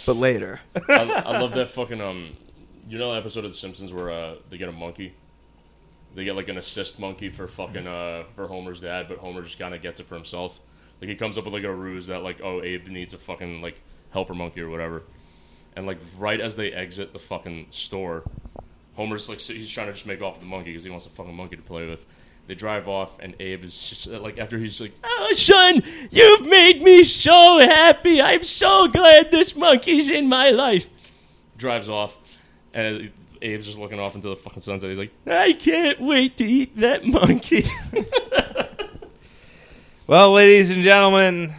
but 0.05 0.15
later. 0.15 0.59
I, 0.89 1.23
I 1.25 1.39
love 1.39 1.53
that 1.53 1.69
fucking 1.69 2.01
um. 2.01 2.35
You 2.87 2.97
know 2.97 3.11
that 3.13 3.19
episode 3.19 3.45
of 3.45 3.51
The 3.51 3.57
Simpsons 3.57 3.93
where 3.93 4.11
uh 4.11 4.35
they 4.49 4.57
get 4.57 4.67
a 4.67 4.71
monkey. 4.73 5.13
They 6.15 6.25
get 6.25 6.35
like 6.35 6.49
an 6.49 6.57
assist 6.57 6.99
monkey 6.99 7.29
for 7.29 7.47
fucking 7.47 7.87
uh 7.87 8.23
for 8.35 8.47
Homer's 8.47 8.81
dad, 8.81 9.07
but 9.07 9.19
Homer 9.19 9.43
just 9.43 9.59
kind 9.59 9.73
of 9.73 9.81
gets 9.81 9.99
it 9.99 10.07
for 10.07 10.15
himself. 10.15 10.59
Like 10.99 11.09
he 11.09 11.15
comes 11.15 11.37
up 11.37 11.45
with 11.45 11.53
like 11.53 11.63
a 11.63 11.73
ruse 11.73 12.07
that 12.07 12.23
like 12.23 12.41
oh 12.43 12.61
Abe 12.63 12.87
needs 12.87 13.13
a 13.13 13.17
fucking 13.17 13.61
like 13.61 13.81
helper 14.11 14.33
monkey 14.33 14.61
or 14.61 14.69
whatever, 14.69 15.03
and 15.75 15.85
like 15.85 15.99
right 16.17 16.41
as 16.41 16.55
they 16.55 16.71
exit 16.73 17.13
the 17.13 17.19
fucking 17.19 17.67
store, 17.69 18.23
Homer's 19.01 19.27
like 19.29 19.39
he's 19.39 19.69
trying 19.69 19.87
to 19.87 19.93
just 19.93 20.05
make 20.05 20.21
off 20.21 20.33
with 20.35 20.41
the 20.41 20.47
monkey 20.47 20.71
because 20.71 20.83
he 20.83 20.89
wants 20.91 21.05
a 21.05 21.09
fucking 21.09 21.35
monkey 21.35 21.55
to 21.55 21.61
play 21.61 21.87
with. 21.89 22.05
They 22.47 22.55
drive 22.55 22.87
off, 22.87 23.19
and 23.19 23.35
Abe 23.39 23.63
is 23.63 23.89
just 23.89 24.07
uh, 24.07 24.19
like 24.19 24.37
after 24.37 24.57
he's 24.57 24.79
like, 24.79 24.93
Oh, 25.03 25.31
son, 25.35 25.81
you've 26.11 26.45
made 26.45 26.81
me 26.81 27.03
so 27.03 27.59
happy. 27.59 28.21
I'm 28.21 28.43
so 28.43 28.87
glad 28.87 29.31
this 29.31 29.55
monkey's 29.55 30.09
in 30.09 30.27
my 30.29 30.49
life. 30.51 30.89
drives 31.57 31.89
off, 31.89 32.15
and 32.73 33.11
Abe's 33.41 33.65
just 33.65 33.79
looking 33.79 33.99
off 33.99 34.13
into 34.15 34.29
the 34.29 34.35
fucking 34.35 34.61
sunset. 34.61 34.89
He's 34.89 34.99
like, 34.99 35.11
I 35.25 35.53
can't 35.53 35.99
wait 35.99 36.37
to 36.37 36.45
eat 36.45 36.77
that 36.77 37.05
monkey. 37.05 37.65
Well, 40.07 40.33
ladies 40.33 40.69
and 40.69 40.83
gentlemen, 40.83 41.53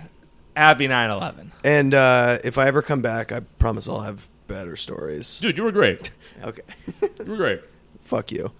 happy 0.54 0.86
9 0.86 1.10
11. 1.10 1.52
And 1.64 1.94
uh, 1.94 2.38
if 2.44 2.58
I 2.58 2.66
ever 2.66 2.82
come 2.82 3.00
back, 3.00 3.32
I 3.32 3.40
promise 3.40 3.88
I'll 3.88 4.00
have 4.00 4.28
better 4.52 4.76
stories. 4.76 5.38
dude, 5.40 5.56
you 5.56 5.64
were 5.64 5.72
great. 5.72 6.10
Okay. 6.44 6.62
You 7.00 7.24
were 7.26 7.36
great. 7.36 7.60
Fuck 8.00 8.32
you. 8.32 8.50